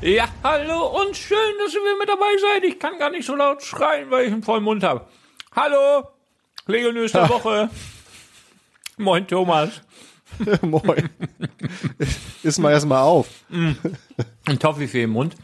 Ja, 0.00 0.28
hallo 0.44 1.00
und 1.02 1.16
schön, 1.16 1.36
dass 1.58 1.74
ihr 1.74 1.80
wieder 1.80 1.98
mit 1.98 2.08
dabei 2.08 2.36
seid. 2.40 2.62
Ich 2.62 2.78
kann 2.78 3.00
gar 3.00 3.10
nicht 3.10 3.26
so 3.26 3.34
laut 3.34 3.64
schreien, 3.64 4.08
weil 4.12 4.26
ich 4.26 4.32
einen 4.32 4.44
vollen 4.44 4.62
Mund 4.62 4.84
habe. 4.84 5.04
Hallo, 5.56 6.06
Lego 6.68 6.92
News 6.92 7.10
der 7.10 7.28
Woche. 7.28 7.68
Moin, 8.96 9.26
Thomas. 9.26 9.82
Moin. 10.62 11.08
Iss 12.44 12.58
mal 12.58 12.70
erstmal 12.70 13.02
auf. 13.02 13.26
Mm. 13.48 13.72
Ein 14.44 14.60
Toffifee 14.60 15.02
im 15.02 15.10
Mund. 15.10 15.34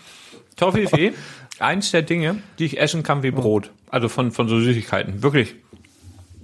Toffifee, 0.57 1.15
eins 1.59 1.91
der 1.91 2.03
Dinge, 2.03 2.41
die 2.61 2.67
ich 2.67 2.79
essen 2.79 3.03
kann 3.03 3.25
wie 3.25 3.33
Brot. 3.33 3.73
Also 3.91 4.09
von, 4.09 4.31
von 4.31 4.49
so 4.49 4.61
Süßigkeiten. 4.61 5.25
Wirklich. 5.25 5.57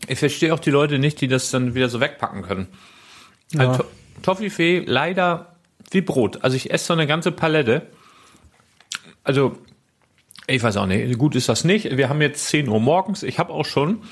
Ich 0.09 0.19
verstehe 0.19 0.53
auch 0.53 0.59
die 0.59 0.71
Leute 0.71 0.99
nicht, 0.99 1.21
die 1.21 1.29
das 1.29 1.53
dann 1.53 1.77
wieder 1.77 1.89
so 1.89 2.01
wegpacken 2.01 2.43
können. 2.43 2.67
Ja. 3.53 3.69
Also, 3.69 3.85
Toffifee 4.23 4.83
leider 4.85 5.55
wie 5.93 6.01
Brot. 6.01 6.43
Also 6.43 6.57
ich 6.57 6.73
esse 6.73 6.87
so 6.87 6.93
eine 6.93 7.07
ganze 7.07 7.31
Palette 7.31 7.87
also 9.25 9.59
ich 10.47 10.63
weiß 10.63 10.77
auch 10.79 10.87
nicht, 10.87 11.17
gut 11.19 11.37
ist 11.37 11.49
das 11.49 11.65
nicht. 11.65 11.97
Wir 11.97 12.09
haben 12.09 12.21
jetzt 12.21 12.49
10 12.49 12.69
Uhr 12.69 12.81
morgens. 12.81 13.23
Ich 13.23 13.39
habe 13.39 13.53
auch 13.53 13.65
schon 13.65 14.03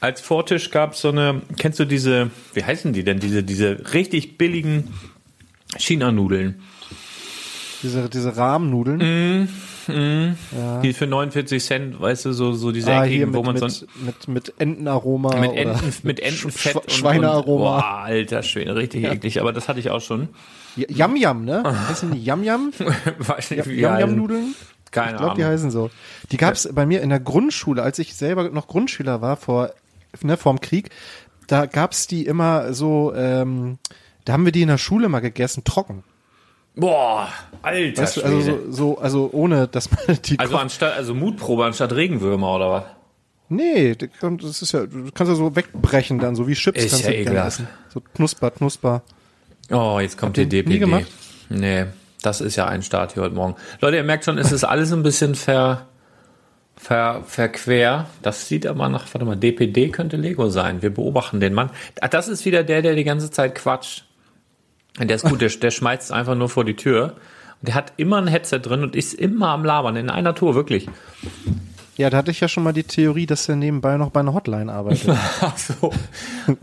als 0.00 0.20
Vortisch 0.20 0.70
gab 0.70 0.92
es 0.92 1.00
so 1.00 1.08
eine, 1.08 1.40
kennst 1.56 1.80
du 1.80 1.86
diese, 1.86 2.30
wie 2.52 2.62
heißen 2.62 2.92
die 2.92 3.04
denn, 3.04 3.20
diese, 3.20 3.42
diese 3.42 3.94
richtig 3.94 4.36
billigen 4.36 4.92
China-Nudeln? 5.78 6.62
Diese, 7.82 8.10
diese 8.10 8.36
Rahmennudeln? 8.36 8.98
Mm, 9.44 9.48
mm, 9.88 10.36
ja. 10.56 10.80
Die 10.80 10.92
für 10.92 11.06
49 11.06 11.62
Cent, 11.62 12.00
weißt 12.00 12.26
du, 12.26 12.32
so, 12.32 12.52
so 12.52 12.72
diese 12.72 12.92
ah, 12.92 13.04
eckigen, 13.04 13.30
mit, 13.30 13.36
wo 13.36 13.42
man 13.42 13.56
so 13.56 13.86
mit, 14.04 14.28
mit 14.28 14.54
Entenaroma 14.58 15.36
mit, 15.36 15.52
Enten, 15.52 15.92
mit 16.02 16.20
Entenfett 16.20 16.76
und 16.76 16.90
Schweinearoma. 16.90 17.78
Boah, 17.78 18.02
alter 18.04 18.42
Schwede, 18.42 18.74
richtig 18.76 19.02
ja. 19.04 19.12
eklig, 19.12 19.40
aber 19.40 19.52
das 19.52 19.68
hatte 19.68 19.80
ich 19.80 19.90
auch 19.90 20.00
schon. 20.00 20.28
Yam 20.76 21.16
Yam, 21.16 21.44
ne? 21.44 21.62
Heißen 21.88 22.12
die 22.12 22.22
Yam 22.22 22.42
Yam? 22.42 22.72
Weiß 23.18 23.50
nicht, 23.50 23.68
wie 23.68 23.80
Yam 23.80 24.00
Yam 24.00 24.16
Nudeln? 24.16 24.54
Keine 24.90 25.12
ich 25.12 25.16
glaube, 25.18 25.34
die 25.34 25.44
heißen 25.44 25.72
so. 25.72 25.90
Die 26.30 26.36
gab's 26.36 26.68
bei 26.72 26.86
mir 26.86 27.02
in 27.02 27.08
der 27.08 27.18
Grundschule, 27.18 27.82
als 27.82 27.98
ich 27.98 28.14
selber 28.14 28.48
noch 28.50 28.68
Grundschüler 28.68 29.20
war 29.20 29.36
vor 29.36 29.72
ne, 30.22 30.36
vorm 30.36 30.60
Krieg. 30.60 30.90
Da 31.48 31.66
gab's 31.66 32.06
die 32.06 32.24
immer 32.26 32.72
so. 32.74 33.12
Ähm, 33.14 33.78
da 34.24 34.32
haben 34.32 34.44
wir 34.44 34.52
die 34.52 34.62
in 34.62 34.68
der 34.68 34.78
Schule 34.78 35.08
mal 35.08 35.20
gegessen, 35.20 35.64
trocken. 35.64 36.04
Boah, 36.76 37.28
alter 37.62 38.02
weißt 38.02 38.16
du, 38.16 38.22
also 38.22 38.40
so, 38.40 38.60
so, 38.70 38.98
also 38.98 39.30
ohne, 39.32 39.68
dass 39.68 39.90
man 39.90 40.18
die. 40.24 40.38
Also 40.38 40.56
anstatt, 40.56 40.96
also 40.96 41.14
Mutprobe 41.14 41.64
anstatt 41.64 41.92
Regenwürmer 41.92 42.56
oder 42.56 42.70
was? 42.70 42.84
Nee, 43.48 43.94
das 43.94 44.62
ist 44.62 44.72
ja, 44.72 44.86
du 44.86 45.10
kannst 45.14 45.30
ja 45.30 45.36
so 45.36 45.54
wegbrechen 45.54 46.18
dann, 46.18 46.34
so 46.34 46.48
wie 46.48 46.54
Chips 46.54 46.82
ist 46.82 46.90
kannst 46.90 47.06
ja 47.06 47.12
ekelhaft. 47.12 47.62
So 47.90 48.00
knusper, 48.14 48.50
knusper. 48.50 49.02
Oh, 49.70 49.98
jetzt 50.00 50.18
kommt 50.18 50.36
Habt 50.38 50.52
die 50.52 50.56
ihr 50.56 50.62
nie 50.64 50.70
DPD. 50.70 50.78
gemacht? 50.78 51.06
Nee, 51.50 51.86
das 52.22 52.40
ist 52.40 52.56
ja 52.56 52.66
ein 52.66 52.82
Start 52.82 53.12
hier 53.12 53.22
heute 53.22 53.34
Morgen. 53.34 53.54
Leute, 53.80 53.98
ihr 53.98 54.04
merkt 54.04 54.24
schon, 54.24 54.38
es 54.38 54.50
ist 54.50 54.64
alles 54.64 54.92
ein 54.92 55.02
bisschen 55.02 55.34
ver, 55.34 55.86
ver, 56.74 57.22
verquer. 57.26 58.06
Das 58.22 58.48
sieht 58.48 58.66
aber 58.66 58.88
nach, 58.88 59.06
warte 59.12 59.24
mal, 59.24 59.36
DPD 59.36 59.90
könnte 59.90 60.16
Lego 60.16 60.48
sein. 60.48 60.82
Wir 60.82 60.90
beobachten 60.90 61.38
den 61.38 61.54
Mann. 61.54 61.70
Ach, 62.00 62.08
das 62.08 62.28
ist 62.28 62.44
wieder 62.46 62.64
der, 62.64 62.82
der 62.82 62.94
die 62.94 63.04
ganze 63.04 63.30
Zeit 63.30 63.54
quatscht. 63.54 64.06
Der 64.98 65.16
ist 65.16 65.24
gut, 65.24 65.40
der, 65.40 65.48
der 65.48 65.70
schmeißt 65.70 66.12
einfach 66.12 66.34
nur 66.34 66.48
vor 66.48 66.64
die 66.64 66.76
Tür. 66.76 67.14
Und 67.60 67.68
der 67.68 67.74
hat 67.74 67.92
immer 67.96 68.18
ein 68.18 68.28
Headset 68.28 68.60
drin 68.60 68.82
und 68.82 68.94
ist 68.94 69.14
immer 69.14 69.48
am 69.48 69.64
Labern, 69.64 69.96
in 69.96 70.10
einer 70.10 70.34
Tour, 70.34 70.54
wirklich. 70.54 70.88
Ja, 71.96 72.10
da 72.10 72.16
hatte 72.16 72.32
ich 72.32 72.40
ja 72.40 72.48
schon 72.48 72.64
mal 72.64 72.72
die 72.72 72.82
Theorie, 72.82 73.26
dass 73.26 73.48
er 73.48 73.54
nebenbei 73.54 73.96
noch 73.96 74.10
bei 74.10 74.20
einer 74.20 74.34
Hotline 74.34 74.72
arbeitet. 74.72 75.08
Ach 75.40 75.56
so. 75.56 75.92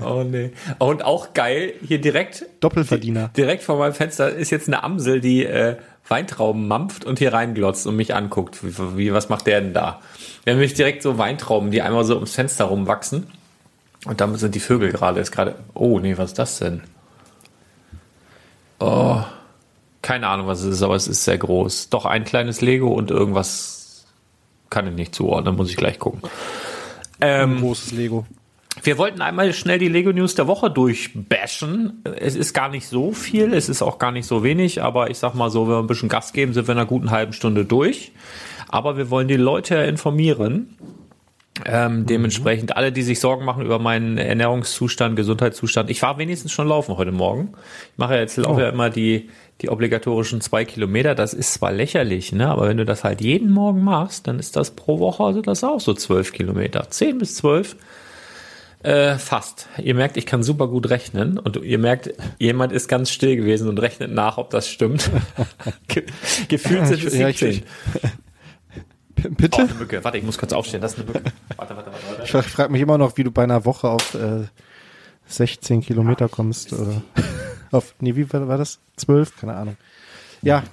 Oh 0.03 0.23
nee. 0.23 0.51
Und 0.77 1.05
auch 1.05 1.33
geil, 1.33 1.73
hier 1.85 2.01
direkt. 2.01 2.45
Doppelverdiener. 2.59 3.29
Direkt 3.37 3.63
vor 3.63 3.77
meinem 3.77 3.93
Fenster 3.93 4.29
ist 4.29 4.49
jetzt 4.49 4.67
eine 4.67 4.83
Amsel, 4.83 5.21
die 5.21 5.45
äh, 5.45 5.77
Weintrauben 6.07 6.67
mampft 6.67 7.05
und 7.05 7.19
hier 7.19 7.31
reinglotzt 7.31 7.87
und 7.87 7.95
mich 7.95 8.13
anguckt. 8.13 8.61
Wie, 8.63 8.97
wie, 8.97 9.13
was 9.13 9.29
macht 9.29 9.47
der 9.47 9.61
denn 9.61 9.73
da? 9.73 10.01
Wir 10.43 10.51
haben 10.51 10.59
nämlich 10.59 10.73
direkt 10.73 11.01
so 11.01 11.17
Weintrauben, 11.17 11.71
die 11.71 11.81
einmal 11.81 12.03
so 12.03 12.15
ums 12.15 12.35
Fenster 12.35 12.65
rumwachsen. 12.65 13.27
Und 14.05 14.19
dann 14.19 14.35
sind 14.35 14.55
die 14.55 14.59
Vögel 14.59 14.91
gerade, 14.91 15.21
ist 15.21 15.31
gerade. 15.31 15.55
Oh 15.73 15.99
nee, 15.99 16.17
was 16.17 16.31
ist 16.31 16.39
das 16.39 16.59
denn? 16.59 16.81
Oh. 18.81 19.21
Keine 20.01 20.27
Ahnung, 20.27 20.47
was 20.47 20.61
es 20.61 20.75
ist, 20.77 20.81
aber 20.83 20.95
es 20.95 21.07
ist 21.07 21.23
sehr 21.23 21.37
groß. 21.37 21.89
Doch 21.89 22.05
ein 22.05 22.23
kleines 22.23 22.61
Lego 22.61 22.87
und 22.87 23.11
irgendwas 23.11 24.05
kann 24.69 24.87
ich 24.87 24.93
nicht 24.93 25.13
zuordnen, 25.13 25.55
muss 25.55 25.69
ich 25.69 25.77
gleich 25.77 25.99
gucken. 25.99 26.21
Ein 27.19 27.57
großes 27.57 27.91
Lego. 27.91 28.25
Wir 28.83 28.97
wollten 28.97 29.21
einmal 29.21 29.53
schnell 29.53 29.77
die 29.77 29.89
Lego 29.89 30.11
News 30.11 30.33
der 30.33 30.47
Woche 30.47 30.71
durchbashen. 30.71 32.01
Es 32.15 32.35
ist 32.35 32.53
gar 32.53 32.69
nicht 32.69 32.87
so 32.87 33.11
viel, 33.11 33.53
es 33.53 33.69
ist 33.69 33.81
auch 33.81 33.99
gar 33.99 34.11
nicht 34.11 34.25
so 34.25 34.43
wenig, 34.43 34.81
aber 34.81 35.11
ich 35.11 35.19
sag 35.19 35.35
mal 35.35 35.51
so, 35.51 35.67
wenn 35.67 35.75
wir 35.75 35.79
ein 35.79 35.87
bisschen 35.87 36.09
Gas 36.09 36.33
geben, 36.33 36.53
sind 36.53 36.67
wir 36.67 36.71
in 36.71 36.79
einer 36.79 36.87
guten 36.87 37.11
halben 37.11 37.33
Stunde 37.33 37.65
durch. 37.65 38.11
Aber 38.69 38.97
wir 38.97 39.09
wollen 39.09 39.27
die 39.27 39.35
Leute 39.35 39.75
informieren. 39.75 40.77
Ähm, 41.65 42.05
dementsprechend 42.05 42.75
alle, 42.77 42.91
die 42.91 43.03
sich 43.03 43.19
Sorgen 43.19 43.43
machen 43.45 43.63
über 43.65 43.77
meinen 43.77 44.17
Ernährungszustand, 44.17 45.15
Gesundheitszustand. 45.15 45.89
Ich 45.89 46.01
war 46.01 46.17
wenigstens 46.17 46.51
schon 46.53 46.67
laufen 46.67 46.97
heute 46.97 47.11
Morgen. 47.11 47.53
Ich 47.91 47.97
mache 47.97 48.15
jetzt 48.15 48.37
laufe 48.37 48.61
ja 48.61 48.69
immer 48.69 48.89
die, 48.89 49.29
die 49.61 49.69
obligatorischen 49.69 50.39
zwei 50.41 50.63
Kilometer. 50.65 51.13
Das 51.13 51.33
ist 51.33 51.53
zwar 51.53 51.71
lächerlich, 51.73 52.31
ne? 52.31 52.47
aber 52.47 52.67
wenn 52.69 52.77
du 52.77 52.85
das 52.85 53.03
halt 53.03 53.21
jeden 53.21 53.51
Morgen 53.51 53.83
machst, 53.83 54.27
dann 54.27 54.39
ist 54.39 54.55
das 54.55 54.71
pro 54.71 54.99
Woche 54.99 55.23
also 55.23 55.41
das 55.41 55.63
auch 55.63 55.81
so 55.81 55.93
zwölf 55.93 56.31
Kilometer. 56.31 56.89
Zehn 56.89 57.17
bis 57.17 57.35
zwölf. 57.35 57.75
Äh, 58.83 59.17
fast. 59.19 59.67
Ihr 59.77 59.93
merkt, 59.93 60.17
ich 60.17 60.25
kann 60.25 60.41
super 60.41 60.67
gut 60.67 60.89
rechnen 60.89 61.37
und 61.37 61.57
ihr 61.57 61.77
merkt, 61.77 62.15
jemand 62.39 62.71
ist 62.73 62.87
ganz 62.87 63.11
still 63.11 63.35
gewesen 63.35 63.69
und 63.69 63.77
rechnet 63.79 64.11
nach, 64.11 64.39
ob 64.39 64.49
das 64.49 64.67
stimmt. 64.67 65.11
Ge 65.87 66.03
Gefühlt 66.47 66.87
sind 66.87 67.03
es 67.03 67.15
Ja, 67.15 67.27
ich- 67.27 67.63
17. 69.21 69.23
P- 69.23 69.27
Oh, 69.29 69.35
Bitte? 69.37 69.61
eine 69.61 69.73
Mücke. 69.75 70.03
Warte, 70.03 70.17
ich 70.17 70.23
muss 70.23 70.37
kurz 70.37 70.53
aufstehen. 70.53 70.81
Das 70.81 70.93
ist 70.93 70.99
eine 70.99 71.07
Mücke. 71.07 71.21
Warte, 71.57 71.75
warte, 71.75 71.91
warte. 71.91 72.05
warte. 72.09 72.23
Ich 72.23 72.31
fra- 72.31 72.41
frag 72.41 72.71
mich 72.71 72.81
immer 72.81 72.97
noch, 72.97 73.17
wie 73.17 73.23
du 73.23 73.31
bei 73.31 73.43
einer 73.43 73.65
Woche 73.65 73.89
auf 73.89 74.13
äh, 74.15 74.45
16 75.27 75.81
Kilometer 75.81 76.27
kommst. 76.29 76.73
Oder 76.73 77.01
auf, 77.71 77.93
nee, 77.99 78.15
wie 78.15 78.31
war, 78.31 78.47
war 78.47 78.57
das? 78.57 78.79
12? 78.97 79.39
Keine 79.41 79.53
Ahnung. 79.55 79.77
Ja, 80.43 80.63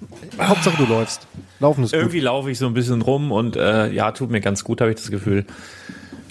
Hauptsache 0.41 0.79
du 0.83 0.87
läufst. 0.91 1.27
Laufen 1.61 1.85
ist 1.85 1.93
gut. 1.93 2.00
Irgendwie 2.00 2.21
laufe 2.21 2.50
ich 2.50 2.59
so 2.59 2.67
ein 2.67 2.73
bisschen 2.75 3.03
rum 3.03 3.31
und 3.33 3.55
äh, 3.56 3.91
ja, 3.93 4.12
tut 4.12 4.31
mir 4.31 4.41
ganz 4.41 4.65
gut, 4.65 4.81
habe 4.81 4.91
ich 4.91 4.97
das 4.97 5.11
Gefühl. 5.11 5.45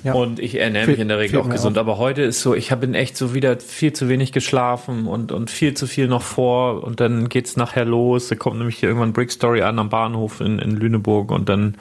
Ja. 0.04 0.14
Und 0.14 0.40
ich 0.40 0.56
ernähre 0.60 0.88
mich 0.88 1.00
in 1.00 1.08
der 1.08 1.20
Regel 1.20 1.40
auch 1.40 1.50
gesund. 1.50 1.78
auch. 1.78 1.82
Aber 1.82 1.98
heute 2.00 2.22
ist 2.24 2.42
so, 2.42 2.56
ich 2.56 2.72
habe 2.72 2.88
echt 2.94 3.16
so 3.18 3.34
wieder 3.36 3.60
viel 3.60 3.94
zu 3.94 4.10
wenig 4.10 4.32
geschlafen 4.32 5.06
und, 5.06 5.32
und 5.32 5.52
viel 5.52 5.74
zu 5.76 5.86
viel 5.86 6.08
noch 6.08 6.22
vor. 6.24 6.84
Und 6.84 7.00
dann 7.00 7.30
geht's 7.30 7.58
nachher 7.58 7.86
los. 7.86 8.28
Da 8.30 8.36
kommt 8.36 8.58
nämlich 8.58 8.78
hier 8.78 8.90
irgendwann 8.90 9.14
Brick 9.14 9.32
Story 9.32 9.62
an 9.62 9.78
am 9.80 9.90
Bahnhof 9.90 10.40
in, 10.42 10.58
in 10.60 10.72
Lüneburg 10.72 11.32
und 11.32 11.50
dann 11.50 11.76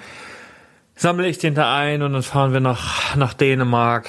sammle 0.96 1.28
ich 1.28 1.38
den 1.38 1.54
da 1.54 1.76
ein 1.76 2.02
und 2.02 2.14
dann 2.14 2.22
fahren 2.22 2.52
wir 2.52 2.60
nach, 2.60 3.14
nach 3.16 3.34
Dänemark. 3.34 4.08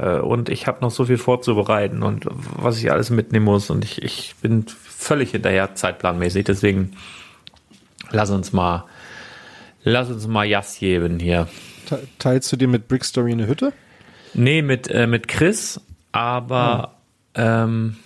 Äh, 0.00 0.16
Und 0.18 0.48
ich 0.48 0.66
habe 0.66 0.80
noch 0.80 0.90
so 0.90 1.04
viel 1.04 1.18
vorzubereiten 1.18 2.02
und 2.02 2.26
was 2.30 2.78
ich 2.78 2.90
alles 2.90 3.10
mitnehmen 3.10 3.44
muss. 3.44 3.68
Und 3.70 3.84
ich, 3.84 4.02
ich 4.02 4.34
bin 4.40 4.64
völlig 4.66 5.32
hinterher 5.32 5.74
zeitplanmäßig. 5.74 6.44
Deswegen 6.44 6.92
lass 8.10 8.30
uns 8.30 8.52
mal, 8.52 8.84
lass 9.84 10.08
uns 10.10 10.26
mal 10.26 10.44
Jas 10.46 10.78
geben 10.78 11.18
hier. 11.18 11.48
Te- 11.86 12.06
Teilst 12.18 12.50
du 12.50 12.56
dir 12.56 12.68
mit 12.68 12.88
Brick 12.88 13.04
Story 13.04 13.32
eine 13.32 13.46
Hütte? 13.46 13.72
Nee, 14.34 14.62
mit, 14.62 14.88
äh, 14.88 15.06
mit 15.06 15.28
Chris, 15.28 15.78
aber 16.12 16.94
ähm, 17.34 17.96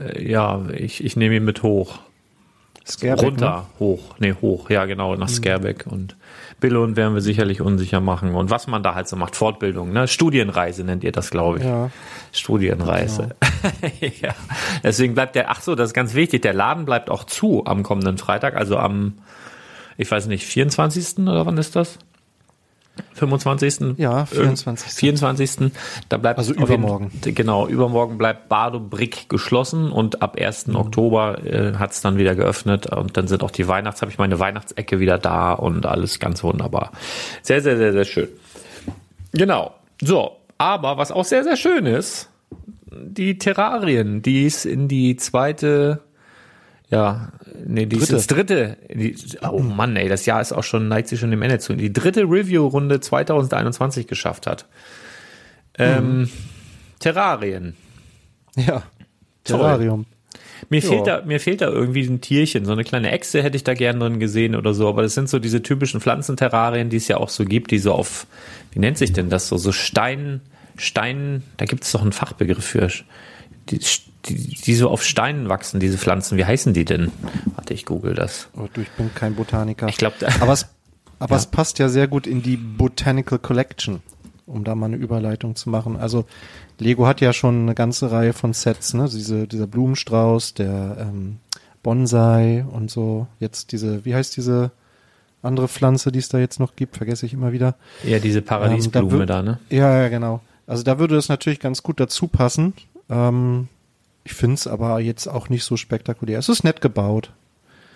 äh, 0.00 0.28
ja, 0.28 0.60
ich, 0.74 1.04
ich 1.04 1.14
nehme 1.14 1.36
ihn 1.36 1.44
mit 1.44 1.62
hoch. 1.62 2.00
Scareback, 2.84 3.24
Runter, 3.24 3.66
hoch. 3.78 4.16
Nee, 4.18 4.34
hoch, 4.40 4.68
ja 4.70 4.86
genau, 4.86 5.14
nach 5.14 5.28
Scareback. 5.28 5.86
Und 5.86 6.16
Billund 6.62 6.96
werden 6.96 7.12
wir 7.12 7.20
sicherlich 7.20 7.60
unsicher 7.60 8.00
machen. 8.00 8.34
Und 8.34 8.48
was 8.48 8.66
man 8.66 8.82
da 8.82 8.94
halt 8.94 9.08
so 9.08 9.16
macht, 9.16 9.36
Fortbildung, 9.36 9.92
ne? 9.92 10.08
Studienreise 10.08 10.84
nennt 10.84 11.04
ihr 11.04 11.12
das, 11.12 11.30
glaube 11.30 11.58
ich. 11.58 11.64
Ja. 11.64 11.90
Studienreise. 12.32 13.36
ja. 14.00 14.34
Deswegen 14.82 15.12
bleibt 15.12 15.34
der, 15.34 15.50
ach 15.50 15.60
so, 15.60 15.74
das 15.74 15.90
ist 15.90 15.94
ganz 15.94 16.14
wichtig, 16.14 16.40
der 16.40 16.54
Laden 16.54 16.86
bleibt 16.86 17.10
auch 17.10 17.24
zu 17.24 17.66
am 17.66 17.82
kommenden 17.82 18.16
Freitag, 18.16 18.56
also 18.56 18.78
am, 18.78 19.18
ich 19.98 20.10
weiß 20.10 20.26
nicht, 20.28 20.46
24. 20.46 21.18
oder 21.18 21.44
wann 21.44 21.58
ist 21.58 21.76
das? 21.76 21.98
25. 23.14 23.98
Ja, 23.98 24.26
24.. 24.26 24.92
24. 24.92 25.72
Da 26.08 26.16
bleibt 26.18 26.38
Also 26.38 26.52
auf 26.52 26.58
jeden- 26.58 26.82
übermorgen. 26.82 27.10
Genau, 27.22 27.66
übermorgen 27.66 28.18
bleibt 28.18 28.48
Bardo 28.48 28.80
Brick 28.80 29.28
geschlossen 29.28 29.90
und 29.90 30.22
ab 30.22 30.36
1. 30.38 30.68
Mhm. 30.68 30.76
Oktober 30.76 31.44
äh, 31.44 31.74
hat 31.76 31.92
es 31.92 32.00
dann 32.00 32.18
wieder 32.18 32.34
geöffnet 32.34 32.86
und 32.86 33.16
dann 33.16 33.28
sind 33.28 33.42
auch 33.42 33.50
die 33.50 33.66
Weihnachts, 33.68 34.02
habe 34.02 34.10
ich 34.12 34.18
meine 34.18 34.38
Weihnachtsecke 34.38 35.00
wieder 35.00 35.18
da 35.18 35.52
und 35.52 35.86
alles 35.86 36.18
ganz 36.18 36.42
wunderbar. 36.44 36.92
Sehr, 37.42 37.60
sehr, 37.62 37.76
sehr, 37.76 37.92
sehr 37.92 38.04
schön. 38.04 38.28
Genau. 39.32 39.74
So, 40.02 40.36
aber 40.58 40.98
was 40.98 41.10
auch 41.12 41.24
sehr, 41.24 41.44
sehr 41.44 41.56
schön 41.56 41.86
ist, 41.86 42.28
die 42.90 43.38
Terrarien, 43.38 44.20
die 44.20 44.44
es 44.46 44.64
in 44.66 44.86
die 44.88 45.16
zweite, 45.16 46.00
ja, 46.92 47.32
nee, 47.66 47.86
die 47.86 47.96
ist 47.96 48.02
Dritte. 48.10 48.16
ins 48.16 48.26
dritte, 48.26 48.76
die, 48.94 49.16
oh 49.50 49.60
Mann, 49.60 49.96
ey, 49.96 50.08
das 50.08 50.26
Jahr 50.26 50.40
ist 50.40 50.52
auch 50.52 50.62
schon, 50.62 50.88
neigt 50.88 51.08
sich 51.08 51.18
schon 51.18 51.30
dem 51.30 51.42
Ende 51.42 51.58
zu, 51.58 51.74
die 51.74 51.92
dritte 51.92 52.22
Review-Runde 52.22 53.00
2021 53.00 54.06
geschafft 54.06 54.46
hat. 54.46 54.66
Ähm, 55.78 56.28
Terrarien. 56.98 57.74
Ja. 58.56 58.82
Terrarium. 59.44 60.04
Mir 60.68 60.80
Ja. 60.80 60.88
fehlt 60.90 61.06
da, 61.06 61.22
mir 61.22 61.40
fehlt 61.40 61.60
da 61.62 61.68
irgendwie 61.68 62.04
ein 62.06 62.20
Tierchen, 62.20 62.64
so 62.66 62.72
eine 62.72 62.84
kleine 62.84 63.10
Echse 63.10 63.42
hätte 63.42 63.56
ich 63.56 63.64
da 63.64 63.74
gern 63.74 63.98
drin 63.98 64.20
gesehen 64.20 64.54
oder 64.54 64.74
so, 64.74 64.88
aber 64.88 65.02
das 65.02 65.14
sind 65.14 65.28
so 65.28 65.38
diese 65.38 65.62
typischen 65.62 66.00
Pflanzenterrarien, 66.00 66.90
die 66.90 66.98
es 66.98 67.08
ja 67.08 67.16
auch 67.16 67.30
so 67.30 67.44
gibt, 67.44 67.70
die 67.72 67.78
so 67.78 67.92
auf, 67.92 68.26
wie 68.72 68.78
nennt 68.78 68.98
sich 68.98 69.12
denn 69.12 69.28
das 69.30 69.48
so, 69.48 69.56
so 69.56 69.72
Stein, 69.72 70.40
Stein, 70.76 71.42
da 71.56 71.64
gibt 71.64 71.84
es 71.84 71.92
doch 71.92 72.02
einen 72.02 72.12
Fachbegriff 72.12 72.64
für, 72.64 72.88
die, 73.70 73.80
die, 74.26 74.34
die 74.34 74.74
so 74.74 74.88
auf 74.88 75.02
Steinen 75.02 75.48
wachsen, 75.48 75.80
diese 75.80 75.98
Pflanzen, 75.98 76.38
wie 76.38 76.44
heißen 76.44 76.72
die 76.72 76.84
denn? 76.84 77.10
Warte, 77.56 77.74
ich 77.74 77.84
google 77.86 78.14
das. 78.14 78.48
Oh, 78.56 78.68
du, 78.72 78.80
ich 78.80 78.90
bin 78.90 79.10
kein 79.14 79.34
Botaniker. 79.34 79.88
Ich 79.88 79.96
glaube, 79.96 80.16
aber 80.40 80.52
es, 80.52 80.66
aber 81.18 81.36
es 81.36 81.46
passt 81.46 81.78
ja 81.78 81.88
sehr 81.88 82.08
gut 82.08 82.26
in 82.26 82.42
die 82.42 82.56
Botanical 82.56 83.38
Collection, 83.38 84.00
um 84.46 84.64
da 84.64 84.74
mal 84.74 84.86
eine 84.86 84.96
Überleitung 84.96 85.56
zu 85.56 85.70
machen. 85.70 85.96
Also 85.96 86.24
Lego 86.78 87.06
hat 87.06 87.20
ja 87.20 87.32
schon 87.32 87.62
eine 87.62 87.74
ganze 87.74 88.10
Reihe 88.10 88.32
von 88.32 88.52
Sets, 88.52 88.94
ne? 88.94 89.08
Diese, 89.10 89.46
dieser 89.46 89.66
Blumenstrauß, 89.66 90.54
der 90.54 90.96
ähm, 91.00 91.38
Bonsai 91.82 92.64
und 92.70 92.90
so. 92.90 93.26
Jetzt 93.40 93.72
diese, 93.72 94.04
wie 94.04 94.14
heißt 94.14 94.36
diese 94.36 94.70
andere 95.42 95.68
Pflanze, 95.68 96.12
die 96.12 96.20
es 96.20 96.28
da 96.28 96.38
jetzt 96.38 96.60
noch 96.60 96.76
gibt, 96.76 96.96
vergesse 96.96 97.26
ich 97.26 97.32
immer 97.32 97.52
wieder. 97.52 97.74
ja, 98.04 98.18
diese 98.20 98.42
Paradiesblume 98.42 99.12
Ähm, 99.12 99.18
da, 99.20 99.26
da, 99.26 99.42
ne? 99.42 99.58
Ja, 99.70 100.02
ja, 100.02 100.08
genau. 100.08 100.40
Also 100.66 100.84
da 100.84 100.98
würde 100.98 101.16
das 101.16 101.28
natürlich 101.28 101.58
ganz 101.58 101.82
gut 101.82 101.98
dazu 101.98 102.28
passen. 102.28 102.74
Ähm, 103.10 103.68
ich 104.24 104.34
finde 104.34 104.54
es 104.54 104.66
aber 104.66 105.00
jetzt 105.00 105.26
auch 105.26 105.48
nicht 105.48 105.64
so 105.64 105.76
spektakulär. 105.76 106.38
Es 106.38 106.48
ist 106.48 106.64
nett 106.64 106.80
gebaut. 106.80 107.32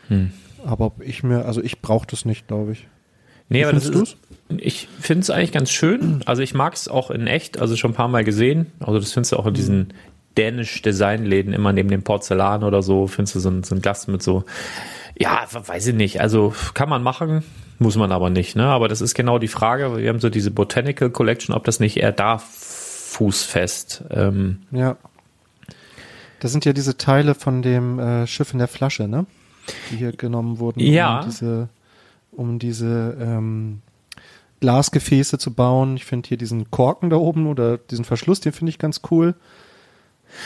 Hm. 0.08 0.32
Aber 0.64 0.92
ich 1.00 1.22
mir, 1.22 1.44
also 1.44 1.62
ich 1.62 1.80
brauche 1.80 2.06
das 2.06 2.24
nicht, 2.24 2.48
glaube 2.48 2.72
ich. 2.72 2.88
Nee, 3.48 3.60
Wie 3.60 3.64
aber 3.64 3.74
das 3.74 3.88
ist, 3.88 4.16
ich 4.56 4.88
finde 5.00 5.20
es 5.20 5.30
eigentlich 5.30 5.52
ganz 5.52 5.70
schön. 5.70 6.22
Also 6.26 6.42
ich 6.42 6.54
mag 6.54 6.74
es 6.74 6.88
auch 6.88 7.10
in 7.10 7.28
echt, 7.28 7.60
also 7.60 7.76
schon 7.76 7.92
ein 7.92 7.94
paar 7.94 8.08
Mal 8.08 8.24
gesehen. 8.24 8.72
Also 8.80 8.98
das 8.98 9.12
findest 9.12 9.32
du 9.32 9.36
auch 9.36 9.46
in 9.46 9.54
diesen 9.54 9.94
dänisch 10.36 10.82
Designläden 10.82 11.52
immer 11.52 11.72
neben 11.72 11.88
dem 11.88 12.02
Porzellan 12.02 12.64
oder 12.64 12.82
so, 12.82 13.06
findest 13.06 13.36
du 13.36 13.40
so 13.40 13.48
ein, 13.48 13.62
so 13.62 13.74
ein 13.74 13.82
Glas 13.82 14.06
mit 14.08 14.22
so, 14.22 14.44
ja, 15.18 15.46
weiß 15.50 15.86
ich 15.86 15.94
nicht. 15.94 16.20
Also 16.20 16.52
kann 16.74 16.88
man 16.88 17.02
machen, 17.02 17.44
muss 17.78 17.96
man 17.96 18.10
aber 18.10 18.30
nicht. 18.30 18.56
Ne? 18.56 18.64
Aber 18.64 18.88
das 18.88 19.00
ist 19.00 19.14
genau 19.14 19.38
die 19.38 19.48
Frage. 19.48 19.96
Wir 19.96 20.08
haben 20.08 20.20
so 20.20 20.28
diese 20.28 20.50
Botanical 20.50 21.10
Collection, 21.10 21.54
ob 21.54 21.64
das 21.64 21.80
nicht 21.80 21.96
eher 21.98 22.12
da 22.12 22.38
fußfest. 22.38 24.04
Ähm, 24.10 24.62
Ja. 24.72 24.96
Das 26.40 26.52
sind 26.52 26.64
ja 26.64 26.72
diese 26.72 26.96
Teile 26.96 27.34
von 27.34 27.62
dem 27.62 27.98
äh, 27.98 28.26
Schiff 28.26 28.52
in 28.52 28.58
der 28.58 28.68
Flasche, 28.68 29.08
ne? 29.08 29.26
Die 29.90 29.96
hier 29.96 30.12
genommen 30.12 30.58
wurden, 30.58 30.80
Ja. 30.80 31.20
um 31.20 31.24
diese, 31.28 31.68
um 32.32 32.58
diese 32.58 33.16
ähm, 33.20 33.82
Glasgefäße 34.60 35.38
zu 35.38 35.52
bauen. 35.52 35.96
Ich 35.96 36.04
finde 36.04 36.28
hier 36.28 36.36
diesen 36.36 36.70
Korken 36.70 37.10
da 37.10 37.16
oben 37.16 37.46
oder 37.46 37.78
diesen 37.78 38.04
Verschluss, 38.04 38.40
den 38.40 38.52
finde 38.52 38.70
ich 38.70 38.78
ganz 38.78 39.00
cool. 39.10 39.34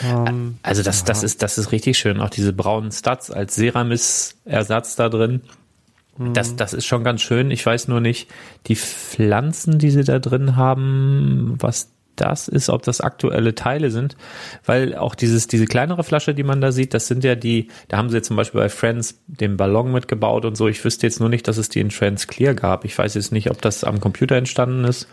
Ähm, 0.03 0.57
Also 0.63 0.83
das, 0.83 1.03
das 1.03 1.23
ist, 1.23 1.41
das 1.41 1.57
ist 1.57 1.71
richtig 1.71 1.97
schön. 1.97 2.19
Auch 2.19 2.29
diese 2.29 2.53
braunen 2.53 2.91
Studs 2.91 3.29
als 3.31 3.55
Ceramis-Ersatz 3.55 4.95
da 4.95 5.09
drin. 5.09 5.41
Das, 6.33 6.55
das 6.55 6.73
ist 6.73 6.85
schon 6.85 7.03
ganz 7.03 7.21
schön. 7.21 7.51
Ich 7.51 7.65
weiß 7.65 7.87
nur 7.87 7.99
nicht, 8.01 8.29
die 8.67 8.75
Pflanzen, 8.75 9.79
die 9.79 9.89
sie 9.89 10.03
da 10.03 10.19
drin 10.19 10.55
haben, 10.55 11.55
was 11.59 11.89
das 12.21 12.47
ist, 12.47 12.69
ob 12.69 12.83
das 12.83 13.01
aktuelle 13.01 13.55
Teile 13.55 13.91
sind, 13.91 14.15
weil 14.65 14.95
auch 14.95 15.15
dieses, 15.15 15.47
diese 15.47 15.65
kleinere 15.65 16.03
Flasche, 16.03 16.33
die 16.33 16.43
man 16.43 16.61
da 16.61 16.71
sieht, 16.71 16.93
das 16.93 17.07
sind 17.07 17.23
ja 17.23 17.35
die, 17.35 17.67
da 17.87 17.97
haben 17.97 18.09
sie 18.09 18.17
jetzt 18.17 18.27
zum 18.27 18.37
Beispiel 18.37 18.61
bei 18.61 18.69
Friends 18.69 19.21
den 19.27 19.57
Ballon 19.57 19.91
mitgebaut 19.91 20.45
und 20.45 20.55
so. 20.55 20.67
Ich 20.67 20.83
wüsste 20.85 21.07
jetzt 21.07 21.19
nur 21.19 21.29
nicht, 21.29 21.47
dass 21.47 21.57
es 21.57 21.69
die 21.69 21.79
in 21.79 21.89
Trans 21.89 22.27
Clear 22.27 22.53
gab. 22.53 22.85
Ich 22.85 22.97
weiß 22.97 23.15
jetzt 23.15 23.31
nicht, 23.31 23.49
ob 23.49 23.61
das 23.61 23.83
am 23.83 23.99
Computer 23.99 24.35
entstanden 24.35 24.83
ist. 24.85 25.07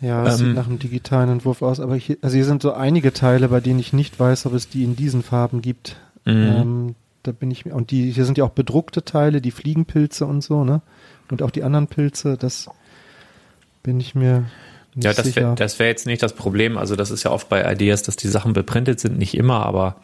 Ja, 0.00 0.26
es 0.26 0.40
Ähm. 0.40 0.46
sieht 0.46 0.56
nach 0.56 0.66
einem 0.66 0.78
digitalen 0.78 1.30
Entwurf 1.30 1.62
aus, 1.62 1.80
aber 1.80 1.96
hier, 1.96 2.16
also 2.22 2.34
hier 2.34 2.44
sind 2.44 2.62
so 2.62 2.72
einige 2.72 3.12
Teile, 3.12 3.48
bei 3.48 3.60
denen 3.60 3.78
ich 3.78 3.92
nicht 3.92 4.18
weiß, 4.18 4.46
ob 4.46 4.54
es 4.54 4.68
die 4.68 4.84
in 4.84 4.96
diesen 4.96 5.22
Farben 5.22 5.62
gibt. 5.62 5.96
Mhm. 6.24 6.32
Ähm, 6.32 6.94
da 7.22 7.30
bin 7.30 7.50
ich 7.52 7.66
und 7.66 7.92
die, 7.92 8.10
hier 8.10 8.24
sind 8.24 8.36
ja 8.36 8.44
auch 8.44 8.50
bedruckte 8.50 9.04
Teile, 9.04 9.40
die 9.40 9.52
Fliegenpilze 9.52 10.26
und 10.26 10.42
so, 10.42 10.64
ne? 10.64 10.82
Und 11.30 11.40
auch 11.42 11.50
die 11.50 11.62
anderen 11.62 11.86
Pilze, 11.86 12.36
das 12.36 12.68
bin 13.82 14.00
ich 14.00 14.14
mir 14.14 14.44
Ja, 14.94 15.12
das 15.14 15.26
wäre 15.36 15.54
das 15.54 15.78
wär 15.78 15.86
jetzt 15.88 16.06
nicht 16.06 16.22
das 16.22 16.34
Problem. 16.34 16.76
Also 16.76 16.96
das 16.96 17.10
ist 17.10 17.22
ja 17.22 17.30
oft 17.30 17.48
bei 17.48 17.70
Ideas, 17.72 18.02
dass 18.02 18.16
die 18.16 18.28
Sachen 18.28 18.52
beprintet 18.52 19.00
sind, 19.00 19.16
nicht 19.18 19.34
immer, 19.34 19.64
aber 19.64 19.96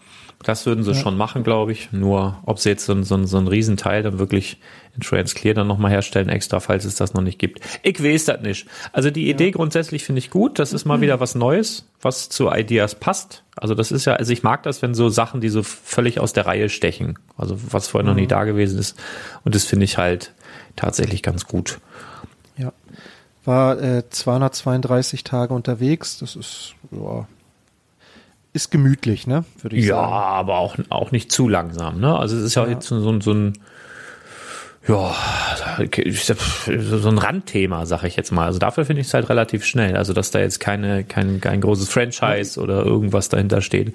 das 0.45 0.67
würden 0.67 0.85
sie 0.85 0.95
schon 0.95 1.17
machen, 1.17 1.43
glaube 1.43 1.73
ich. 1.73 1.91
Nur, 1.93 2.39
ob 2.47 2.61
sie 2.61 2.69
jetzt 2.71 2.87
so, 2.87 2.93
ein- 2.93 3.03
so, 3.03 3.23
so 3.27 3.39
ein 3.39 3.49
Riesenteil 3.49 4.05
dann 4.05 4.21
wirklich 4.21 4.59
in 4.95 5.01
Transclear 5.03 5.53
dann 5.55 5.67
nochmal 5.67 5.91
herstellen, 5.91 6.29
extra, 6.29 6.61
falls 6.61 6.85
es 6.85 6.95
das 6.95 7.13
noch 7.13 7.23
nicht 7.23 7.39
gibt. 7.41 7.61
Ich 7.83 8.03
weiß 8.03 8.27
das 8.27 8.41
nicht. 8.43 8.67
Also 8.93 9.11
die 9.11 9.29
Idee 9.29 9.51
grundsätzlich 9.51 10.05
finde 10.05 10.21
ich 10.21 10.31
gut. 10.31 10.59
Das 10.61 10.73
ist 10.73 10.85
mal 10.85 11.01
wieder 11.01 11.19
was 11.19 11.35
Neues, 11.35 11.87
was 12.01 12.29
zu 12.29 12.49
Ideas 12.51 12.95
passt. 12.95 13.43
Also 13.57 13.75
das 13.75 13.91
ist 13.91 14.05
ja, 14.05 14.15
also 14.15 14.33
ich 14.33 14.45
mag 14.45 14.63
das, 14.63 14.81
wenn 14.81 14.95
so 14.95 15.09
Sachen, 15.09 15.41
die 15.41 15.49
so 15.49 15.65
völlig 15.65 16.21
aus 16.21 16.33
der 16.33 16.47
Reihe 16.47 16.69
stechen. 16.69 17.19
Also 17.37 17.59
was 17.71 17.89
vorher 17.89 18.09
noch 18.09 18.15
nie 18.15 18.29
da 18.29 18.45
gewesen 18.45 18.79
ist. 18.79 18.97
Und 19.45 19.57
das 19.57 19.65
finde 19.65 19.85
ich 19.87 19.99
halt 19.99 20.33
tatsächlich 20.77 21.25
ganz 21.25 21.47
gut. 21.47 21.79
Ja. 23.49 23.53
War 23.53 23.83
äh, 23.83 24.03
232 24.09 25.25
Tage 25.25 25.55
unterwegs. 25.55 26.19
Das 26.19 26.37
ist, 26.37 26.75
ja, 26.91 27.27
ist 28.53 28.71
gemütlich, 28.71 29.27
ne? 29.27 29.45
Würde 29.63 29.77
ich 29.77 29.87
Ja, 29.87 29.97
sagen. 29.97 30.13
aber 30.13 30.59
auch, 30.59 30.77
auch 30.91 31.11
nicht 31.13 31.33
zu 31.33 31.49
langsam, 31.49 31.99
ne? 32.01 32.17
Also 32.17 32.37
es 32.37 32.43
ist 32.45 32.55
ja, 32.55 32.67
jetzt 32.67 32.87
so, 32.87 33.01
so, 33.01 33.11
ein- 33.11 33.21
so 33.21 33.33
ein, 33.33 33.53
ja, 34.87 35.15
so 37.01 37.09
ein 37.09 37.19
Randthema, 37.19 37.85
sag 37.87 38.05
ich 38.05 38.17
jetzt 38.17 38.33
mal. 38.33 38.47
Also 38.47 38.59
dafür 38.59 38.85
finde 38.87 39.01
ich 39.03 39.09
es 39.09 39.15
halt 39.15 39.29
relativ 39.29 39.65
schnell. 39.65 39.97
Also 39.97 40.13
dass 40.15 40.31
da 40.31 40.39
jetzt 40.41 40.61
keine, 40.61 41.05
kein, 41.05 41.41
kein 41.41 41.61
großes 41.61 41.89
Franchise 41.89 42.59
oder 42.61 42.85
irgendwas 42.85 43.29
dahinter 43.29 43.61
steht. 43.61 43.95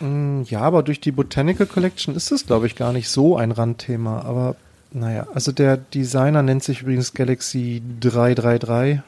Ja, 0.00 0.60
aber 0.60 0.82
durch 0.82 1.00
die 1.00 1.12
Botanical 1.12 1.66
Collection 1.66 2.14
ist 2.14 2.30
es, 2.30 2.46
glaube 2.46 2.66
ich, 2.66 2.74
gar 2.76 2.92
nicht 2.92 3.08
so 3.08 3.36
ein 3.36 3.52
Randthema. 3.52 4.20
Aber 4.22 4.56
naja, 4.94 5.26
also 5.34 5.52
der 5.52 5.76
Designer 5.76 6.42
nennt 6.42 6.62
sich 6.62 6.82
übrigens 6.82 7.12
Galaxy 7.14 7.82
333. 8.00 9.00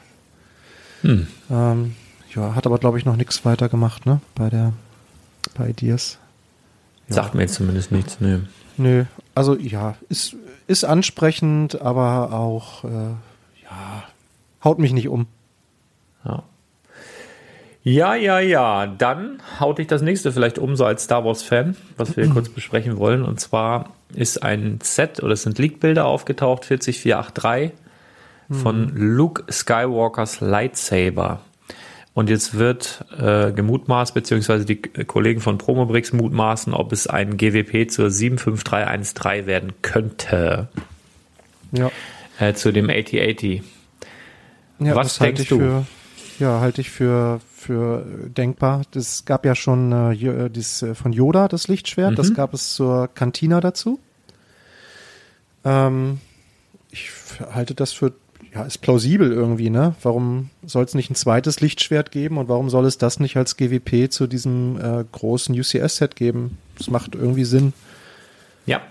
Hm. 1.01 1.27
Ähm, 1.49 1.95
ja, 2.35 2.55
hat 2.55 2.65
aber, 2.65 2.77
glaube 2.77 2.97
ich, 2.97 3.05
noch 3.05 3.15
nichts 3.15 3.45
weiter 3.45 3.69
gemacht, 3.69 4.05
ne? 4.05 4.19
Bei 4.35 4.49
der, 4.49 4.73
bei 5.55 5.69
Ideas. 5.69 6.17
Sagt 7.09 7.35
mir 7.35 7.41
jetzt 7.41 7.55
zumindest 7.55 7.91
nichts, 7.91 8.19
ne. 8.19 8.47
Nö, 8.75 9.05
also 9.33 9.55
ja, 9.55 9.95
ist, 10.09 10.35
ist 10.67 10.83
ansprechend, 10.83 11.81
aber 11.81 12.33
auch, 12.33 12.83
äh, 12.83 13.13
ja, 13.63 14.03
haut 14.63 14.79
mich 14.79 14.91
nicht 14.93 15.07
um. 15.07 15.25
Ja. 16.25 16.43
Ja, 17.87 18.15
ja, 18.15 18.41
ja. 18.41 18.85
Dann 18.85 19.41
haut 19.61 19.77
dich 19.77 19.87
das 19.87 20.01
nächste 20.01 20.33
vielleicht 20.33 20.59
um, 20.59 20.75
so 20.75 20.83
als 20.83 21.05
Star 21.05 21.23
Wars-Fan, 21.23 21.77
was 21.95 22.17
wir 22.17 22.25
hier 22.25 22.33
kurz 22.33 22.49
besprechen 22.49 22.97
wollen. 22.97 23.23
Und 23.23 23.39
zwar 23.39 23.93
ist 24.13 24.43
ein 24.43 24.79
Set 24.83 25.23
oder 25.23 25.31
es 25.31 25.43
sind 25.43 25.57
Leak-Bilder 25.57 26.05
aufgetaucht, 26.05 26.65
40483 26.65 27.71
von 28.49 28.91
Luke 28.93 29.43
Skywalkers 29.49 30.41
Lightsaber. 30.41 31.41
Und 32.13 32.29
jetzt 32.29 32.57
wird 32.57 33.05
äh, 33.17 33.53
gemutmaßt, 33.53 34.13
beziehungsweise 34.13 34.65
die 34.65 34.81
Kollegen 34.81 35.39
von 35.39 35.57
Promobrix 35.57 36.11
mutmaßen, 36.11 36.73
ob 36.73 36.91
es 36.91 37.07
ein 37.07 37.37
GWP 37.37 37.89
zur 37.89 38.09
75313 38.09 39.45
werden 39.45 39.71
könnte. 39.81 40.67
Ja. 41.71 41.89
Äh, 42.37 42.53
zu 42.53 42.73
dem 42.73 42.89
8080. 42.89 43.61
Ja, 44.79 44.95
Was 44.95 45.19
denkst 45.19 45.43
ich 45.43 45.47
du? 45.47 45.59
Für, 45.59 45.85
ja, 46.39 46.59
halte 46.59 46.81
ich 46.81 46.89
für, 46.89 47.39
für 47.57 48.05
äh, 48.05 48.29
denkbar. 48.29 48.83
Das 48.91 49.25
gab 49.25 49.45
ja 49.45 49.55
schon 49.55 49.91
äh, 49.91 50.13
äh, 50.13 50.49
dieses, 50.49 50.83
äh, 50.83 50.93
von 50.93 51.11
Yoda, 51.11 51.47
das 51.47 51.67
Lichtschwert. 51.67 52.11
Mhm. 52.11 52.15
Das 52.15 52.33
gab 52.33 52.53
es 52.53 52.75
zur 52.75 53.07
Cantina 53.07 53.59
dazu. 53.59 53.99
Ähm, 55.65 56.19
ich 56.91 57.09
halte 57.51 57.73
das 57.73 57.93
für, 57.93 58.13
ja, 58.53 58.63
ist 58.63 58.77
plausibel 58.77 59.31
irgendwie, 59.31 59.71
ne? 59.71 59.95
Warum 60.03 60.51
soll 60.63 60.85
es 60.85 60.93
nicht 60.93 61.09
ein 61.09 61.15
zweites 61.15 61.59
Lichtschwert 61.59 62.11
geben 62.11 62.37
und 62.37 62.47
warum 62.47 62.69
soll 62.69 62.85
es 62.85 62.99
das 62.99 63.19
nicht 63.19 63.37
als 63.37 63.57
GWP 63.57 64.11
zu 64.11 64.27
diesem 64.27 64.79
äh, 64.79 65.03
großen 65.11 65.59
UCS-Set 65.59 66.15
geben? 66.15 66.59
Das 66.77 66.91
macht 66.91 67.15
irgendwie 67.15 67.43
Sinn. 67.45 67.73
Ja, 68.67 68.81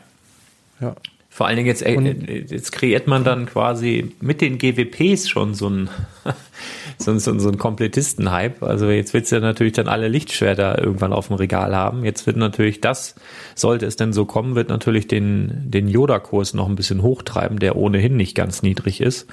Ja. 0.80 0.96
Vor 1.36 1.46
allen 1.46 1.56
Dingen 1.56 1.68
jetzt, 1.68 1.82
äh, 1.82 1.92
jetzt 1.94 2.72
kreiert 2.72 3.06
man 3.08 3.22
dann 3.22 3.44
quasi 3.44 4.14
mit 4.22 4.40
den 4.40 4.56
GWPs 4.56 5.28
schon 5.28 5.52
so 5.52 5.68
ein 5.68 5.90
so, 6.98 7.10
ein- 7.10 7.18
so, 7.18 7.38
so 7.38 7.48
ein 7.50 7.58
Komplettisten-Hype. 7.58 8.62
Also 8.62 8.88
jetzt 8.90 9.12
wird's 9.14 9.30
ja 9.30 9.40
natürlich 9.40 9.74
dann 9.74 9.88
alle 9.88 10.08
Lichtschwerter 10.08 10.78
irgendwann 10.82 11.12
auf 11.12 11.28
dem 11.28 11.36
Regal 11.36 11.74
haben. 11.76 12.04
Jetzt 12.04 12.26
wird 12.26 12.36
natürlich 12.36 12.80
das, 12.80 13.14
sollte 13.54 13.86
es 13.86 13.96
denn 13.96 14.12
so 14.12 14.24
kommen, 14.24 14.54
wird 14.54 14.68
natürlich 14.68 15.06
den, 15.08 15.70
den 15.70 15.88
Yoda-Kurs 15.88 16.54
noch 16.54 16.68
ein 16.68 16.76
bisschen 16.76 17.02
hochtreiben, 17.02 17.58
der 17.58 17.76
ohnehin 17.76 18.16
nicht 18.16 18.34
ganz 18.34 18.62
niedrig 18.62 19.00
ist. 19.00 19.26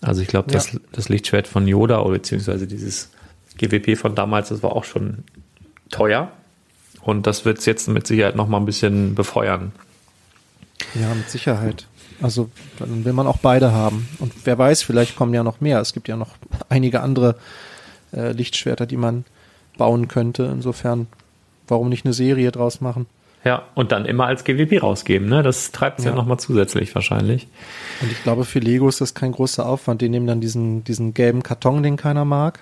Also 0.00 0.22
ich 0.22 0.28
glaube, 0.28 0.50
Ja. 0.50 0.54
das, 0.54 0.78
das 0.90 1.08
Lichtschwert 1.08 1.46
von 1.46 1.68
Yoda 1.68 2.00
oder 2.00 2.14
beziehungsweise 2.14 2.66
dieses 2.66 3.10
GWP 3.58 3.96
von 3.96 4.14
damals, 4.14 4.48
das 4.48 4.62
war 4.62 4.72
auch 4.74 4.84
schon 4.84 5.18
teuer. 5.90 6.32
Und 7.02 7.26
das 7.26 7.44
wird's 7.44 7.66
jetzt 7.66 7.88
mit 7.88 8.06
Sicherheit 8.06 8.34
noch 8.36 8.48
mal 8.48 8.58
ein 8.58 8.64
bisschen 8.64 9.14
befeuern. 9.14 9.72
Ja, 10.94 11.14
mit 11.14 11.28
Sicherheit. 11.30 11.86
Also 12.22 12.48
dann 12.78 13.04
will 13.04 13.12
man 13.12 13.26
auch 13.26 13.38
beide 13.38 13.72
haben. 13.72 14.08
Und 14.18 14.32
wer 14.44 14.56
weiß, 14.58 14.82
vielleicht 14.82 15.16
kommen 15.16 15.34
ja 15.34 15.42
noch 15.42 15.60
mehr. 15.60 15.80
Es 15.80 15.92
gibt 15.92 16.08
ja 16.08 16.16
noch 16.16 16.30
einige 16.68 17.00
andere 17.00 17.36
äh, 18.14 18.32
Lichtschwerter, 18.32 18.86
die 18.86 18.96
man 18.96 19.24
bauen 19.76 20.08
könnte. 20.08 20.44
Insofern, 20.52 21.06
warum 21.68 21.88
nicht 21.88 22.04
eine 22.04 22.14
Serie 22.14 22.52
draus 22.52 22.80
machen? 22.80 23.06
Ja, 23.44 23.64
und 23.74 23.90
dann 23.90 24.04
immer 24.04 24.26
als 24.26 24.44
GWP 24.44 24.80
rausgeben, 24.82 25.28
ne? 25.28 25.42
Das 25.42 25.72
treibt 25.72 25.98
es 25.98 26.04
ja, 26.04 26.12
Ja. 26.12 26.16
nochmal 26.16 26.38
zusätzlich 26.38 26.94
wahrscheinlich. 26.94 27.48
Und 28.00 28.12
ich 28.12 28.22
glaube, 28.22 28.44
für 28.44 28.60
Lego 28.60 28.88
ist 28.88 29.00
das 29.00 29.14
kein 29.14 29.32
großer 29.32 29.66
Aufwand. 29.66 30.00
Die 30.00 30.08
nehmen 30.08 30.28
dann 30.28 30.40
diesen, 30.40 30.84
diesen 30.84 31.12
gelben 31.12 31.42
Karton, 31.42 31.82
den 31.82 31.96
keiner 31.96 32.24
mag, 32.24 32.60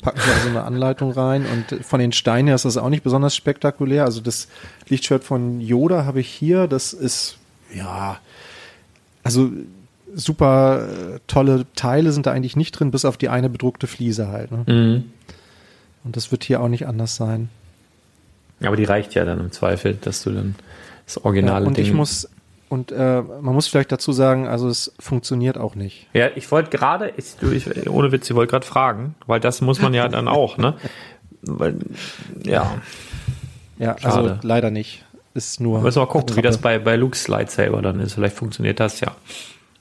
packen 0.00 0.20
da 0.24 0.40
so 0.44 0.48
eine 0.50 0.62
Anleitung 0.62 1.10
rein. 1.10 1.44
Und 1.44 1.84
von 1.84 1.98
den 1.98 2.12
Steinen 2.12 2.46
her 2.46 2.54
ist 2.54 2.64
das 2.66 2.76
auch 2.76 2.88
nicht 2.88 3.02
besonders 3.02 3.34
spektakulär. 3.34 4.04
Also 4.04 4.20
das 4.20 4.46
Lichtschwert 4.88 5.24
von 5.24 5.60
Yoda 5.60 6.04
habe 6.04 6.20
ich 6.20 6.28
hier. 6.28 6.68
Das 6.68 6.92
ist, 6.92 7.38
ja, 7.74 8.20
also 9.22 9.50
super 10.14 10.88
äh, 11.14 11.18
tolle 11.26 11.64
Teile 11.74 12.12
sind 12.12 12.26
da 12.26 12.32
eigentlich 12.32 12.56
nicht 12.56 12.72
drin, 12.72 12.90
bis 12.90 13.04
auf 13.04 13.16
die 13.16 13.28
eine 13.28 13.48
bedruckte 13.48 13.86
Fliese 13.86 14.28
halt. 14.28 14.50
Ne? 14.52 14.64
Mhm. 14.66 15.04
Und 16.04 16.16
das 16.16 16.30
wird 16.32 16.44
hier 16.44 16.60
auch 16.60 16.68
nicht 16.68 16.86
anders 16.86 17.16
sein. 17.16 17.48
Aber 18.62 18.76
die 18.76 18.84
reicht 18.84 19.14
ja 19.14 19.24
dann 19.24 19.40
im 19.40 19.52
Zweifel, 19.52 19.94
dass 20.00 20.22
du 20.22 20.30
dann 20.30 20.54
das 21.06 21.16
Ja, 21.16 21.24
originale 21.24 21.66
und 21.66 21.76
Ding. 21.76 21.84
ich 21.86 21.92
muss, 21.92 22.28
und 22.68 22.92
äh, 22.92 23.22
man 23.22 23.54
muss 23.54 23.66
vielleicht 23.68 23.90
dazu 23.92 24.12
sagen, 24.12 24.46
also 24.46 24.68
es 24.68 24.92
funktioniert 24.98 25.58
auch 25.58 25.74
nicht. 25.74 26.06
ja, 26.12 26.28
ich 26.36 26.50
wollte 26.50 26.70
gerade, 26.76 27.12
ohne 27.88 28.12
Witz, 28.12 28.28
ich 28.30 28.36
wollte 28.36 28.50
gerade 28.50 28.66
fragen, 28.66 29.14
weil 29.26 29.40
das 29.40 29.60
muss 29.60 29.80
man 29.80 29.94
ja 29.94 30.08
dann 30.08 30.28
auch, 30.28 30.58
ne? 30.58 30.74
Weil, 31.42 31.76
ja, 32.44 32.76
Ja, 33.78 33.96
Schade. 33.98 34.30
also 34.30 34.38
leider 34.42 34.70
nicht. 34.70 35.04
Ist 35.34 35.60
nur. 35.60 35.80
müssen 35.80 35.96
wir 35.96 36.06
mal 36.06 36.12
gucken, 36.12 36.36
wie 36.36 36.42
das 36.42 36.58
bei, 36.58 36.78
bei 36.78 36.96
Luke's 36.96 37.26
Lightsaber 37.28 37.80
dann 37.80 38.00
ist. 38.00 38.14
Vielleicht 38.14 38.36
funktioniert 38.36 38.80
das 38.80 39.00
ja. 39.00 39.16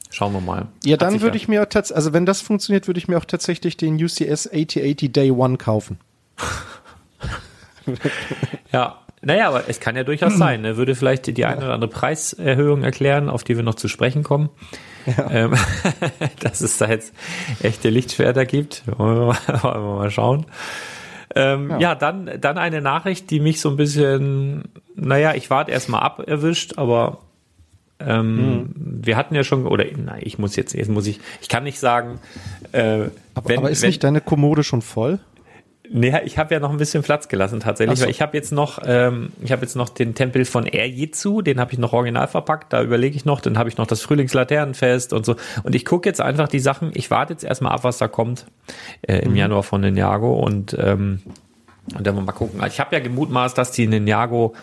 Schauen 0.10 0.34
wir 0.34 0.41
mal. 0.41 0.67
Ja, 0.84 0.93
Hat 0.93 1.01
dann 1.01 1.22
würde 1.22 1.38
ich 1.38 1.48
mir 1.48 1.67
tatsächlich, 1.70 1.96
also 1.96 2.13
wenn 2.13 2.25
das 2.25 2.41
funktioniert, 2.41 2.88
würde 2.88 2.98
ich 2.98 3.08
mir 3.08 3.17
auch 3.17 3.25
tatsächlich 3.25 3.77
den 3.77 3.96
UCS 3.96 4.48
8080 4.48 5.12
Day 5.12 5.31
One 5.31 5.58
kaufen. 5.58 6.00
Ja, 8.72 9.00
naja, 9.22 9.50
aber 9.50 9.67
es 9.67 9.79
kann 9.79 9.96
ja 9.96 10.03
durchaus 10.03 10.38
sein. 10.38 10.62
Ne? 10.62 10.77
Würde 10.77 10.96
vielleicht 10.96 11.27
die 11.27 11.46
eine 11.46 11.58
oder 11.58 11.74
andere 11.74 11.89
Preiserhöhung 11.89 12.84
erklären, 12.84 13.29
auf 13.29 13.43
die 13.43 13.55
wir 13.55 13.63
noch 13.63 13.75
zu 13.75 13.88
sprechen 13.88 14.24
kommen. 14.24 14.50
Ähm, 15.29 15.55
dass 16.39 16.62
es 16.62 16.77
da 16.77 16.88
jetzt 16.88 17.13
echte 17.62 17.89
Lichtschwerter 17.89 18.46
gibt. 18.46 18.84
Wollen 18.98 19.17
wir 19.17 19.25
mal, 19.25 19.63
wollen 19.63 19.84
wir 19.84 19.96
mal 19.96 20.12
schauen. 20.12 20.46
Ähm, 21.36 21.70
ja. 21.72 21.79
Ja. 21.79 21.96
dann, 21.96 22.29
dann 22.39 22.58
eine 22.58 22.81
Nachricht, 22.81 23.29
die 23.29 23.39
mich 23.39 23.62
so 23.62 23.70
ein 23.70 23.77
bisschen, 23.77 24.63
naja, 24.95 25.33
ich 25.36 25.50
warte 25.50 25.71
erstmal 25.71 26.01
ab 26.01 26.24
erwischt, 26.25 26.77
aber 26.77 27.19
ähm, 28.00 28.69
wir 28.75 29.17
hatten 29.17 29.36
ja 29.36 29.43
schon, 29.43 29.67
oder 29.67 29.86
nein, 29.95 30.21
ich 30.24 30.39
muss 30.39 30.55
jetzt, 30.55 30.74
jetzt 30.74 30.89
muss 30.89 31.07
ich, 31.07 31.19
ich 31.41 31.50
kann 31.50 31.63
nicht 31.63 31.79
sagen, 31.79 32.19
äh, 32.71 33.10
Aber, 33.33 33.50
wenn, 33.50 33.60
aber 33.60 33.69
ist 33.69 33.81
wenn, 33.81 33.89
nicht 33.89 34.03
deine 34.03 34.21
Kommode 34.21 34.63
schon 34.63 34.81
voll? 34.81 35.19
Nee, 35.93 36.17
ich 36.24 36.38
habe 36.38 36.53
ja 36.53 36.62
noch 36.62 36.71
ein 36.71 36.77
bisschen 36.77 37.03
Platz 37.03 37.27
gelassen 37.27 37.60
tatsächlich, 37.60 38.00
so. 38.00 38.05
weil 38.05 38.12
ich 38.12 38.21
habe 38.21 38.38
jetzt 38.38 38.53
noch, 38.53 38.79
ähm, 38.86 39.33
ich 39.41 39.51
habe 39.51 39.63
jetzt 39.63 39.75
noch 39.75 39.89
den 39.89 40.15
Tempel 40.15 40.45
von 40.45 40.65
Erjitsu, 40.65 41.41
den 41.41 41.60
habe 41.60 41.74
ich 41.74 41.79
noch 41.79 41.91
original 41.91 42.27
verpackt, 42.29 42.71
da 42.71 42.81
überlege 42.81 43.15
ich 43.17 43.25
noch, 43.25 43.41
dann 43.41 43.57
habe 43.57 43.67
ich 43.67 43.77
noch 43.77 43.88
das 43.88 44.01
Frühlingslaternenfest 44.01 45.12
und 45.12 45.25
so. 45.25 45.36
Und 45.63 45.75
ich 45.75 45.83
gucke 45.83 46.07
jetzt 46.07 46.21
einfach 46.21 46.48
die 46.48 46.60
Sachen, 46.60 46.91
ich 46.93 47.12
warte 47.12 47.33
jetzt 47.33 47.43
erstmal 47.43 47.74
ab, 47.74 47.83
was 47.83 47.98
da 47.98 48.07
kommt 48.07 48.45
äh, 49.01 49.19
im 49.19 49.36
Januar 49.36 49.63
von 49.63 49.81
Ninjago 49.81 50.33
und, 50.33 50.77
ähm, 50.79 51.19
und 51.95 52.05
dann 52.05 52.23
mal 52.23 52.31
gucken. 52.31 52.61
Ich 52.67 52.79
habe 52.79 52.95
ja 52.95 53.01
gemutmaßt, 53.01 53.57
dass 53.57 53.71
die 53.71 53.88
Ninjago 53.88 54.53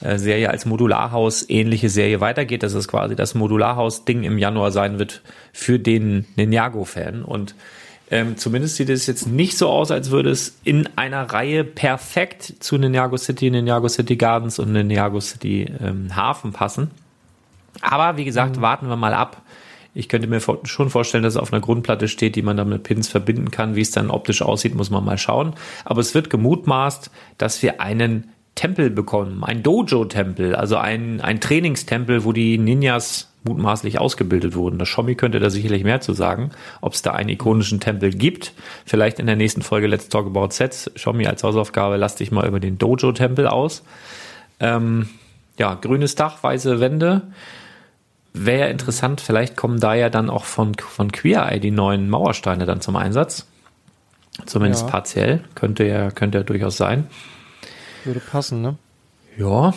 äh, 0.00 0.18
Serie 0.18 0.50
als 0.50 0.64
Modularhaus 0.64 1.48
ähnliche 1.48 1.88
Serie 1.88 2.20
weitergeht, 2.20 2.62
dass 2.62 2.72
es 2.74 2.88
quasi 2.88 3.16
das 3.16 3.34
Modularhaus-Ding 3.34 4.22
im 4.22 4.38
Januar 4.38 4.70
sein 4.70 4.98
wird 4.98 5.22
für 5.52 5.78
den 5.78 6.26
Ninjago-Fan. 6.36 7.22
Und 7.24 7.54
ähm, 8.10 8.36
zumindest 8.36 8.76
sieht 8.76 8.88
es 8.88 9.06
jetzt 9.06 9.26
nicht 9.26 9.58
so 9.58 9.68
aus, 9.68 9.90
als 9.90 10.10
würde 10.10 10.30
es 10.30 10.56
in 10.64 10.88
einer 10.96 11.24
Reihe 11.24 11.64
perfekt 11.64 12.54
zu 12.60 12.78
Ninjago 12.78 13.16
City, 13.16 13.50
Ninjago 13.50 13.88
City 13.88 14.16
Gardens 14.16 14.58
und 14.58 14.72
Ninjago 14.72 15.20
City 15.20 15.70
ähm, 15.80 16.14
Hafen 16.14 16.52
passen. 16.52 16.90
Aber 17.80 18.16
wie 18.16 18.24
gesagt, 18.24 18.60
warten 18.60 18.88
wir 18.88 18.96
mal 18.96 19.14
ab. 19.14 19.42
Ich 19.98 20.08
könnte 20.08 20.28
mir 20.28 20.40
schon 20.40 20.90
vorstellen, 20.90 21.24
dass 21.24 21.34
es 21.34 21.40
auf 21.40 21.52
einer 21.52 21.60
Grundplatte 21.60 22.06
steht, 22.06 22.36
die 22.36 22.42
man 22.42 22.56
dann 22.56 22.68
mit 22.68 22.84
Pins 22.84 23.08
verbinden 23.08 23.50
kann. 23.50 23.74
Wie 23.74 23.80
es 23.80 23.90
dann 23.90 24.10
optisch 24.10 24.42
aussieht, 24.42 24.76
muss 24.76 24.90
man 24.90 25.04
mal 25.04 25.18
schauen. 25.18 25.54
Aber 25.84 26.00
es 26.00 26.14
wird 26.14 26.30
gemutmaßt, 26.30 27.10
dass 27.36 27.60
wir 27.62 27.80
einen 27.80 28.30
Tempel 28.54 28.90
bekommen, 28.90 29.42
ein 29.42 29.64
Dojo-Tempel, 29.64 30.54
also 30.54 30.76
ein, 30.76 31.20
ein 31.20 31.40
Trainingstempel, 31.40 32.24
wo 32.24 32.32
die 32.32 32.58
Ninjas 32.58 33.32
mutmaßlich 33.42 33.98
ausgebildet 33.98 34.54
wurden. 34.54 34.78
Das 34.78 34.88
Shomi 34.88 35.16
könnte 35.16 35.40
da 35.40 35.50
sicherlich 35.50 35.82
mehr 35.82 36.00
zu 36.00 36.12
sagen, 36.12 36.52
ob 36.80 36.92
es 36.92 37.02
da 37.02 37.12
einen 37.12 37.30
ikonischen 37.30 37.80
Tempel 37.80 38.10
gibt. 38.10 38.52
Vielleicht 38.84 39.18
in 39.18 39.26
der 39.26 39.36
nächsten 39.36 39.62
Folge 39.62 39.88
Let's 39.88 40.08
Talk 40.08 40.26
About 40.26 40.50
Sets. 40.50 40.92
Shomi 40.94 41.26
als 41.26 41.42
Hausaufgabe, 41.42 41.96
lass 41.96 42.14
dich 42.14 42.30
mal 42.30 42.46
über 42.46 42.60
den 42.60 42.78
Dojo-Tempel 42.78 43.48
aus. 43.48 43.82
Ähm, 44.60 45.08
ja, 45.58 45.74
grünes 45.74 46.14
Dach, 46.14 46.40
weiße 46.40 46.78
Wände. 46.78 47.22
Wäre 48.34 48.60
ja 48.60 48.66
interessant, 48.66 49.20
vielleicht 49.20 49.56
kommen 49.56 49.80
da 49.80 49.94
ja 49.94 50.10
dann 50.10 50.30
auch 50.30 50.44
von, 50.44 50.74
von 50.74 51.10
Queer 51.10 51.50
Eye 51.50 51.60
die 51.60 51.70
neuen 51.70 52.08
Mauersteine 52.08 52.66
dann 52.66 52.80
zum 52.80 52.96
Einsatz. 52.96 53.46
Zumindest 54.46 54.84
Ja. 54.84 54.90
partiell. 54.90 55.44
Könnte 55.54 55.84
ja, 55.84 56.10
könnte 56.10 56.38
ja 56.38 56.44
durchaus 56.44 56.76
sein. 56.76 57.06
Würde 58.04 58.20
passen, 58.20 58.62
ne? 58.62 58.76
Ja, 59.36 59.72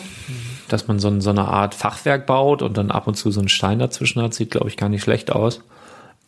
dass 0.68 0.88
man 0.88 0.98
so, 0.98 1.20
so 1.20 1.30
eine 1.30 1.46
Art 1.46 1.74
Fachwerk 1.74 2.26
baut 2.26 2.62
und 2.62 2.76
dann 2.76 2.90
ab 2.90 3.06
und 3.06 3.14
zu 3.14 3.30
so 3.30 3.40
einen 3.40 3.48
Stein 3.48 3.78
dazwischen 3.78 4.20
hat, 4.22 4.34
sieht, 4.34 4.50
glaube 4.50 4.68
ich, 4.68 4.76
gar 4.76 4.88
nicht 4.88 5.02
schlecht 5.02 5.30
aus. 5.30 5.60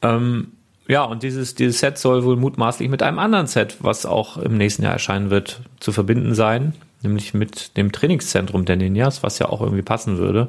Ähm, 0.02 0.52
ja, 0.86 1.02
und 1.02 1.22
dieses, 1.22 1.54
dieses 1.54 1.80
Set 1.80 1.98
soll 1.98 2.24
wohl 2.24 2.36
mutmaßlich 2.36 2.88
mit 2.88 3.02
einem 3.02 3.18
anderen 3.18 3.46
Set, 3.46 3.78
was 3.80 4.06
auch 4.06 4.36
im 4.36 4.56
nächsten 4.56 4.82
Jahr 4.82 4.92
erscheinen 4.92 5.30
wird, 5.30 5.60
zu 5.80 5.92
verbinden 5.92 6.34
sein, 6.34 6.74
nämlich 7.02 7.34
mit 7.34 7.76
dem 7.76 7.90
Trainingszentrum 7.90 8.66
der 8.66 8.76
Ninjas, 8.76 9.22
was 9.22 9.38
ja 9.38 9.48
auch 9.48 9.60
irgendwie 9.62 9.82
passen 9.82 10.18
würde. 10.18 10.48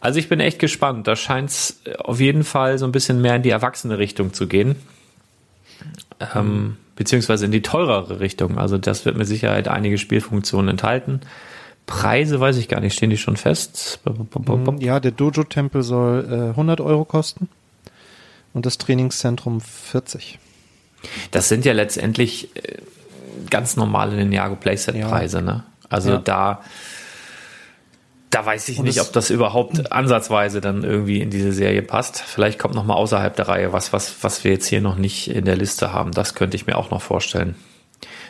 Also 0.00 0.18
ich 0.18 0.28
bin 0.28 0.40
echt 0.40 0.58
gespannt. 0.58 1.06
Da 1.06 1.16
scheint 1.16 1.50
es 1.50 1.80
auf 1.98 2.20
jeden 2.20 2.44
Fall 2.44 2.78
so 2.78 2.86
ein 2.86 2.92
bisschen 2.92 3.20
mehr 3.20 3.36
in 3.36 3.42
die 3.42 3.50
erwachsene 3.50 3.98
Richtung 3.98 4.32
zu 4.32 4.46
gehen. 4.46 4.76
Ähm, 6.34 6.76
beziehungsweise 6.96 7.46
in 7.46 7.52
die 7.52 7.62
teurere 7.62 8.20
Richtung. 8.20 8.58
Also 8.58 8.78
das 8.78 9.04
wird 9.04 9.16
mit 9.16 9.26
Sicherheit 9.26 9.68
einige 9.68 9.98
Spielfunktionen 9.98 10.68
enthalten. 10.68 11.20
Preise 11.86 12.38
weiß 12.40 12.56
ich 12.56 12.68
gar 12.68 12.80
nicht, 12.80 12.94
stehen 12.94 13.10
die 13.10 13.16
schon 13.16 13.36
fest? 13.36 14.00
Ja, 14.80 15.00
der 15.00 15.10
Dojo-Tempel 15.10 15.82
soll 15.82 16.26
äh, 16.30 16.50
100 16.50 16.80
Euro 16.80 17.04
kosten 17.04 17.48
und 18.52 18.64
das 18.66 18.78
Trainingszentrum 18.78 19.60
40. 19.60 20.38
Das 21.30 21.48
sind 21.48 21.64
ja 21.64 21.72
letztendlich 21.72 22.54
äh, 22.54 22.76
ganz 23.48 23.76
normale 23.76 24.14
Ninjago 24.16 24.54
Playset-Preise, 24.56 25.42
ne? 25.42 25.64
Also 25.88 26.10
Ja. 26.12 26.18
da, 26.18 26.62
da 28.30 28.46
weiß 28.46 28.68
ich 28.68 28.78
Und 28.78 28.84
nicht, 28.84 29.00
ob 29.00 29.12
das 29.12 29.30
überhaupt 29.30 29.90
ansatzweise 29.92 30.60
dann 30.60 30.84
irgendwie 30.84 31.20
in 31.20 31.30
diese 31.30 31.52
Serie 31.52 31.82
passt. 31.82 32.20
Vielleicht 32.20 32.58
kommt 32.60 32.74
noch 32.76 32.84
mal 32.84 32.94
außerhalb 32.94 33.34
der 33.34 33.48
Reihe 33.48 33.72
was, 33.72 33.92
was, 33.92 34.22
was 34.22 34.44
wir 34.44 34.52
jetzt 34.52 34.66
hier 34.66 34.80
noch 34.80 34.96
nicht 34.96 35.28
in 35.28 35.44
der 35.44 35.56
Liste 35.56 35.92
haben. 35.92 36.12
Das 36.12 36.34
könnte 36.34 36.56
ich 36.56 36.66
mir 36.66 36.76
auch 36.78 36.90
noch 36.90 37.02
vorstellen. 37.02 37.56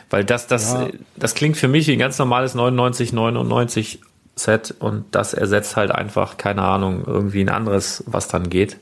Weil 0.09 0.25
das, 0.25 0.47
das, 0.47 0.73
Ja. 0.73 0.87
das 1.15 1.35
klingt 1.35 1.55
für 1.55 1.67
mich 1.67 1.87
wie 1.87 1.93
ein 1.93 1.99
ganz 1.99 2.17
normales 2.17 2.55
99, 2.55 3.13
99 3.13 3.99
Set 4.35 4.73
und 4.79 5.05
das 5.11 5.33
ersetzt 5.33 5.75
halt 5.75 5.91
einfach, 5.91 6.37
keine 6.37 6.63
Ahnung, 6.63 7.03
irgendwie 7.05 7.41
ein 7.41 7.49
anderes, 7.49 8.03
was 8.07 8.27
dann 8.27 8.49
geht. 8.49 8.77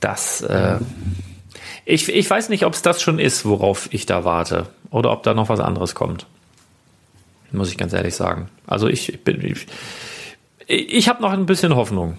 Das, 0.00 0.40
äh, 0.40 0.78
ich, 1.84 2.08
ich 2.08 2.30
weiß 2.30 2.48
nicht, 2.48 2.64
ob 2.64 2.72
es 2.72 2.80
das 2.82 3.02
schon 3.02 3.18
ist, 3.18 3.44
worauf 3.44 3.92
ich 3.92 4.06
da 4.06 4.24
warte. 4.24 4.66
Oder 4.90 5.12
ob 5.12 5.22
da 5.24 5.34
noch 5.34 5.48
was 5.48 5.60
anderes 5.60 5.94
kommt. 5.94 6.26
Muss 7.52 7.70
ich 7.70 7.76
ganz 7.76 7.92
ehrlich 7.92 8.14
sagen. 8.14 8.48
Also 8.66 8.88
ich, 8.88 9.12
ich 9.12 9.24
bin, 9.24 9.44
ich, 9.44 9.66
ich 10.66 11.08
habe 11.08 11.22
noch 11.22 11.32
ein 11.32 11.46
bisschen 11.46 11.74
Hoffnung. 11.74 12.16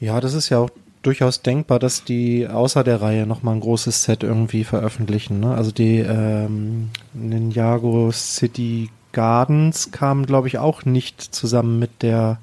Ja, 0.00 0.20
das 0.20 0.34
ist 0.34 0.48
ja 0.48 0.58
auch 0.58 0.70
durchaus 1.02 1.42
denkbar, 1.42 1.78
dass 1.78 2.04
die 2.04 2.46
außer 2.46 2.84
der 2.84 3.00
Reihe 3.00 3.26
nochmal 3.26 3.54
ein 3.54 3.60
großes 3.60 4.04
Set 4.04 4.22
irgendwie 4.22 4.64
veröffentlichen. 4.64 5.40
Ne? 5.40 5.54
Also 5.54 5.70
die 5.70 5.98
ähm, 5.98 6.90
Ninjago 7.14 8.10
City 8.12 8.90
Gardens 9.12 9.90
kamen, 9.92 10.26
glaube 10.26 10.48
ich, 10.48 10.58
auch 10.58 10.84
nicht 10.84 11.20
zusammen 11.20 11.78
mit 11.78 12.02
der 12.02 12.38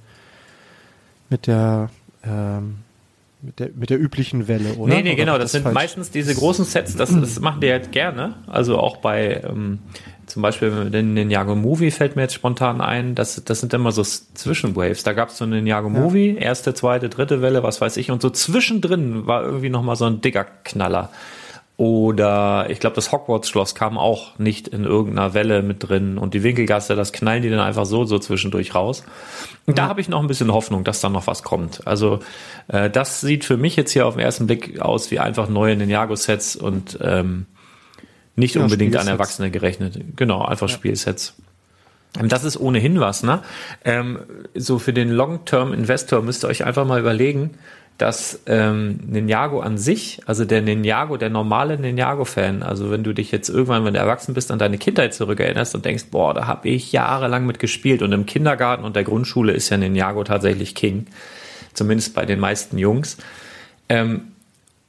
mit 1.30 1.48
der 1.48 1.90
ähm, 2.24 2.78
mit 3.42 3.60
der, 3.60 3.70
mit 3.76 3.90
der 3.90 4.00
üblichen 4.00 4.48
Welle, 4.48 4.74
oder? 4.74 4.96
Nee, 4.96 5.04
nee, 5.04 5.10
Oder 5.10 5.16
genau. 5.18 5.32
war 5.34 5.40
Das 5.40 5.52
sind 5.52 5.64
falsch? 5.64 5.76
meistens 5.76 6.10
diese 6.10 6.34
großen 6.34 6.66
Sets, 6.66 6.96
das, 6.96 7.10
das 7.20 7.40
machen 7.40 7.62
die 7.62 7.70
halt 7.72 7.92
gerne. 7.92 8.36
Also 8.48 8.80
auch 8.80 8.98
bei, 8.98 9.42
ähm, 9.48 9.80
zum 10.28 10.42
Beispiel 10.42 10.90
den 10.90 11.14
Ninjago 11.14 11.56
Movie 11.56 11.90
fällt 11.90 12.16
mir 12.16 12.24
jetzt 12.24 12.34
spontan 12.34 12.82
ein. 12.82 13.16
Das, 13.16 13.44
das 13.44 13.62
sind 13.62 13.74
immer 13.74 13.92
so 13.92 14.04
Zwischenwaves. 14.04 15.04
Da 15.04 15.14
gab 15.14 15.30
es 15.30 15.38
so 15.38 15.46
einen 15.46 15.54
Ninjago 15.54 15.90
Movie, 15.90 16.36
erste, 16.38 16.74
zweite, 16.74 17.10
dritte 17.10 17.42
Welle, 17.42 17.64
was 17.64 17.82
weiß 17.82 17.98
ich. 17.98 18.12
Und 18.12 18.22
so 18.22 18.30
zwischendrin 18.30 19.26
war 19.26 19.44
irgendwie 19.44 19.70
nochmal 19.70 19.96
so 19.96 20.06
ein 20.06 20.22
dicker 20.22 20.46
Knaller. 20.64 21.10
Oder 21.78 22.66
ich 22.70 22.80
glaube, 22.80 22.96
das 22.96 23.12
Hogwarts-Schloss 23.12 23.76
kam 23.76 24.00
auch 24.00 24.38
nicht 24.40 24.68
in 24.68 24.84
irgendeiner 24.84 25.36
Welle 25.36 25.62
mit 25.62 25.88
drin. 25.88 26.18
Und 26.18 26.34
die 26.34 26.42
Winkelgasse, 26.42 26.96
das 26.96 27.14
knallen 27.14 27.44
die 27.44 27.52
dann 27.52 27.60
einfach 27.60 27.86
so, 27.86 28.04
so 28.04 28.18
zwischendurch 28.18 28.74
raus. 28.74 29.04
Und 29.68 29.78
da 29.78 29.88
habe 29.88 30.02
ich 30.02 30.10
noch 30.10 30.20
ein 30.20 30.28
bisschen 30.28 30.52
Hoffnung, 30.52 30.84
dass 30.84 31.02
da 31.02 31.10
noch 31.10 31.28
was 31.28 31.44
kommt. 31.44 31.86
Also 31.86 32.20
äh, 32.68 32.90
das 32.90 33.22
sieht 33.22 33.46
für 33.46 33.58
mich 33.58 33.76
jetzt 33.76 33.92
hier 33.92 34.08
auf 34.08 34.16
den 34.16 34.24
ersten 34.24 34.48
Blick 34.48 34.82
aus 34.82 35.12
wie 35.12 35.20
einfach 35.20 35.50
neue 35.50 35.76
Ninjago-Sets 35.76 36.56
und 36.56 36.98
ähm, 37.02 37.46
nicht 38.38 38.56
Ja, 38.56 38.62
unbedingt 38.62 38.96
an. 38.96 39.08
Erwachsene 39.08 39.52
gerechnet. 39.52 40.00
Genau, 40.16 40.46
einfach 40.46 40.70
Spielsets. 40.70 41.34
Ähm, 42.18 42.30
Das 42.30 42.46
ist 42.46 42.58
ohnehin 42.58 43.00
was, 43.02 43.24
ne? 43.24 43.42
Ähm, 43.84 44.20
so 44.56 44.80
für 44.80 44.94
den 44.94 45.10
Long-Term-Investor 45.10 46.22
müsst 46.22 46.46
ihr 46.46 46.48
euch 46.48 46.64
einfach 46.64 46.86
mal 46.86 47.00
überlegen, 47.00 47.56
dass 47.98 48.42
ähm, 48.46 49.00
Ninjago 49.08 49.60
an 49.60 49.80
sich, 49.80 50.22
also 50.28 50.46
der 50.46 50.62
Ninjago, 50.62 51.18
der 51.18 51.32
normale 51.32 51.80
Ninjago-Fan, 51.80 52.62
also 52.62 52.92
wenn 52.92 53.04
du 53.04 53.12
dich 53.12 53.32
jetzt 53.32 53.50
irgendwann, 53.50 53.86
wenn 53.86 53.96
du 53.96 54.00
erwachsen 54.00 54.36
bist, 54.36 54.52
an 54.52 54.60
deine 54.60 54.78
Kindheit 54.78 55.16
zurückerinnerst 55.16 55.74
und 55.74 55.84
denkst, 55.84 56.06
boah, 56.12 56.36
da 56.36 56.46
habe 56.46 56.70
ich 56.70 56.92
jahrelang 56.92 57.48
mit 57.48 57.58
gespielt 57.58 58.04
und 58.04 58.12
im 58.12 58.28
Kindergarten 58.28 58.84
und 58.84 58.96
der 58.96 59.04
Grundschule 59.04 59.52
ist 59.52 59.70
ja 59.70 59.78
Ninjago 59.78 60.24
tatsächlich 60.24 60.76
King, 60.76 61.08
zumindest 61.74 62.14
bei 62.14 62.26
den 62.26 62.40
meisten 62.40 62.78
Jungs. 62.78 63.18
Ähm, 63.90 64.28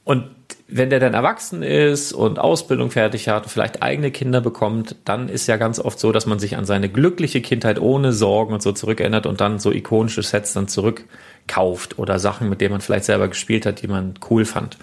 und 0.05 0.25
wenn 0.71 0.91
der 0.91 1.01
dann 1.01 1.15
erwachsen 1.15 1.63
ist 1.63 2.13
und 2.13 2.39
Ausbildung 2.39 2.91
fertig 2.91 3.29
hat 3.29 3.45
und 3.45 3.49
vielleicht 3.49 3.83
eigene 3.83 4.11
Kinder 4.11 4.43
bekommt, 4.43 4.97
dann 5.07 5.31
ist 5.31 5.47
ja 5.47 5.57
ganz 5.57 5.81
oft 5.81 5.99
so, 5.99 6.13
dass 6.13 6.27
man 6.27 6.39
sich 6.39 6.59
an 6.59 6.67
seine 6.67 6.91
glückliche 6.91 7.41
Kindheit 7.41 7.81
ohne 7.81 8.13
Sorgen 8.13 8.53
und 8.53 8.63
so 8.63 8.73
zurückerinnert 8.73 9.25
und 9.25 9.41
dann 9.41 9.59
so 9.59 9.73
ikonische 9.73 10.23
Sets 10.23 10.53
dann 10.53 10.69
zurückkauft 10.69 11.99
oder 11.99 12.19
Sachen, 12.19 12.51
mit 12.51 12.61
denen 12.61 12.73
man 12.73 12.81
vielleicht 12.83 13.07
selber 13.07 13.29
gespielt 13.29 13.65
hat, 13.65 13.81
die 13.81 13.89
man 13.89 14.15
cool 14.29 14.45
fand. 14.45 14.77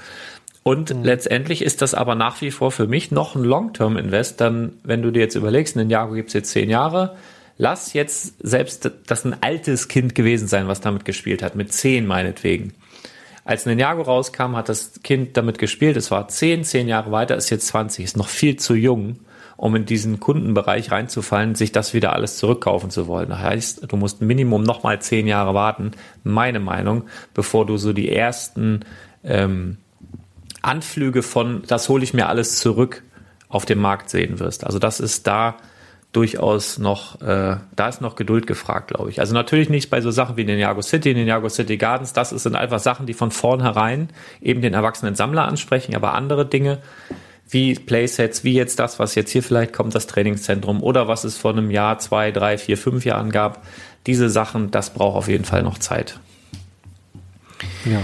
Und 0.63 0.89
letztendlich 1.03 1.61
ist 1.61 1.83
das 1.83 1.93
aber 1.93 2.15
nach 2.15 2.41
wie 2.41 2.49
vor 2.49 2.71
für 2.71 2.87
mich 2.87 3.11
noch 3.11 3.35
ein 3.35 3.43
Long-Term-Invest. 3.43 4.41
Dann, 4.41 4.73
wenn 4.83 5.03
du 5.03 5.11
dir 5.11 5.19
jetzt 5.19 5.35
überlegst, 5.35 5.77
ein 5.77 5.91
Jahr 5.91 6.11
gibt's 6.11 6.33
jetzt 6.33 6.49
zehn 6.49 6.71
Jahre, 6.71 7.15
lass 7.59 7.93
jetzt 7.93 8.33
selbst 8.39 8.89
das 9.05 9.23
ein 9.23 9.35
altes 9.41 9.87
Kind 9.87 10.15
gewesen 10.15 10.47
sein, 10.47 10.67
was 10.67 10.81
damit 10.81 11.05
gespielt 11.05 11.43
hat, 11.43 11.55
mit 11.55 11.71
zehn 11.71 12.07
meinetwegen. 12.07 12.73
Als 13.45 13.67
Ninjago 13.67 14.01
rauskam, 14.01 14.55
hat 14.55 14.69
das 14.69 15.03
Kind 15.03 15.37
damit 15.37 15.59
gespielt. 15.59 15.95
Es 15.97 16.09
war 16.09 16.27
10, 16.27 16.63
10 16.63 16.87
Jahre 16.87 17.11
weiter, 17.11 17.35
ist 17.35 17.51
jetzt 17.51 17.67
20, 17.67 18.03
ist 18.03 18.17
noch 18.17 18.27
viel 18.27 18.55
zu 18.55 18.73
jung, 18.73 19.19
um 19.55 19.75
in 19.75 19.85
diesen 19.85 20.19
Kundenbereich 20.19 20.91
reinzufallen, 20.91 21.53
sich 21.53 21.71
das 21.71 21.93
wieder 21.93 22.13
alles 22.13 22.37
zurückkaufen 22.37 22.89
zu 22.89 23.05
wollen. 23.05 23.29
Das 23.29 23.39
heißt, 23.39 23.91
du 23.91 23.97
musst 23.97 24.19
Minimum 24.19 24.63
noch 24.63 24.81
mal 24.81 24.99
10 24.99 25.27
Jahre 25.27 25.53
warten, 25.53 25.91
meine 26.23 26.59
Meinung, 26.59 27.03
bevor 27.35 27.67
du 27.67 27.77
so 27.77 27.93
die 27.93 28.11
ersten 28.11 28.79
ähm, 29.23 29.77
Anflüge 30.63 31.21
von, 31.21 31.61
das 31.67 31.87
hole 31.87 32.03
ich 32.03 32.15
mir 32.15 32.27
alles 32.27 32.57
zurück, 32.57 33.03
auf 33.47 33.65
dem 33.65 33.79
Markt 33.79 34.09
sehen 34.09 34.39
wirst. 34.39 34.65
Also 34.65 34.79
das 34.79 34.99
ist 34.99 35.27
da 35.27 35.57
durchaus 36.15 36.77
noch, 36.77 37.21
äh, 37.21 37.57
da 37.75 37.87
ist 37.89 38.01
noch 38.01 38.15
Geduld 38.15 38.47
gefragt, 38.47 38.89
glaube 38.89 39.09
ich. 39.09 39.19
Also 39.19 39.33
natürlich 39.33 39.69
nicht 39.69 39.89
bei 39.89 40.01
so 40.01 40.11
Sachen 40.11 40.37
wie 40.37 40.45
Ninjago 40.45 40.81
City, 40.81 41.13
Ninjago 41.13 41.49
City 41.49 41.77
Gardens, 41.77 42.13
das 42.13 42.29
sind 42.29 42.55
einfach 42.55 42.79
Sachen, 42.79 43.05
die 43.05 43.13
von 43.13 43.31
vornherein 43.31 44.09
eben 44.41 44.61
den 44.61 44.73
erwachsenen 44.73 45.15
Sammler 45.15 45.45
ansprechen, 45.45 45.95
aber 45.95 46.13
andere 46.13 46.45
Dinge, 46.45 46.79
wie 47.49 47.75
Playsets, 47.75 48.43
wie 48.43 48.53
jetzt 48.53 48.79
das, 48.79 48.97
was 48.97 49.15
jetzt 49.15 49.31
hier 49.31 49.43
vielleicht 49.43 49.73
kommt, 49.73 49.93
das 49.93 50.07
Trainingszentrum 50.07 50.81
oder 50.81 51.07
was 51.07 51.23
es 51.23 51.37
vor 51.37 51.51
einem 51.51 51.69
Jahr, 51.69 51.99
zwei, 51.99 52.31
drei, 52.31 52.57
vier, 52.57 52.77
fünf 52.77 53.05
Jahren 53.05 53.31
gab. 53.31 53.63
Diese 54.07 54.29
Sachen, 54.29 54.71
das 54.71 54.91
braucht 54.91 55.15
auf 55.15 55.27
jeden 55.27 55.45
Fall 55.45 55.63
noch 55.63 55.77
Zeit. 55.77 56.19
Ja. 57.85 58.01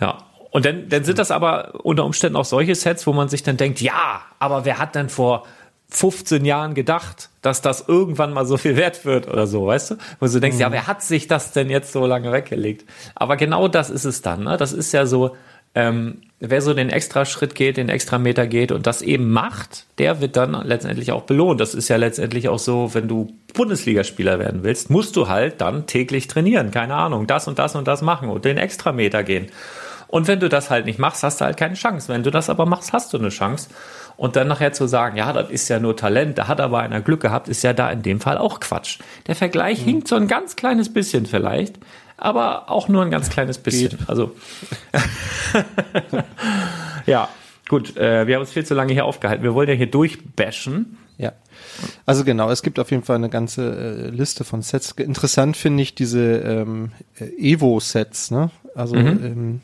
Ja. 0.00 0.18
Und 0.50 0.66
dann, 0.66 0.88
dann 0.90 1.02
sind 1.02 1.18
das 1.18 1.30
aber 1.30 1.84
unter 1.84 2.04
Umständen 2.04 2.36
auch 2.36 2.44
solche 2.44 2.74
Sets, 2.74 3.06
wo 3.06 3.12
man 3.12 3.28
sich 3.28 3.42
dann 3.42 3.56
denkt, 3.56 3.80
ja, 3.80 4.20
aber 4.38 4.64
wer 4.64 4.78
hat 4.78 4.94
denn 4.94 5.08
vor 5.08 5.44
15 5.92 6.44
Jahren 6.44 6.74
gedacht, 6.74 7.28
dass 7.42 7.60
das 7.60 7.86
irgendwann 7.86 8.32
mal 8.32 8.46
so 8.46 8.56
viel 8.56 8.76
wert 8.76 9.04
wird 9.04 9.28
oder 9.28 9.46
so, 9.46 9.66
weißt 9.66 9.92
du? 9.92 9.94
Wo 10.20 10.26
du 10.26 10.40
denkst, 10.40 10.58
ja, 10.58 10.72
wer 10.72 10.86
hat 10.86 11.02
sich 11.02 11.28
das 11.28 11.52
denn 11.52 11.68
jetzt 11.68 11.92
so 11.92 12.06
lange 12.06 12.32
weggelegt? 12.32 12.86
Aber 13.14 13.36
genau 13.36 13.68
das 13.68 13.90
ist 13.90 14.04
es 14.04 14.22
dann, 14.22 14.44
ne? 14.44 14.56
Das 14.56 14.72
ist 14.72 14.92
ja 14.92 15.04
so, 15.04 15.36
ähm, 15.74 16.22
wer 16.40 16.62
so 16.62 16.74
den 16.74 16.90
extra 16.90 17.24
Schritt 17.24 17.54
geht, 17.54 17.76
den 17.76 17.88
extra 17.88 18.18
Meter 18.18 18.46
geht 18.46 18.72
und 18.72 18.86
das 18.86 19.02
eben 19.02 19.30
macht, 19.30 19.86
der 19.98 20.20
wird 20.20 20.36
dann 20.36 20.52
letztendlich 20.66 21.12
auch 21.12 21.22
belohnt. 21.22 21.60
Das 21.60 21.74
ist 21.74 21.88
ja 21.88 21.96
letztendlich 21.96 22.48
auch 22.48 22.58
so, 22.58 22.94
wenn 22.94 23.06
du 23.06 23.32
Bundesligaspieler 23.54 24.38
werden 24.38 24.64
willst, 24.64 24.90
musst 24.90 25.14
du 25.16 25.28
halt 25.28 25.60
dann 25.60 25.86
täglich 25.86 26.26
trainieren, 26.26 26.70
keine 26.70 26.94
Ahnung, 26.94 27.26
das 27.26 27.48
und 27.48 27.58
das 27.58 27.74
und 27.74 27.86
das 27.86 28.02
machen 28.02 28.28
und 28.28 28.44
den 28.44 28.56
extra 28.56 28.92
Meter 28.92 29.22
gehen. 29.22 29.48
Und 30.12 30.28
wenn 30.28 30.40
du 30.40 30.50
das 30.50 30.68
halt 30.68 30.84
nicht 30.84 30.98
machst, 30.98 31.22
hast 31.22 31.40
du 31.40 31.46
halt 31.46 31.56
keine 31.56 31.72
Chance. 31.72 32.12
Wenn 32.12 32.22
du 32.22 32.30
das 32.30 32.50
aber 32.50 32.66
machst, 32.66 32.92
hast 32.92 33.14
du 33.14 33.18
eine 33.18 33.30
Chance. 33.30 33.70
Und 34.18 34.36
dann 34.36 34.46
nachher 34.46 34.74
zu 34.74 34.86
sagen, 34.86 35.16
ja, 35.16 35.32
das 35.32 35.48
ist 35.48 35.70
ja 35.70 35.80
nur 35.80 35.96
Talent, 35.96 36.36
da 36.36 36.48
hat 36.48 36.60
aber 36.60 36.80
einer 36.80 37.00
Glück 37.00 37.22
gehabt, 37.22 37.48
ist 37.48 37.62
ja 37.62 37.72
da 37.72 37.90
in 37.90 38.02
dem 38.02 38.20
Fall 38.20 38.36
auch 38.36 38.60
Quatsch. 38.60 38.98
Der 39.26 39.34
Vergleich 39.34 39.80
mhm. 39.80 39.84
hinkt 39.84 40.08
so 40.08 40.16
ein 40.16 40.28
ganz 40.28 40.54
kleines 40.54 40.92
bisschen 40.92 41.24
vielleicht, 41.24 41.78
aber 42.18 42.70
auch 42.70 42.88
nur 42.88 43.02
ein 43.02 43.10
ganz 43.10 43.30
kleines 43.30 43.56
bisschen. 43.56 44.00
Also 44.06 44.36
ja, 47.06 47.30
gut, 47.70 47.96
äh, 47.96 48.26
wir 48.26 48.34
haben 48.34 48.42
uns 48.42 48.52
viel 48.52 48.66
zu 48.66 48.74
lange 48.74 48.92
hier 48.92 49.06
aufgehalten. 49.06 49.42
Wir 49.42 49.54
wollen 49.54 49.70
ja 49.70 49.74
hier 49.74 49.90
durchbashen. 49.90 50.98
Ja. 51.16 51.32
Also 52.04 52.24
genau, 52.24 52.50
es 52.50 52.62
gibt 52.62 52.78
auf 52.78 52.90
jeden 52.90 53.02
Fall 53.02 53.16
eine 53.16 53.30
ganze 53.30 53.62
äh, 53.62 54.10
Liste 54.10 54.44
von 54.44 54.60
Sets. 54.60 54.90
Interessant 54.90 55.56
finde 55.56 55.82
ich 55.82 55.94
diese 55.94 56.36
ähm, 56.36 56.92
Evo-Sets, 57.18 58.30
ne? 58.30 58.50
Also 58.74 58.94
mhm. 58.94 59.06
ähm, 59.06 59.60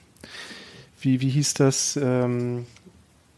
wie, 1.01 1.21
wie 1.21 1.29
hieß 1.29 1.55
das? 1.55 1.99
Ähm, 2.01 2.67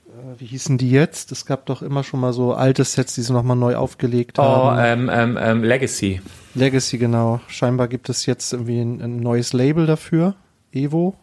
äh, 0.08 0.40
wie 0.40 0.46
hießen 0.46 0.78
die 0.78 0.90
jetzt? 0.90 1.32
Es 1.32 1.46
gab 1.46 1.66
doch 1.66 1.82
immer 1.82 2.04
schon 2.04 2.20
mal 2.20 2.32
so 2.32 2.54
alte 2.54 2.84
Sets, 2.84 3.14
die 3.14 3.22
sie 3.22 3.32
nochmal 3.32 3.56
neu 3.56 3.76
aufgelegt 3.76 4.38
oh, 4.38 4.42
haben. 4.42 5.08
Oh, 5.08 5.12
ähm, 5.12 5.38
ähm, 5.40 5.62
Legacy. 5.62 6.20
Legacy, 6.54 6.98
genau. 6.98 7.40
Scheinbar 7.48 7.88
gibt 7.88 8.08
es 8.08 8.26
jetzt 8.26 8.52
irgendwie 8.52 8.80
ein, 8.80 9.00
ein 9.00 9.16
neues 9.18 9.52
Label 9.52 9.86
dafür. 9.86 10.34
Evo. 10.72 11.14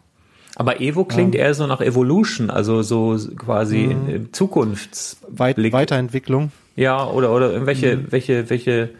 Aber 0.56 0.80
Evo 0.80 1.04
klingt 1.04 1.34
ähm, 1.34 1.40
eher 1.40 1.54
so 1.54 1.66
nach 1.66 1.80
Evolution, 1.80 2.50
also 2.50 2.82
so 2.82 3.16
quasi 3.36 3.78
mhm. 3.78 4.08
in, 4.08 4.32
Zukunfts 4.32 5.18
Weit 5.28 5.56
Weiterentwicklung. 5.58 6.50
Ja, 6.74 7.06
oder 7.06 7.32
oder 7.32 7.52
irgendwelche 7.52 7.96
mhm. 7.96 8.06
welche 8.10 8.50
welche 8.50 8.90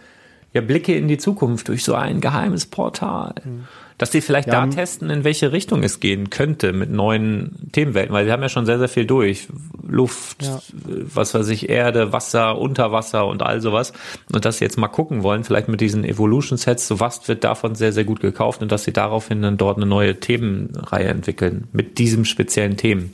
ja 0.53 0.61
Blicke 0.61 0.97
in 0.97 1.09
die 1.09 1.19
Zukunft 1.19 1.69
durch 1.69 1.83
so 1.83 1.95
ein 1.95 2.21
geheimes 2.21 2.67
Portal. 2.67 3.35
Mhm 3.45 3.65
dass 3.99 4.11
die 4.11 4.21
vielleicht 4.21 4.47
ja, 4.49 4.65
da 4.65 4.67
testen, 4.69 5.11
in 5.11 5.25
welche 5.25 5.51
Richtung 5.51 5.83
es 5.83 5.99
gehen 5.99 6.31
könnte 6.31 6.73
mit 6.73 6.91
neuen 6.91 7.69
Themenwelten, 7.73 8.15
weil 8.15 8.25
sie 8.25 8.33
haben 8.33 8.43
ja 8.43 8.49
schon 8.49 8.65
sehr, 8.65 8.79
sehr 8.79 8.89
viel 8.89 9.07
durch. 9.07 9.49
Luft, 9.87 10.45
ja. 10.45 10.61
was 10.87 11.35
weiß 11.35 11.49
ich, 11.49 11.69
Erde, 11.69 12.13
Wasser, 12.13 12.59
Unterwasser 12.59 13.27
und 13.27 13.43
all 13.43 13.61
sowas. 13.61 13.93
Und 14.33 14.45
dass 14.45 14.59
sie 14.59 14.65
jetzt 14.65 14.79
mal 14.79 14.89
gucken 14.89 15.25
wollen, 15.25 15.43
vielleicht 15.43 15.69
mit 15.69 15.81
diesen 15.81 16.05
Evolution-Sets, 16.05 16.87
so 16.87 17.01
was 17.01 17.27
wird 17.27 17.43
davon 17.43 17.75
sehr, 17.75 17.93
sehr 17.93 18.05
gut 18.05 18.21
gekauft 18.21 18.63
und 18.63 18.71
dass 18.71 18.85
sie 18.85 18.93
daraufhin 18.93 19.43
dann 19.43 19.57
dort 19.57 19.79
eine 19.79 19.87
neue 19.87 20.21
Themenreihe 20.21 21.09
entwickeln 21.09 21.67
mit 21.73 21.99
diesem 21.99 22.25
speziellen 22.25 22.77
Themen. 22.77 23.13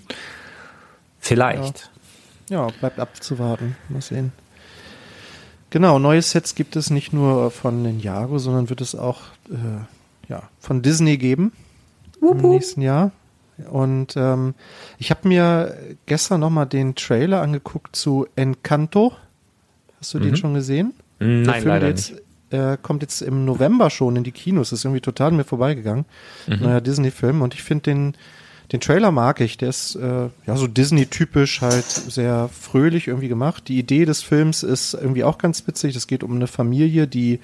Vielleicht. 1.18 1.90
Ja, 2.50 2.66
ja 2.66 2.72
bleibt 2.78 3.00
abzuwarten. 3.00 3.76
Mal 3.88 4.02
sehen. 4.02 4.32
Genau, 5.70 5.98
neue 5.98 6.20
Sets 6.20 6.54
gibt 6.54 6.76
es 6.76 6.90
nicht 6.90 7.14
nur 7.14 7.50
von 7.50 7.82
Ninjago, 7.82 8.38
sondern 8.38 8.68
wird 8.68 8.80
es 8.82 8.94
auch 8.94 9.22
äh, 9.50 9.84
ja, 10.28 10.42
von 10.58 10.82
Disney 10.82 11.16
geben 11.16 11.52
Wupp. 12.20 12.42
im 12.42 12.50
nächsten 12.50 12.82
Jahr. 12.82 13.12
Und 13.70 14.16
ähm, 14.16 14.54
ich 14.98 15.10
habe 15.10 15.28
mir 15.28 15.76
gestern 16.06 16.40
nochmal 16.40 16.66
den 16.66 16.94
Trailer 16.94 17.40
angeguckt 17.40 17.94
zu 17.94 18.26
Encanto. 18.34 19.12
Hast 20.00 20.14
du 20.14 20.18
mhm. 20.18 20.22
den 20.24 20.36
schon 20.36 20.54
gesehen? 20.54 20.94
Nein, 21.20 21.44
Der 21.44 21.54
Film, 21.54 21.68
leider 21.68 21.88
jetzt, 21.88 22.10
nicht. 22.10 22.22
Äh, 22.50 22.76
kommt 22.80 23.02
jetzt 23.02 23.22
im 23.22 23.44
November 23.44 23.90
schon 23.90 24.16
in 24.16 24.24
die 24.24 24.32
Kinos. 24.32 24.70
Das 24.70 24.80
ist 24.80 24.84
irgendwie 24.84 25.00
total 25.00 25.30
mir 25.32 25.44
vorbeigegangen. 25.44 26.04
Mhm. 26.46 26.58
Neuer 26.60 26.80
Disney-Film. 26.80 27.42
Und 27.42 27.54
ich 27.54 27.62
finde 27.62 27.82
den, 27.84 28.16
den 28.72 28.80
Trailer 28.80 29.12
mag 29.12 29.40
ich. 29.40 29.56
Der 29.56 29.68
ist 29.68 29.94
äh, 29.94 30.28
ja 30.46 30.56
so 30.56 30.66
Disney-typisch 30.66 31.60
halt 31.60 31.86
sehr 31.86 32.48
fröhlich 32.48 33.06
irgendwie 33.06 33.28
gemacht. 33.28 33.68
Die 33.68 33.78
Idee 33.78 34.04
des 34.04 34.22
Films 34.22 34.64
ist 34.64 34.94
irgendwie 34.94 35.24
auch 35.24 35.38
ganz 35.38 35.66
witzig. 35.66 35.94
Es 35.94 36.08
geht 36.08 36.24
um 36.24 36.34
eine 36.34 36.48
Familie, 36.48 37.06
die 37.06 37.38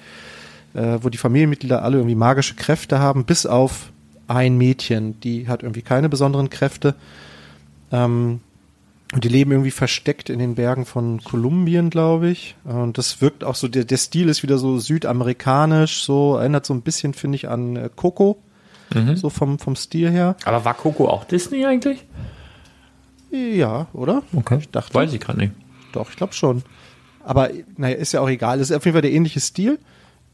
äh, 0.73 0.99
wo 1.01 1.09
die 1.09 1.17
Familienmitglieder 1.17 1.83
alle 1.83 1.97
irgendwie 1.97 2.15
magische 2.15 2.55
Kräfte 2.55 2.99
haben, 2.99 3.25
bis 3.25 3.45
auf 3.45 3.91
ein 4.27 4.57
Mädchen, 4.57 5.19
die 5.19 5.47
hat 5.47 5.63
irgendwie 5.63 5.81
keine 5.81 6.09
besonderen 6.09 6.49
Kräfte. 6.49 6.95
Ähm, 7.91 8.39
und 9.13 9.25
die 9.25 9.29
leben 9.29 9.51
irgendwie 9.51 9.71
versteckt 9.71 10.29
in 10.29 10.39
den 10.39 10.55
Bergen 10.55 10.85
von 10.85 11.21
Kolumbien, 11.21 11.89
glaube 11.89 12.29
ich. 12.29 12.55
Und 12.63 12.97
das 12.97 13.21
wirkt 13.21 13.43
auch 13.43 13.55
so, 13.55 13.67
der, 13.67 13.83
der 13.83 13.97
Stil 13.97 14.29
ist 14.29 14.41
wieder 14.41 14.57
so 14.57 14.79
südamerikanisch, 14.79 16.03
so 16.03 16.37
erinnert 16.37 16.65
so 16.65 16.73
ein 16.73 16.81
bisschen, 16.81 17.13
finde 17.13 17.35
ich, 17.35 17.49
an 17.49 17.75
äh, 17.75 17.89
Coco. 17.93 18.41
Mhm. 18.93 19.17
So 19.17 19.29
vom, 19.29 19.59
vom 19.59 19.75
Stil 19.75 20.09
her. 20.09 20.35
Aber 20.45 20.63
war 20.63 20.73
Coco 20.73 21.09
auch 21.09 21.25
Disney 21.25 21.65
eigentlich? 21.65 22.05
Ja, 23.31 23.87
oder? 23.93 24.23
Okay. 24.33 24.59
Ich 24.59 24.69
dachte, 24.69 24.93
Weiß 24.93 25.13
ich 25.13 25.19
gerade 25.19 25.39
nicht. 25.39 25.53
Doch, 25.93 26.09
ich 26.09 26.15
glaube 26.15 26.33
schon. 26.33 26.63
Aber 27.23 27.49
naja, 27.77 27.95
ist 27.95 28.13
ja 28.13 28.21
auch 28.21 28.29
egal. 28.29 28.59
Es 28.59 28.69
ist 28.69 28.75
auf 28.75 28.85
jeden 28.85 28.95
Fall 28.95 29.01
der 29.01 29.11
ähnliche 29.11 29.39
Stil. 29.39 29.79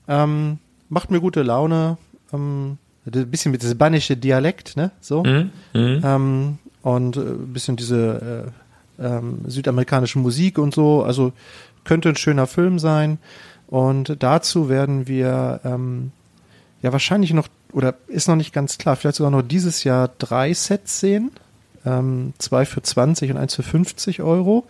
Ähm, 0.08 0.60
macht 0.90 1.12
mir 1.12 1.20
gute 1.20 1.44
Laune. 1.44 1.98
Ähm, 2.34 2.78
ein 3.06 3.32
bisschen 3.32 3.52
mit 3.52 3.62
diesem 3.62 3.76
spanische 3.78 4.18
Dialekt, 4.18 4.76
ne? 4.76 4.92
So. 5.00 5.24
Mhm. 5.24 5.52
Mhm. 5.74 6.02
Ähm, 6.04 6.58
und 6.82 7.18
äh, 7.18 7.22
ein 7.22 7.54
bisschen 7.54 7.76
diese 7.76 8.52
äh, 9.00 9.06
ähm, 9.06 9.40
südamerikanische 9.48 10.20
Musik 10.20 10.58
und 10.58 10.74
so. 10.74 11.04
Also 11.04 11.34
könnte 11.84 12.10
ein 12.10 12.16
schöner 12.16 12.48
Film 12.48 12.80
sein. 12.80 13.18
Und 13.68 14.22
dazu 14.24 14.70
werden 14.70 15.08
wir 15.08 15.62
ähm, 15.64 16.12
ja 16.82 16.92
wahrscheinlich 16.92 17.34
noch, 17.34 17.48
oder 17.74 17.96
ist 18.08 18.28
noch 18.28 18.36
nicht 18.36 18.54
ganz 18.54 18.78
klar, 18.78 18.96
vielleicht 18.96 19.18
sogar 19.18 19.32
noch 19.32 19.42
dieses 19.42 19.84
Jahr 19.84 20.10
drei 20.18 20.54
Sets 20.54 21.00
sehen. 21.00 21.32
Ähm, 21.86 22.34
zwei 22.38 22.66
für 22.66 22.82
20 22.82 23.32
und 23.32 23.38
eins 23.38 23.56
für 23.56 23.64
50 23.64 24.22
Euro. 24.22 24.66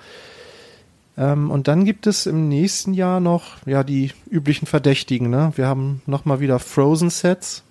Ähm, 1.18 1.50
und 1.50 1.68
dann 1.68 1.84
gibt 1.84 2.08
es 2.08 2.26
im 2.26 2.48
nächsten 2.48 2.94
Jahr 2.94 3.20
noch 3.20 3.66
ja 3.66 3.84
die 3.84 4.12
üblichen 4.30 4.68
Verdächtigen. 4.68 5.30
Ne? 5.30 5.52
Wir 5.56 5.68
haben 5.68 6.02
nochmal 6.06 6.40
wieder 6.40 6.60
Frozen 6.60 7.10
Sets. 7.10 7.64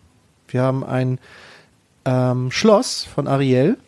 Wir 0.49 0.63
haben 0.63 0.85
ein 0.85 1.19
ähm, 2.05 2.51
Schloss 2.51 3.05
von 3.05 3.29
Ariel. 3.29 3.79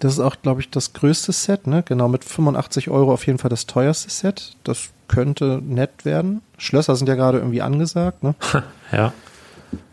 Das 0.00 0.12
ist 0.12 0.20
auch, 0.20 0.36
glaube 0.40 0.60
ich, 0.60 0.70
das 0.70 0.92
größte 0.92 1.32
Set, 1.32 1.66
ne? 1.66 1.82
Genau, 1.82 2.06
mit 2.06 2.24
85 2.24 2.88
Euro 2.88 3.12
auf 3.12 3.26
jeden 3.26 3.38
Fall 3.40 3.50
das 3.50 3.66
teuerste 3.66 4.10
Set. 4.10 4.56
Das 4.62 4.90
könnte 5.08 5.60
nett 5.60 6.04
werden. 6.04 6.42
Schlösser 6.56 6.94
sind 6.94 7.08
ja 7.08 7.16
gerade 7.16 7.38
irgendwie 7.38 7.62
angesagt, 7.62 8.22
ne? 8.22 8.36
ja. 8.92 9.12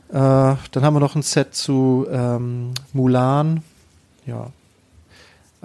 Äh, 0.09 0.57
dann 0.71 0.83
haben 0.83 0.93
wir 0.93 0.99
noch 0.99 1.15
ein 1.15 1.23
Set 1.23 1.55
zu 1.55 2.05
ähm, 2.11 2.73
Mulan. 2.93 3.63
Ja, 4.27 4.51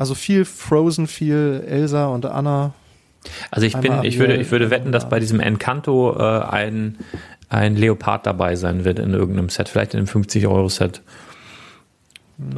also 0.00 0.14
viel 0.14 0.46
Frozen, 0.46 1.06
viel 1.06 1.62
Elsa 1.68 2.06
und 2.06 2.24
Anna. 2.24 2.72
Also 3.50 3.66
ich 3.66 3.76
bin, 3.76 4.02
ich 4.02 4.18
würde, 4.18 4.36
ich 4.36 4.50
würde 4.50 4.70
wetten, 4.70 4.92
dass 4.92 5.10
bei 5.10 5.20
diesem 5.20 5.40
Encanto 5.40 6.16
äh, 6.18 6.42
ein, 6.42 6.96
ein 7.50 7.76
Leopard 7.76 8.24
dabei 8.24 8.56
sein 8.56 8.86
wird 8.86 8.98
in 8.98 9.12
irgendeinem 9.12 9.50
Set, 9.50 9.68
vielleicht 9.68 9.92
in 9.92 9.98
einem 9.98 10.08
50-Euro-Set. 10.08 11.02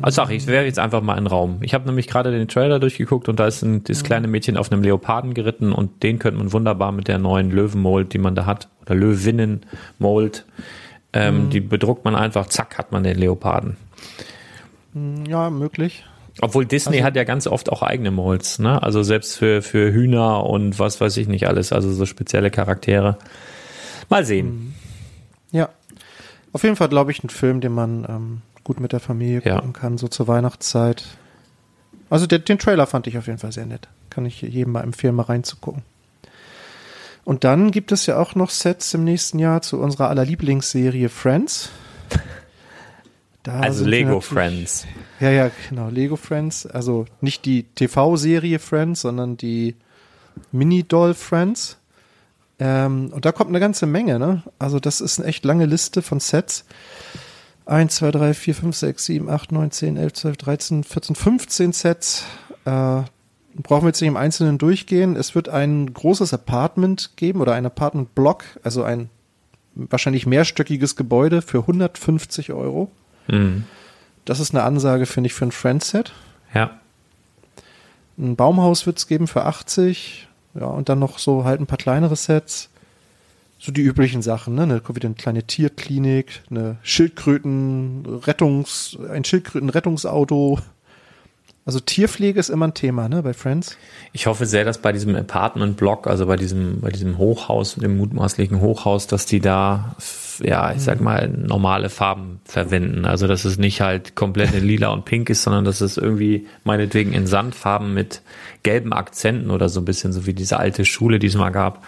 Also 0.03 0.23
sag 0.23 0.31
ich, 0.31 0.45
ich 0.45 0.47
wäre 0.47 0.65
jetzt 0.65 0.79
einfach 0.79 1.03
mal 1.03 1.19
in 1.19 1.27
Raum. 1.27 1.59
Ich 1.63 1.75
habe 1.75 1.85
nämlich 1.87 2.07
gerade 2.07 2.31
den 2.31 2.47
Trailer 2.47 2.79
durchgeguckt 2.79 3.29
und 3.29 3.41
da 3.41 3.49
ist 3.49 3.63
ein, 3.63 3.83
das 3.83 4.05
kleine 4.05 4.29
Mädchen 4.29 4.57
auf 4.57 4.71
einem 4.71 4.85
Leoparden 4.85 5.35
geritten 5.35 5.73
und 5.73 6.05
den 6.05 6.21
könnte 6.21 6.39
man 6.39 6.53
wunderbar 6.53 6.93
mit 6.93 7.09
der 7.09 7.19
neuen 7.19 7.51
Löwenmold, 7.51 8.13
die 8.13 8.19
man 8.19 8.37
da 8.37 8.47
hat, 8.47 8.69
oder 8.83 8.95
Löwinnenmold, 8.95 10.47
ähm, 11.13 11.47
mhm. 11.47 11.51
die 11.51 11.61
bedruckt 11.61 12.05
man 12.05 12.15
einfach, 12.15 12.47
zack, 12.47 12.79
hat 12.79 12.93
man 12.93 13.03
den 13.03 13.19
Leoparden. 13.19 13.77
Ja, 15.27 15.51
möglich. 15.51 16.05
Obwohl 16.41 16.65
Disney 16.65 16.97
also, 16.97 17.07
hat 17.07 17.17
ja 17.17 17.25
ganz 17.25 17.47
oft 17.47 17.71
auch 17.71 17.83
eigene 17.83 18.11
Molds, 18.11 18.59
ne? 18.59 18.83
Also 18.83 19.03
selbst 19.03 19.37
für, 19.37 19.61
für 19.63 19.93
Hühner 19.93 20.47
und 20.47 20.79
was 20.79 21.01
weiß 21.01 21.17
ich 21.19 21.29
nicht 21.29 21.47
alles, 21.47 21.73
also 21.73 21.93
so 21.93 22.07
spezielle 22.07 22.51
Charaktere. 22.51 23.19
Mal 24.09 24.25
sehen. 24.25 24.47
Mhm. 24.47 24.75
Ja. 25.51 25.69
Auf 26.53 26.63
jeden 26.63 26.77
Fall, 26.77 26.89
glaube 26.89 27.11
ich, 27.11 27.23
ein 27.23 27.29
Film, 27.29 27.61
den 27.61 27.73
man 27.73 28.07
ähm, 28.09 28.43
gut 28.65 28.81
mit 28.81 28.93
der 28.93 29.01
Familie 29.01 29.43
ja. 29.45 29.57
gucken 29.57 29.73
kann, 29.73 29.99
so 29.99 30.09
zur 30.09 30.29
Weihnachtszeit. 30.29 31.05
Also 32.11 32.27
der, 32.27 32.39
den 32.39 32.59
Trailer 32.59 32.87
fand 32.87 33.07
ich 33.07 33.19
auf 33.19 33.27
jeden 33.27 33.39
Fall 33.39 33.53
sehr 33.53 33.67
nett. 33.67 33.89
Kann 34.11 34.27
ich 34.27 34.43
jedem 34.43 34.73
mal 34.73 34.83
empfehlen, 34.83 35.15
mal 35.15 35.23
reinzugucken. 35.25 35.83
Und 37.25 37.45
dann 37.45 37.71
gibt 37.71 37.93
es 37.93 38.07
ja 38.07 38.19
auch 38.19 38.35
noch 38.35 38.51
Sets 38.51 38.95
im 38.95 39.05
nächsten 39.05 39.39
Jahr 39.39 39.63
zu 39.63 39.79
unserer 39.79 40.09
aller 40.09 40.25
Lieblingsserie 40.25 41.09
Friends. 41.09 41.71
Da 43.43 43.61
Also 43.61 43.85
Lego 43.85 44.21
Friends. 44.21 44.87
Ja, 45.19 45.31
ja, 45.31 45.51
genau, 45.69 45.89
Lego 45.89 46.17
Friends. 46.17 46.67
Also 46.67 47.07
nicht 47.21 47.45
die 47.45 47.65
TV-Serie 47.65 48.59
Friends, 48.59 49.01
sondern 49.01 49.37
die 49.37 49.75
Mini-Doll 50.53 51.15
Friends. 51.15 51.79
Ähm, 52.59 53.11
und 53.13 53.25
da 53.25 53.33
kommt 53.33 53.51
eine 53.51 53.61
ganze 53.61 53.87
Menge, 53.87 54.19
ne? 54.19 54.43
Also 54.59 54.79
das 54.79 55.01
ist 55.01 55.19
eine 55.19 55.29
echt 55.29 55.45
lange 55.45 55.67
Liste 55.67 56.03
von 56.03 56.21
Sets. 56.21 56.65
1, 57.67 57.97
2, 57.97 58.11
3, 58.13 58.35
4, 58.35 58.55
5, 58.55 58.77
6, 58.77 59.05
7, 59.05 59.31
8, 59.31 59.53
9, 59.53 59.71
10, 59.71 59.97
11, 59.97 60.13
12, 60.13 60.37
13, 60.37 60.85
14, 60.85 61.17
15 61.17 61.73
Sets. 61.73 62.25
Äh, 62.65 63.03
brauchen 63.57 63.83
wir 63.83 63.89
jetzt 63.89 64.01
nicht 64.01 64.09
im 64.09 64.17
Einzelnen 64.17 64.59
durchgehen. 64.59 65.17
Es 65.17 65.35
wird 65.35 65.49
ein 65.49 65.93
großes 65.93 66.33
Apartment 66.33 67.17
geben 67.17 67.41
oder 67.41 67.55
ein 67.55 67.67
Apartment-Block, 67.67 68.45
also 68.63 68.83
ein 68.85 69.11
wahrscheinlich 69.75 70.27
mehrstöckiges 70.27 70.97
Gebäude 70.97 71.43
für 71.43 71.59
150 71.61 72.53
Euro. 72.53 72.91
Mhm. 73.29 73.65
Das 74.25 74.41
ist 74.41 74.55
eine 74.55 74.63
Ansage, 74.63 75.07
finde 75.07 75.29
ich, 75.29 75.35
für 75.35 75.47
ein 75.47 75.53
Friend-Set. 75.53 76.13
Ja. 76.55 76.79
Ein 78.19 78.37
Baumhaus 78.37 78.87
wird 78.87 78.99
es 78.99 79.07
geben 79.07 79.27
für 79.27 79.45
80. 79.45 80.29
Ja, 80.55 80.67
und 80.67 80.89
dann 80.89 80.99
noch 80.99 81.19
so 81.19 81.45
halt 81.45 81.61
ein 81.61 81.67
paar 81.67 81.79
kleinere 81.79 82.17
Sets. 82.17 82.69
So 83.59 83.73
die 83.73 83.83
üblichen 83.83 84.23
Sachen, 84.23 84.55
ne? 84.55 84.67
Da 84.67 84.81
kommt 84.81 84.97
wieder 84.97 85.07
eine 85.07 85.15
kleine 85.15 85.45
Tierklinik, 85.45 86.43
eine 86.51 86.77
Schildkröten-Rettungs-, 86.83 88.99
ein 89.09 89.25
Schildkröten-Rettungsauto. 89.25 90.59
Also 91.65 91.79
Tierpflege 91.79 92.41
ist 92.41 92.49
immer 92.49 92.67
ein 92.67 92.75
Thema, 92.75 93.09
ne, 93.09 93.23
bei 93.23 93.35
Friends. 93.35 93.77
Ich 94.13 94.27
hoffe 94.27 94.47
sehr, 94.47 94.65
dass 94.65 94.79
bei 94.79 94.91
diesem 94.91 95.15
Apartment-Block, 95.15 96.09
also 96.09 96.27
bei 96.27 96.35
diesem, 96.35 96.81
bei 96.81 96.91
diesem 96.91 97.19
Hochhaus, 97.19 97.77
dem 97.77 97.99
mutmaßlichen 97.99 98.61
Hochhaus, 98.61 99.07
dass 99.07 99.27
die 99.27 99.39
da, 99.39 99.95
ja, 100.41 100.73
ich 100.73 100.83
sag 100.83 101.01
mal, 101.01 101.29
normale 101.29 101.91
Farben 101.91 102.41
verwenden. 102.45 103.05
Also, 103.05 103.27
dass 103.27 103.45
es 103.45 103.59
nicht 103.59 103.81
halt 103.81 104.15
komplett 104.15 104.55
in 104.55 104.65
lila 104.65 104.89
und 104.89 105.05
pink 105.05 105.31
ist, 105.31 105.43
sondern 105.43 105.65
dass 105.65 105.81
es 105.81 105.97
irgendwie 105.97 106.47
meinetwegen 106.65 107.13
in 107.13 107.27
Sandfarben 107.27 107.93
mit 107.95 108.23
gelben 108.63 108.93
Akzenten 108.93 109.51
oder 109.51 109.69
so 109.69 109.81
ein 109.81 109.85
bisschen, 109.85 110.13
so 110.13 110.27
wie 110.27 110.35
diese 110.35 110.59
alte 110.59 110.85
Schule, 110.85 111.19
die 111.19 111.27
es 111.27 111.37
mal 111.37 111.51
gab, 111.51 111.85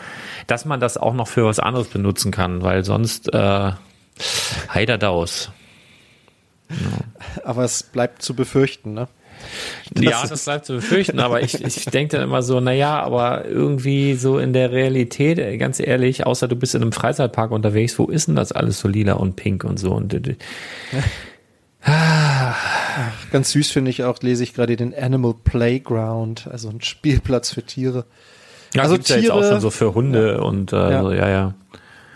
dass 0.46 0.64
man 0.64 0.80
das 0.80 0.96
auch 0.96 1.14
noch 1.14 1.28
für 1.28 1.44
was 1.44 1.60
anderes 1.60 1.88
benutzen 1.88 2.32
kann, 2.32 2.62
weil 2.62 2.84
sonst, 2.84 3.32
äh, 3.32 3.72
heider 4.72 4.98
daus. 4.98 5.50
Aber 7.44 7.64
es 7.64 7.82
bleibt 7.82 8.22
zu 8.22 8.34
befürchten, 8.34 8.94
ne? 8.94 9.08
Ja, 9.98 10.26
das 10.26 10.44
bleibt 10.44 10.66
zu 10.66 10.74
befürchten, 10.74 11.20
aber 11.20 11.42
ich, 11.42 11.62
ich 11.64 11.84
denke 11.86 12.16
dann 12.16 12.24
immer 12.26 12.42
so, 12.42 12.60
naja, 12.60 13.00
aber 13.02 13.44
irgendwie 13.46 14.14
so 14.14 14.38
in 14.38 14.52
der 14.52 14.72
Realität, 14.72 15.58
ganz 15.58 15.80
ehrlich, 15.80 16.26
außer 16.26 16.48
du 16.48 16.56
bist 16.56 16.74
in 16.74 16.82
einem 16.82 16.92
Freizeitpark 16.92 17.50
unterwegs, 17.50 17.98
wo 17.98 18.06
ist 18.06 18.28
denn 18.28 18.36
das 18.36 18.52
alles 18.52 18.80
so 18.80 18.88
lila 18.88 19.14
und 19.14 19.36
pink 19.36 19.64
und 19.64 19.78
so? 19.78 19.92
Und, 19.92 20.14
äh, 20.14 20.36
Ganz 23.32 23.50
süß 23.50 23.70
finde 23.70 23.90
ich 23.90 24.04
auch, 24.04 24.20
lese 24.22 24.42
ich 24.42 24.54
gerade 24.54 24.76
den 24.76 24.94
Animal 24.94 25.34
Playground, 25.44 26.46
also 26.50 26.68
ein 26.68 26.80
Spielplatz 26.80 27.50
für 27.50 27.62
Tiere. 27.62 28.04
ja, 28.74 28.82
Also 28.82 28.94
gibt's 28.94 29.10
ja 29.10 29.16
jetzt 29.16 29.30
auch 29.30 29.40
Tiere- 29.40 29.50
schon 29.52 29.60
so 29.60 29.70
für 29.70 29.94
Hunde 29.94 30.42
und 30.42 30.72
äh, 30.72 30.76
Ja. 30.90 31.02
So, 31.02 31.12
ja, 31.12 31.28
ja. 31.28 31.54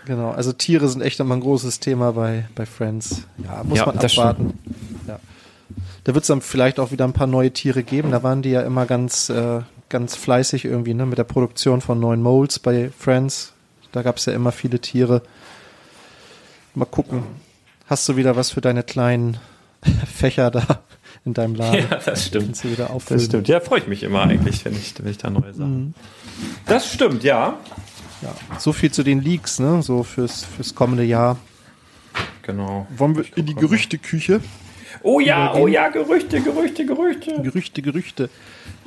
Genau, 0.05 0.31
also 0.31 0.53
Tiere 0.53 0.87
sind 0.87 1.01
echt 1.01 1.19
immer 1.19 1.35
ein 1.35 1.41
großes 1.41 1.79
Thema 1.81 2.13
bei, 2.13 2.45
bei 2.55 2.65
Friends. 2.65 3.27
Ja, 3.43 3.61
muss 3.63 3.77
Ja, 3.77 3.85
man 3.85 3.99
das 3.99 4.17
abwarten. 4.17 4.53
Ja. 5.07 5.19
Da 6.03 6.13
wird 6.13 6.23
es 6.23 6.27
dann 6.27 6.41
vielleicht 6.41 6.79
auch 6.79 6.91
wieder 6.91 7.05
ein 7.05 7.13
paar 7.13 7.27
neue 7.27 7.51
Tiere 7.51 7.83
geben. 7.83 8.11
Da 8.11 8.23
waren 8.23 8.41
die 8.41 8.51
ja 8.51 8.61
immer 8.61 8.85
ganz, 8.85 9.29
äh, 9.29 9.61
ganz 9.89 10.15
fleißig 10.15 10.65
irgendwie, 10.65 10.93
ne, 10.93 11.05
mit 11.05 11.17
der 11.17 11.23
Produktion 11.23 11.81
von 11.81 11.99
neuen 11.99 12.21
Molds 12.21 12.59
bei 12.59 12.89
Friends. 12.97 13.53
Da 13.91 14.01
gab 14.01 14.17
es 14.17 14.25
ja 14.25 14.33
immer 14.33 14.51
viele 14.51 14.79
Tiere. 14.79 15.23
Mal 16.75 16.85
gucken. 16.85 17.23
Hast 17.87 18.07
du 18.07 18.15
wieder 18.15 18.35
was 18.35 18.51
für 18.51 18.61
deine 18.61 18.83
kleinen 18.83 19.37
Fächer 20.05 20.51
da 20.51 20.83
in 21.25 21.33
deinem 21.33 21.55
Laden? 21.55 21.87
Ja, 21.89 21.97
das 21.97 22.25
stimmt. 22.25 22.63
Das 23.07 23.25
stimmt. 23.25 23.47
Ja, 23.47 23.59
freue 23.59 23.79
ich 23.79 23.87
mich 23.87 24.03
immer 24.03 24.21
eigentlich, 24.21 24.63
wenn 24.63 24.73
ich, 24.73 24.93
wenn 24.99 25.09
ich 25.09 25.17
da 25.17 25.29
neue 25.29 25.53
Sachen. 25.53 25.95
Das 26.67 26.93
stimmt, 26.93 27.23
ja. 27.23 27.57
Ja. 28.21 28.35
So 28.57 28.73
viel 28.73 28.91
zu 28.91 29.03
den 29.03 29.21
Leaks, 29.21 29.59
ne? 29.59 29.81
So 29.81 30.03
fürs, 30.03 30.43
fürs 30.43 30.75
kommende 30.75 31.03
Jahr. 31.03 31.37
Genau. 32.43 32.87
Wollen 32.95 33.15
wir 33.15 33.25
in 33.35 33.45
die 33.45 33.55
Gerüchteküche? 33.55 34.41
Oh 35.03 35.19
ja, 35.19 35.53
oh 35.55 35.67
ja, 35.67 35.89
Gerüchte, 35.89 36.41
Gerüchte, 36.41 36.85
Gerüchte. 36.85 37.41
Gerüchte, 37.41 37.81
Gerüchte. 37.81 38.29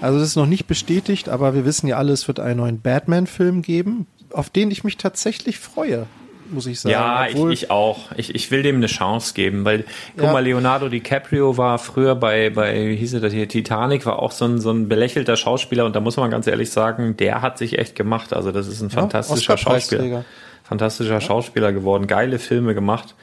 Also 0.00 0.18
das 0.18 0.28
ist 0.28 0.36
noch 0.36 0.46
nicht 0.46 0.66
bestätigt, 0.66 1.28
aber 1.28 1.54
wir 1.54 1.64
wissen 1.64 1.86
ja 1.86 1.96
alle, 1.96 2.12
es 2.12 2.26
wird 2.28 2.40
einen 2.40 2.58
neuen 2.58 2.80
Batman-Film 2.80 3.62
geben, 3.62 4.06
auf 4.32 4.50
den 4.50 4.70
ich 4.70 4.84
mich 4.84 4.96
tatsächlich 4.96 5.58
freue, 5.58 6.06
muss 6.50 6.66
ich 6.66 6.80
sagen. 6.80 6.92
Ja, 6.92 7.26
ich, 7.26 7.34
Obwohl- 7.36 7.52
ich 7.52 7.70
auch. 7.70 8.10
Ich, 8.16 8.34
ich 8.34 8.50
will 8.50 8.62
dem 8.62 8.76
eine 8.76 8.86
Chance 8.88 9.32
geben, 9.34 9.64
weil, 9.64 9.84
guck 10.16 10.24
Ja. 10.26 10.32
mal, 10.32 10.44
Leonardo 10.44 10.88
DiCaprio 10.88 11.56
war 11.56 11.78
früher 11.78 12.14
bei, 12.16 12.50
bei, 12.50 12.88
wie 12.88 12.96
hieß 12.96 13.14
er 13.14 13.20
das 13.20 13.32
hier, 13.32 13.48
Titanic, 13.48 14.04
war 14.06 14.18
auch 14.18 14.32
so 14.32 14.44
ein, 14.46 14.60
so 14.60 14.70
ein 14.70 14.88
belächelter 14.88 15.36
Schauspieler 15.36 15.86
und 15.86 15.94
da 15.94 16.00
muss 16.00 16.16
man 16.16 16.30
ganz 16.30 16.46
ehrlich 16.46 16.70
sagen, 16.70 17.16
der 17.16 17.40
hat 17.42 17.58
sich 17.58 17.78
echt 17.78 17.94
gemacht. 17.94 18.32
Also 18.32 18.50
das 18.52 18.66
ist 18.66 18.82
ein 18.82 18.90
fantastischer. 18.90 19.56
Schauspieler. 19.56 20.24
Fantastischer 20.64 21.20
Schauspieler 21.20 21.72
geworden, 21.72 22.06
geile 22.06 22.38
Filme 22.38 22.74
gemacht. 22.74 23.14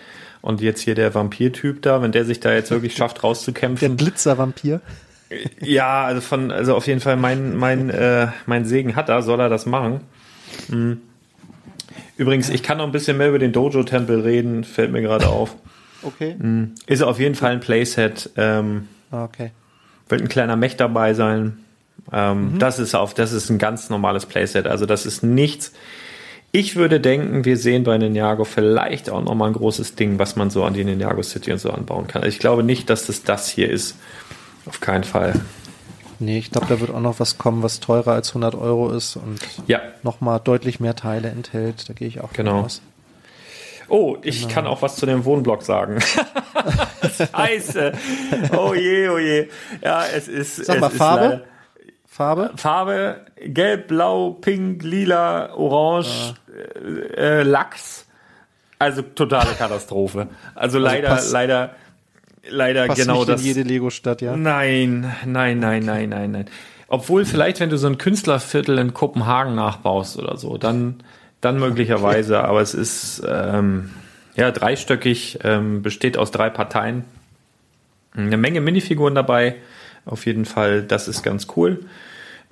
Und 0.42 0.62
jetzt 0.62 0.82
hier 0.82 0.96
der 0.96 1.14
Vampir-Typ 1.14 1.82
da, 1.82 2.02
wenn 2.02 2.12
der 2.12 2.24
sich 2.26 2.40
da 2.40 2.54
jetzt 2.54 2.72
wirklich 2.72 2.96
schafft, 2.98 3.18
Der 3.18 3.24
rauszukämpfen. 3.24 3.98
Glitzervampir. 3.98 4.82
Ja, 5.62 6.06
also 6.06 6.22
von, 6.22 6.52
also 6.52 6.76
auf 6.76 6.88
jeden 6.88 7.02
Fall 7.02 7.16
mein, 7.18 7.56
mein, 7.56 7.90
äh, 7.90 8.28
mein 8.48 8.66
Segen 8.66 8.96
hat 8.96 9.10
er, 9.10 9.22
soll 9.22 9.40
er 9.40 9.50
das 9.50 9.66
machen. 9.66 10.02
Mhm. 10.70 11.02
Übrigens, 12.18 12.50
ich 12.50 12.64
kann 12.64 12.78
noch 12.80 12.86
ein 12.86 12.92
bisschen 12.92 13.18
mehr 13.18 13.30
über 13.30 13.40
den 13.40 13.52
Dojo-Tempel 13.54 14.22
reden, 14.22 14.64
fällt 14.64 14.92
mir 14.92 15.02
gerade 15.02 15.28
auf. 15.28 15.56
Okay. 16.02 16.36
Ist 16.88 17.02
auf 17.04 17.20
jeden 17.20 17.36
Fall 17.36 17.52
ein 17.52 17.60
Playset. 17.60 18.30
Ähm, 18.38 18.88
Ah, 19.12 19.24
Okay. 19.26 19.52
wird 20.08 20.22
ein 20.22 20.28
kleiner 20.30 20.56
Mech 20.56 20.78
dabei 20.78 21.14
sein. 21.14 21.60
Ähm, 22.12 22.54
Mhm. 22.54 22.60
Das 22.60 22.80
ist 22.80 22.96
auf, 22.96 23.14
das 23.14 23.32
ist 23.32 23.50
ein 23.50 23.58
ganz 23.58 23.90
normales 23.90 24.26
Playset. 24.26 24.66
Also 24.68 24.86
das 24.86 25.06
ist 25.06 25.24
nichts. 25.24 25.74
Ich 26.52 26.76
würde 26.76 27.00
denken, 27.00 27.46
wir 27.46 27.58
sehen 27.58 27.84
bei 27.84 27.98
Ninjago 27.98 28.44
vielleicht 28.44 29.10
auch 29.10 29.22
noch 29.24 29.36
mal 29.36 29.48
ein 29.48 29.54
großes 29.54 29.96
Ding, 29.96 30.18
was 30.18 30.36
man 30.36 30.50
so 30.50 30.64
an 30.64 30.74
die 30.74 30.84
Ninjago 30.84 31.22
City 31.22 31.52
und 31.52 31.60
so 31.60 31.70
anbauen 31.70 32.08
kann. 32.08 32.24
Also 32.24 32.34
ich 32.34 32.40
glaube 32.40 32.64
nicht, 32.64 32.90
dass 32.90 33.06
das 33.06 33.24
das 33.24 33.50
hier 33.50 33.70
ist. 33.70 33.96
Auf 34.66 34.80
keinen 34.80 35.04
Fall. 35.04 35.34
Nee, 36.18 36.40
ich 36.40 36.52
glaube, 36.52 36.68
da 36.68 36.80
wird 36.80 36.90
auch 36.92 37.00
noch 37.00 37.20
was 37.20 37.38
kommen, 37.38 37.62
was 37.64 37.80
teurer 37.80 38.12
als 38.14 38.30
100 38.30 38.56
Euro 38.56 38.90
ist 38.92 39.16
und 39.16 39.40
Ja, 39.68 39.80
nochmal 40.04 40.42
deutlich 40.44 40.80
mehr 40.80 40.96
Teile 40.96 41.30
enthält. 41.30 41.88
Da 41.88 41.94
gehe 41.94 42.08
ich 42.08 42.20
auch 42.20 42.34
Genau. 42.34 42.62
aus. 42.62 42.82
Oh, 43.88 44.18
ich 44.22 44.48
kann 44.50 44.68
auch 44.68 44.82
was 44.82 44.98
zu 44.98 45.06
dem 45.06 45.26
Wohnblock 45.26 45.64
sagen. 45.64 46.00
Scheiße. 47.34 47.92
Oh 48.56 48.74
je, 48.76 49.10
oh 49.10 49.18
je. 49.18 49.48
Ja, 49.84 50.04
es 50.16 50.28
ist. 50.28 50.58
Sag 50.66 50.76
es 50.76 50.82
mal, 50.82 50.88
ist 50.90 50.98
Farbe? 50.98 51.24
leider- 51.24 51.42
Farbe? 52.20 52.52
Farbe 52.58 53.22
gelb, 53.38 53.88
blau, 53.88 54.32
pink, 54.32 54.84
lila, 54.84 55.54
orange, 55.56 56.34
äh, 57.16 57.40
äh, 57.40 57.44
Lachs. 57.44 58.06
Also 58.78 59.04
totale 59.04 59.52
Katastrophe. 59.58 60.28
Also, 60.54 60.80
leider, 60.80 61.08
passt- 61.08 61.32
leider, 61.32 61.70
leider 62.50 62.88
Passt 62.88 63.00
genau 63.00 63.20
nicht 63.20 63.30
das. 63.30 63.40
in 63.40 63.48
jede 63.48 63.62
Lego-Stadt, 63.62 64.22
ja? 64.22 64.36
Nein, 64.36 65.10
nein, 65.26 65.60
nein, 65.60 65.86
nein, 65.86 66.10
nein, 66.10 66.32
nein. 66.32 66.46
Obwohl 66.90 67.24
vielleicht, 67.24 67.62
wenn 67.62 67.70
du 67.70 67.78
so 67.78 67.88
ein 67.88 67.98
Künstlerviertel 67.98 68.80
in 68.80 68.94
Kopenhagen 68.94 69.56
nachbaust 69.56 70.18
oder 70.20 70.36
so, 70.36 70.58
dann, 70.58 70.96
dann 71.40 71.58
möglicherweise. 71.58 72.44
Aber 72.44 72.60
es 72.60 72.74
ist 72.74 73.24
ähm, 73.26 73.92
ja 74.36 74.52
dreistöckig, 74.52 75.40
ähm, 75.46 75.84
besteht 75.84 76.18
aus 76.18 76.32
drei 76.32 76.50
Parteien. 76.50 77.06
Eine 78.14 78.36
Menge 78.36 78.60
Minifiguren 78.60 79.16
dabei. 79.16 79.56
Auf 80.06 80.26
jeden 80.26 80.44
Fall, 80.44 80.82
das 80.84 81.08
ist 81.08 81.24
ganz 81.24 81.48
cool. 81.56 81.86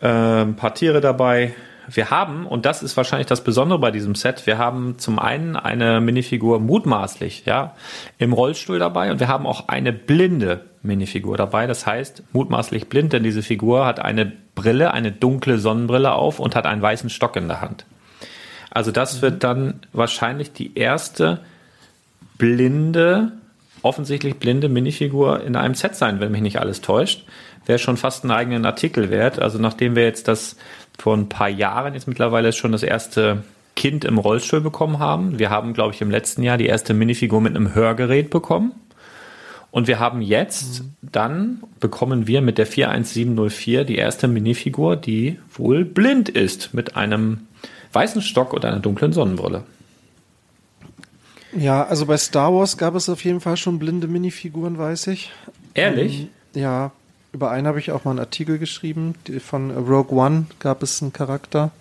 Ähm, 0.01 0.49
ein 0.49 0.55
paar 0.55 0.75
Tiere 0.75 1.01
dabei. 1.01 1.53
Wir 1.89 2.09
haben, 2.09 2.45
und 2.45 2.65
das 2.65 2.83
ist 2.83 2.97
wahrscheinlich 2.97 3.27
das 3.27 3.43
Besondere 3.43 3.79
bei 3.79 3.91
diesem 3.91 4.13
Set, 4.13 4.45
wir 4.45 4.57
haben 4.57 4.99
zum 4.99 5.19
einen 5.19 5.55
eine 5.55 6.01
Minifigur 6.01 6.59
mutmaßlich, 6.59 7.45
ja, 7.45 7.75
im 8.17 8.33
Rollstuhl 8.33 8.77
dabei 8.77 9.09
und 9.09 9.21
wir 9.21 9.29
haben 9.29 9.47
auch 9.47 9.69
eine 9.69 9.93
blinde 9.93 10.65
Minifigur 10.81 11.37
dabei. 11.37 11.65
Das 11.65 11.85
heißt, 11.85 12.23
mutmaßlich 12.33 12.89
blind, 12.89 13.13
denn 13.13 13.23
diese 13.23 13.41
Figur 13.41 13.85
hat 13.85 13.99
eine 14.01 14.31
Brille, 14.53 14.93
eine 14.93 15.13
dunkle 15.13 15.59
Sonnenbrille 15.59 16.11
auf 16.11 16.39
und 16.39 16.55
hat 16.55 16.65
einen 16.65 16.81
weißen 16.81 17.09
Stock 17.09 17.37
in 17.37 17.47
der 17.47 17.61
Hand. 17.61 17.85
Also 18.69 18.91
das 18.91 19.21
wird 19.21 19.43
dann 19.45 19.79
wahrscheinlich 19.93 20.51
die 20.51 20.77
erste 20.77 21.39
blinde, 22.37 23.31
offensichtlich 23.81 24.35
blinde 24.35 24.67
Minifigur 24.67 25.41
in 25.41 25.55
einem 25.55 25.73
Set 25.73 25.95
sein, 25.95 26.19
wenn 26.19 26.31
mich 26.31 26.41
nicht 26.41 26.59
alles 26.59 26.81
täuscht. 26.81 27.25
Wäre 27.67 27.79
schon 27.79 27.97
fast 27.97 28.23
einen 28.23 28.31
eigenen 28.31 28.65
Artikel 28.65 29.09
wert. 29.11 29.39
Also 29.39 29.59
nachdem 29.59 29.95
wir 29.95 30.03
jetzt 30.03 30.27
das 30.27 30.55
vor 30.97 31.15
ein 31.15 31.29
paar 31.29 31.49
Jahren 31.49 31.93
jetzt 31.93 32.07
mittlerweile 32.07 32.53
schon 32.53 32.71
das 32.71 32.81
erste 32.81 33.43
Kind 33.75 34.05
im 34.05 34.17
Rollstuhl 34.17 34.61
bekommen 34.61 34.97
haben. 34.99 35.37
Wir 35.37 35.51
haben, 35.51 35.73
glaube 35.73 35.93
ich, 35.93 36.01
im 36.01 36.09
letzten 36.09 36.41
Jahr 36.41 36.57
die 36.57 36.65
erste 36.65 36.95
Minifigur 36.95 37.41
mit 37.41 37.55
einem 37.55 37.75
Hörgerät 37.75 38.31
bekommen. 38.31 38.71
Und 39.69 39.87
wir 39.87 39.99
haben 39.99 40.21
jetzt, 40.21 40.83
dann 41.03 41.61
bekommen 41.79 42.25
wir 42.25 42.41
mit 42.41 42.57
der 42.57 42.65
41704 42.65 43.83
die 43.83 43.97
erste 43.97 44.27
Minifigur, 44.27 44.95
die 44.95 45.37
wohl 45.53 45.85
blind 45.85 46.29
ist, 46.29 46.73
mit 46.73 46.95
einem 46.95 47.47
weißen 47.93 48.21
Stock 48.21 48.53
und 48.53 48.65
einer 48.65 48.79
dunklen 48.79 49.13
Sonnenbrille. 49.13 49.63
Ja, 51.55 51.85
also 51.85 52.05
bei 52.05 52.17
Star 52.17 52.53
Wars 52.53 52.77
gab 52.77 52.95
es 52.95 53.09
auf 53.09 53.23
jeden 53.23 53.41
Fall 53.41 53.57
schon 53.57 53.77
blinde 53.77 54.07
Minifiguren, 54.07 54.77
weiß 54.77 55.07
ich. 55.07 55.31
Ehrlich? 55.73 56.21
Ähm, 56.21 56.61
ja, 56.61 56.91
über 57.31 57.51
einen 57.51 57.67
habe 57.67 57.79
ich 57.79 57.91
auch 57.91 58.05
mal 58.05 58.11
einen 58.11 58.19
Artikel 58.19 58.57
geschrieben. 58.57 59.15
Die, 59.27 59.39
von 59.39 59.71
Rogue 59.71 60.17
One 60.17 60.45
gab 60.59 60.83
es 60.83 61.01
einen 61.01 61.13
Charakter. 61.13 61.71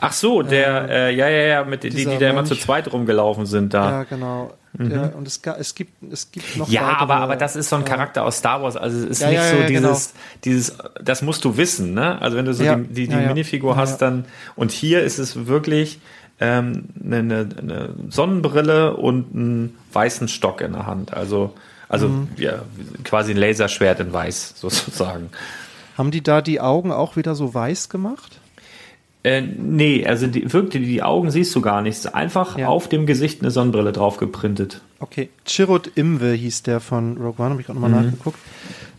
Ach 0.00 0.12
so, 0.12 0.42
der, 0.42 0.88
äh, 0.88 1.14
ja, 1.14 1.28
ja, 1.28 1.42
ja, 1.42 1.64
mit 1.64 1.82
die, 1.82 1.90
die 1.90 1.96
dieser 1.96 2.18
da 2.18 2.30
immer 2.30 2.44
zu 2.44 2.54
zweit 2.54 2.92
rumgelaufen 2.92 3.46
sind 3.46 3.74
da. 3.74 3.90
Ja, 3.90 4.02
genau. 4.04 4.52
Der, 4.74 5.14
und 5.16 5.26
es, 5.28 5.38
es 5.58 5.74
gibt 5.74 6.02
es 6.10 6.30
gibt 6.32 6.56
noch 6.56 6.66
Mhm. 6.66 6.72
Ja, 6.72 6.82
weitere, 6.82 7.02
aber, 7.02 7.14
aber 7.16 7.36
das 7.36 7.56
ist 7.56 7.68
so 7.68 7.76
ein 7.76 7.82
ja. 7.82 7.88
Charakter 7.88 8.24
aus 8.24 8.38
Star 8.38 8.62
Wars. 8.62 8.76
Also 8.76 8.98
es 8.98 9.04
ist 9.04 9.20
Ja, 9.20 9.28
nicht 9.28 9.36
ja, 9.38 9.48
so 9.50 9.56
ja, 9.56 9.66
genau. 9.66 9.88
dieses, 9.88 10.14
dieses, 10.44 10.78
das 11.02 11.20
musst 11.20 11.44
du 11.44 11.58
wissen, 11.58 11.92
ne? 11.92 12.20
Also 12.22 12.38
wenn 12.38 12.46
du 12.46 12.54
so 12.54 12.64
Ja, 12.64 12.76
die, 12.76 12.84
die, 12.84 13.08
die 13.08 13.12
ja, 13.12 13.20
ja. 13.20 13.28
Minifigur 13.28 13.72
Ja, 13.72 13.76
hast, 13.76 14.00
ja. 14.00 14.08
dann, 14.08 14.24
und 14.56 14.70
hier 14.72 15.02
ist 15.02 15.18
es 15.18 15.46
wirklich 15.46 16.00
ähm, 16.40 16.88
eine, 17.04 17.18
eine, 17.18 17.48
eine 17.58 17.94
Sonnenbrille 18.08 18.96
und 18.96 19.34
einen 19.34 19.78
weißen 19.92 20.28
Stock 20.28 20.62
in 20.62 20.72
der 20.72 20.86
Hand. 20.86 21.12
Also, 21.12 21.52
also 21.92 22.08
Mhm. 22.08 22.28
ja, 22.36 22.62
quasi 23.04 23.30
ein 23.32 23.36
Laserschwert 23.36 24.00
in 24.00 24.12
weiß, 24.12 24.54
sozusagen. 24.56 25.30
Haben 25.96 26.10
die 26.10 26.22
da 26.22 26.42
die 26.42 26.60
Augen 26.60 26.90
auch 26.90 27.14
wieder 27.16 27.34
so 27.36 27.54
weiß 27.54 27.88
gemacht? 27.88 28.40
Äh, 29.24 29.42
nee, 29.42 30.04
also 30.04 30.26
die, 30.26 30.52
wirklich, 30.52 30.84
die 30.84 31.00
Augen 31.04 31.30
siehst 31.30 31.54
du 31.54 31.60
gar 31.60 31.80
nicht. 31.80 31.92
Es 31.98 32.04
ist 32.06 32.14
Einfach 32.14 32.58
Ja. 32.58 32.66
auf 32.68 32.88
dem 32.88 33.06
Gesicht 33.06 33.40
eine 33.40 33.52
Sonnenbrille 33.52 33.92
drauf 33.92 34.16
geprintet. 34.16 34.80
Okay, 34.98 35.28
Chirrut 35.46 35.86
Imwe 35.94 36.32
hieß 36.32 36.64
der 36.64 36.80
von 36.80 37.16
Rogue 37.18 37.36
One, 37.38 37.50
habe 37.50 37.60
ich 37.60 37.66
gerade 37.68 37.78
Mhm. 37.78 37.84
nochmal 37.88 38.02
nachgeguckt. 38.04 38.38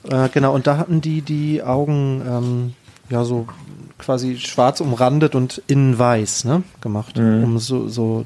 Äh, 0.10 0.30
genau, 0.30 0.54
und 0.56 0.66
da 0.68 0.78
hatten 0.78 1.02
die 1.02 1.22
die 1.22 1.62
Augen 1.64 2.22
ähm, 2.26 2.74
ja 3.10 3.26
so 3.26 3.48
quasi 4.00 4.38
schwarz 4.38 4.82
umrandet 4.82 5.36
und 5.36 5.62
innen 5.68 5.98
weiß 5.98 6.46
ne, 6.46 6.64
gemacht, 6.82 7.18
Mhm. 7.18 7.44
um 7.44 7.60
so, 7.60 7.88
so 7.88 8.26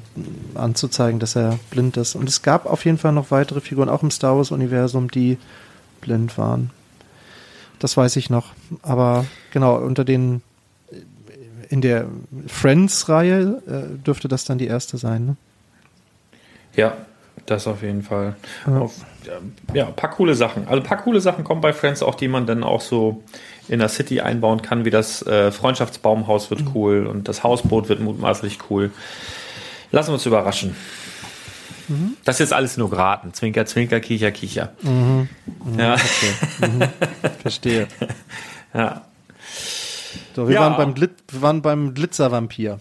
anzuzeigen, 0.54 1.20
dass 1.20 1.36
er 1.36 1.58
blind 1.70 1.96
ist. 1.96 2.14
Und 2.14 2.28
es 2.28 2.42
gab 2.42 2.66
auf 2.66 2.84
jeden 2.84 2.98
Fall 2.98 3.12
noch 3.12 3.30
weitere 3.30 3.60
Figuren, 3.60 3.88
auch 3.88 4.02
im 4.02 4.10
Star 4.10 4.36
Wars-Universum, 4.36 5.10
die 5.10 5.38
blind 6.00 6.36
waren. 6.38 6.70
Das 7.78 7.96
weiß 7.96 8.16
ich 8.16 8.28
noch. 8.28 8.52
Aber 8.82 9.24
genau, 9.52 9.76
unter 9.76 10.04
den 10.04 10.42
in 11.70 11.80
der 11.82 12.06
Friends-Reihe 12.46 13.62
äh, 13.66 13.98
dürfte 14.04 14.26
das 14.26 14.44
dann 14.44 14.56
die 14.58 14.66
erste 14.66 14.96
sein. 14.96 15.26
Ne? 15.26 15.36
Ja, 16.74 16.96
das 17.46 17.66
auf 17.66 17.82
jeden 17.82 18.02
Fall. 18.02 18.36
Auf, 18.66 18.94
ja, 19.74 19.86
ein 19.86 19.96
paar 19.96 20.10
coole 20.10 20.34
Sachen. 20.34 20.66
Also 20.66 20.82
paar 20.82 20.96
coole 20.96 21.20
Sachen 21.20 21.44
kommen 21.44 21.60
bei 21.60 21.72
Friends 21.72 22.02
auch, 22.02 22.14
die 22.14 22.28
man 22.28 22.46
dann 22.46 22.64
auch 22.64 22.80
so 22.80 23.22
in 23.68 23.78
der 23.80 23.88
City 23.88 24.20
einbauen 24.20 24.62
kann, 24.62 24.84
wie 24.84 24.90
das 24.90 25.22
äh, 25.26 25.50
Freundschaftsbaumhaus 25.52 26.50
wird 26.50 26.62
cool 26.74 27.06
und 27.06 27.28
das 27.28 27.42
Hausboot 27.42 27.88
wird 27.88 28.00
mutmaßlich 28.00 28.58
cool. 28.70 28.90
Lassen 29.90 30.08
wir 30.10 30.14
uns 30.14 30.26
überraschen. 30.26 30.76
Das 32.24 32.36
ist 32.36 32.40
jetzt 32.40 32.52
alles 32.52 32.76
nur 32.76 32.90
geraten. 32.90 33.32
Zwinker, 33.32 33.64
zwinker, 33.64 34.00
kicher, 34.00 34.30
kicher. 34.30 34.72
Ja, 35.78 35.96
Verstehe. 37.40 37.86
ja. 38.74 39.02
So, 40.36 40.48
wir, 40.48 40.54
Ja. 40.56 40.60
waren 40.60 40.76
beim 40.76 40.94
Glit 40.94 41.12
wir 41.30 41.42
waren 41.42 41.62
beim 41.62 41.94
Glitzervampir. 41.94 42.78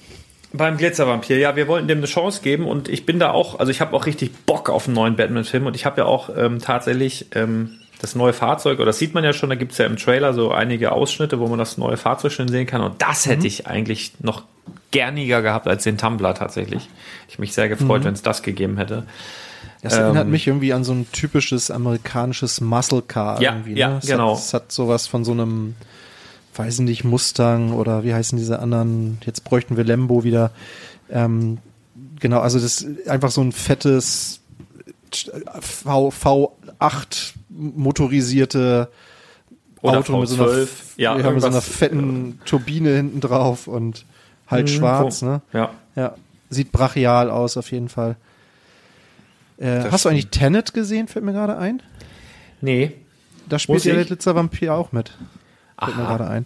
Beim 0.54 0.78
Glitzervampir, 0.78 1.38
ja, 1.38 1.56
wir 1.56 1.68
wollten 1.68 1.88
dem 1.88 1.98
eine 2.00 2.08
Chance 2.08 2.42
geben 2.42 2.66
und 2.68 2.88
ich 2.88 3.06
bin 3.06 3.20
da 3.20 3.32
auch, 3.32 3.60
also 3.60 3.70
ich 3.72 3.82
habe 3.82 3.96
auch 3.96 4.06
richtig 4.06 4.32
Bock 4.46 4.70
auf 4.70 4.88
einen 4.88 4.96
neuen 4.96 5.16
Batman-Film 5.18 5.66
und 5.66 5.76
ich 5.76 5.86
habe 5.86 6.02
ja 6.02 6.06
auch 6.06 6.30
ähm, 6.36 6.60
tatsächlich 6.60 7.28
ähm, 7.36 7.72
das 8.00 8.16
neue 8.16 8.34
Fahrzeug, 8.34 8.78
oder 8.78 8.88
das 8.88 9.00
sieht 9.00 9.14
man 9.14 9.24
ja 9.24 9.34
schon, 9.34 9.50
da 9.50 9.56
gibt's 9.56 9.78
ja 9.78 9.86
im 9.86 9.98
Trailer 9.98 10.34
so 10.34 10.52
einige 10.52 10.92
Ausschnitte, 10.92 11.40
wo 11.40 11.48
man 11.48 11.58
das 11.60 11.78
neue 11.78 11.98
Fahrzeug 11.98 12.32
schon 12.32 12.48
sehen 12.48 12.68
kann 12.68 12.82
und 12.82 13.02
das 13.02 13.26
hätte 13.26 13.48
ich 13.48 13.68
eigentlich 13.68 14.14
noch 14.20 14.44
gerniger 14.92 15.42
gehabt 15.42 15.68
als 15.68 15.84
den 15.84 15.98
Tumblr 15.98 16.34
tatsächlich. 16.34 16.90
Ich 17.28 17.40
mich 17.40 17.54
sehr 17.54 17.70
gefreut, 17.70 18.04
wenn 18.04 18.14
es 18.14 18.22
das 18.22 18.44
gegeben 18.44 18.78
hätte. 18.78 19.06
Das 19.82 19.94
erinnert 19.94 20.26
Ähm, 20.26 20.32
mich 20.32 20.48
irgendwie 20.48 20.74
an 20.74 20.84
so 20.84 20.94
ein 20.94 21.08
typisches 21.12 21.72
amerikanisches 21.72 22.62
Muscle 22.62 23.02
Car 23.02 23.42
Ja, 23.42 23.54
irgendwie. 23.54 23.76
ja, 23.76 23.90
ne? 23.90 23.98
es 24.02 24.08
genau. 24.08 24.32
Hat, 24.32 24.40
es 24.40 24.54
hat 24.54 24.72
sowas 24.72 25.08
von 25.08 25.24
so 25.24 25.32
einem, 25.34 25.76
weiß 26.56 26.76
ich 26.76 26.80
nicht, 26.82 27.04
Mustang 27.04 27.74
oder 27.74 28.04
wie 28.04 28.14
heißen 28.14 28.38
diese 28.38 28.60
anderen, 28.60 29.20
jetzt 29.26 29.44
bräuchten 29.44 29.78
wir 29.78 29.84
Lambo 29.84 30.24
wieder. 30.24 30.52
Ähm, 31.12 31.60
genau, 32.20 32.40
also 32.40 32.60
das 32.60 32.82
ist 32.82 33.08
einfach 33.08 33.32
so 33.32 33.42
ein 33.42 33.52
fettes 33.52 34.42
V, 35.60 36.10
V8 36.10 37.34
motorisierte 37.50 38.90
Oder 39.82 40.00
Auto 40.00 40.20
mit 40.20 40.30
so 40.30 40.44
einer, 40.44 40.52
V12, 40.54 40.68
ja, 40.98 41.16
mit 41.16 41.42
so 41.42 41.48
einer 41.48 41.62
fetten 41.62 42.40
Turbine 42.46 42.96
hinten 42.96 43.20
drauf 43.20 43.68
und 43.68 44.06
halt 44.48 44.70
schwarz, 44.70 45.22
ne? 45.22 45.42
Ja. 45.54 45.72
Ja, 45.96 46.16
sieht 46.50 46.72
brachial 46.72 47.30
aus 47.30 47.58
auf 47.58 47.72
jeden 47.72 47.90
Fall. 47.90 48.16
Äh, 49.58 49.90
hast 49.90 50.06
du 50.06 50.10
eigentlich 50.10 50.28
Tenet 50.28 50.74
gesehen, 50.74 51.08
fällt 51.08 51.26
mir 51.26 51.34
gerade 51.34 51.58
ein? 51.58 51.82
Nee. 52.62 52.94
Da 53.50 53.60
spielt 53.60 53.84
ja 53.86 53.94
der 53.94 54.02
ich? 54.02 54.08
Glitzervampir 54.08 54.74
auch 54.74 54.92
mit. 54.92 55.18
Fällt 55.80 55.98
mir 55.98 56.04
Aha. 56.04 56.16
gerade 56.16 56.30
ein. 56.30 56.46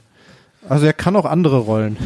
Also 0.70 0.86
er 0.86 0.94
kann 0.94 1.16
auch 1.16 1.26
andere 1.26 1.58
Rollen. 1.58 1.98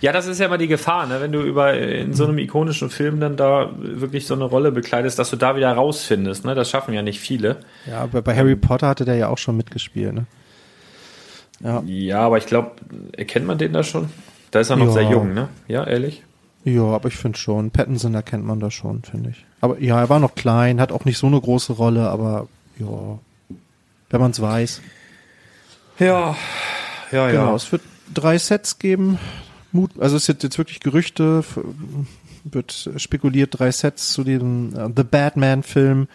Ja, 0.00 0.12
das 0.12 0.26
ist 0.26 0.38
ja 0.40 0.46
immer 0.46 0.58
die 0.58 0.66
Gefahr, 0.68 1.06
ne? 1.06 1.20
wenn 1.20 1.32
du 1.32 1.40
über 1.42 1.74
in 1.78 2.12
so 2.14 2.24
einem 2.24 2.38
ikonischen 2.38 2.90
Film 2.90 3.20
dann 3.20 3.36
da 3.36 3.70
wirklich 3.78 4.26
so 4.26 4.34
eine 4.34 4.44
Rolle 4.44 4.72
bekleidest, 4.72 5.18
dass 5.18 5.30
du 5.30 5.36
da 5.36 5.56
wieder 5.56 5.72
rausfindest. 5.72 6.44
Ne? 6.44 6.54
Das 6.54 6.70
schaffen 6.70 6.94
ja 6.94 7.02
nicht 7.02 7.20
viele. 7.20 7.56
Ja, 7.86 8.00
aber 8.00 8.22
bei 8.22 8.36
Harry 8.36 8.56
Potter 8.56 8.88
hatte 8.88 9.04
der 9.04 9.16
ja 9.16 9.28
auch 9.28 9.38
schon 9.38 9.56
mitgespielt. 9.56 10.12
Ne? 10.14 10.26
Ja. 11.60 11.82
Ja, 11.86 12.20
aber 12.20 12.38
ich 12.38 12.46
glaube, 12.46 12.72
erkennt 13.12 13.46
man 13.46 13.58
den 13.58 13.72
da 13.72 13.82
schon? 13.82 14.10
Da 14.50 14.60
ist 14.60 14.70
er 14.70 14.76
noch 14.76 14.86
Ja. 14.86 14.92
sehr 14.92 15.10
jung, 15.10 15.34
ne? 15.34 15.48
Ja, 15.68 15.84
ehrlich? 15.86 16.22
ja, 16.64 16.82
aber 16.82 17.08
ich 17.08 17.16
finde 17.16 17.38
schon. 17.38 17.70
Pattinson 17.70 18.14
erkennt 18.14 18.44
man 18.44 18.58
da 18.60 18.70
schon, 18.70 19.02
finde 19.02 19.30
ich. 19.30 19.44
Aber 19.60 19.78
ja, 19.80 20.00
er 20.00 20.08
war 20.08 20.18
noch 20.18 20.34
klein, 20.34 20.80
hat 20.80 20.92
auch 20.92 21.04
nicht 21.04 21.18
so 21.18 21.26
eine 21.26 21.40
große 21.40 21.74
Rolle, 21.74 22.08
aber 22.08 22.48
ja, 22.78 23.18
wenn 24.10 24.20
man 24.20 24.30
es 24.30 24.40
weiß. 24.40 24.80
Ja, 25.98 26.34
ja, 27.12 27.30
Genau, 27.30 27.54
es 27.54 27.70
wird 27.70 27.82
drei 28.12 28.38
Sets 28.38 28.78
geben. 28.78 29.18
Mut, 29.74 29.90
also 29.98 30.16
es 30.16 30.24
sind 30.24 30.42
jetzt 30.42 30.56
wirklich 30.56 30.80
Gerüchte, 30.80 31.44
wird 32.44 32.90
spekuliert, 32.96 33.58
drei 33.58 33.72
Sets 33.72 34.12
zu 34.12 34.22
diesem 34.22 34.74
äh, 34.74 34.88
The 34.94 35.02
Batman-Film. 35.02 36.08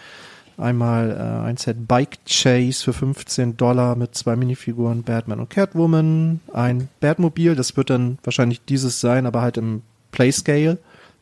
Einmal 0.58 1.12
äh, 1.12 1.48
ein 1.48 1.58
Set 1.58 1.88
Bike 1.88 2.20
Chase 2.26 2.84
für 2.84 2.94
15 2.94 3.58
Dollar 3.58 3.96
mit 3.96 4.16
zwei 4.16 4.36
Minifiguren 4.36 5.04
Batman 5.04 5.40
und 5.40 5.50
Catwoman. 5.50 6.40
Ein 6.54 6.90
Batmobil, 7.00 7.56
das 7.56 7.78
wird 7.78 7.90
dann 7.90 8.18
wahrscheinlich 8.24 8.62
dieses 8.66 9.00
sein, 9.00 9.26
aber 9.26 9.42
halt 9.42 9.58
im 9.58 9.82
Playscale. 10.12 10.78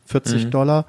40 0.06 0.48
Dollar. 0.50 0.86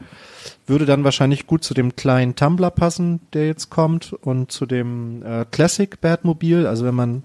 Würde 0.65 0.85
dann 0.85 1.03
wahrscheinlich 1.03 1.45
gut 1.45 1.63
zu 1.63 1.73
dem 1.73 1.95
kleinen 1.95 2.35
Tumblr 2.35 2.71
passen, 2.71 3.19
der 3.33 3.47
jetzt 3.47 3.69
kommt 3.69 4.13
und 4.13 4.51
zu 4.51 4.65
dem 4.65 5.23
äh, 5.23 5.45
Classic 5.51 5.99
Batmobil. 5.99 6.65
Also 6.65 6.85
wenn 6.85 6.95
man 6.95 7.23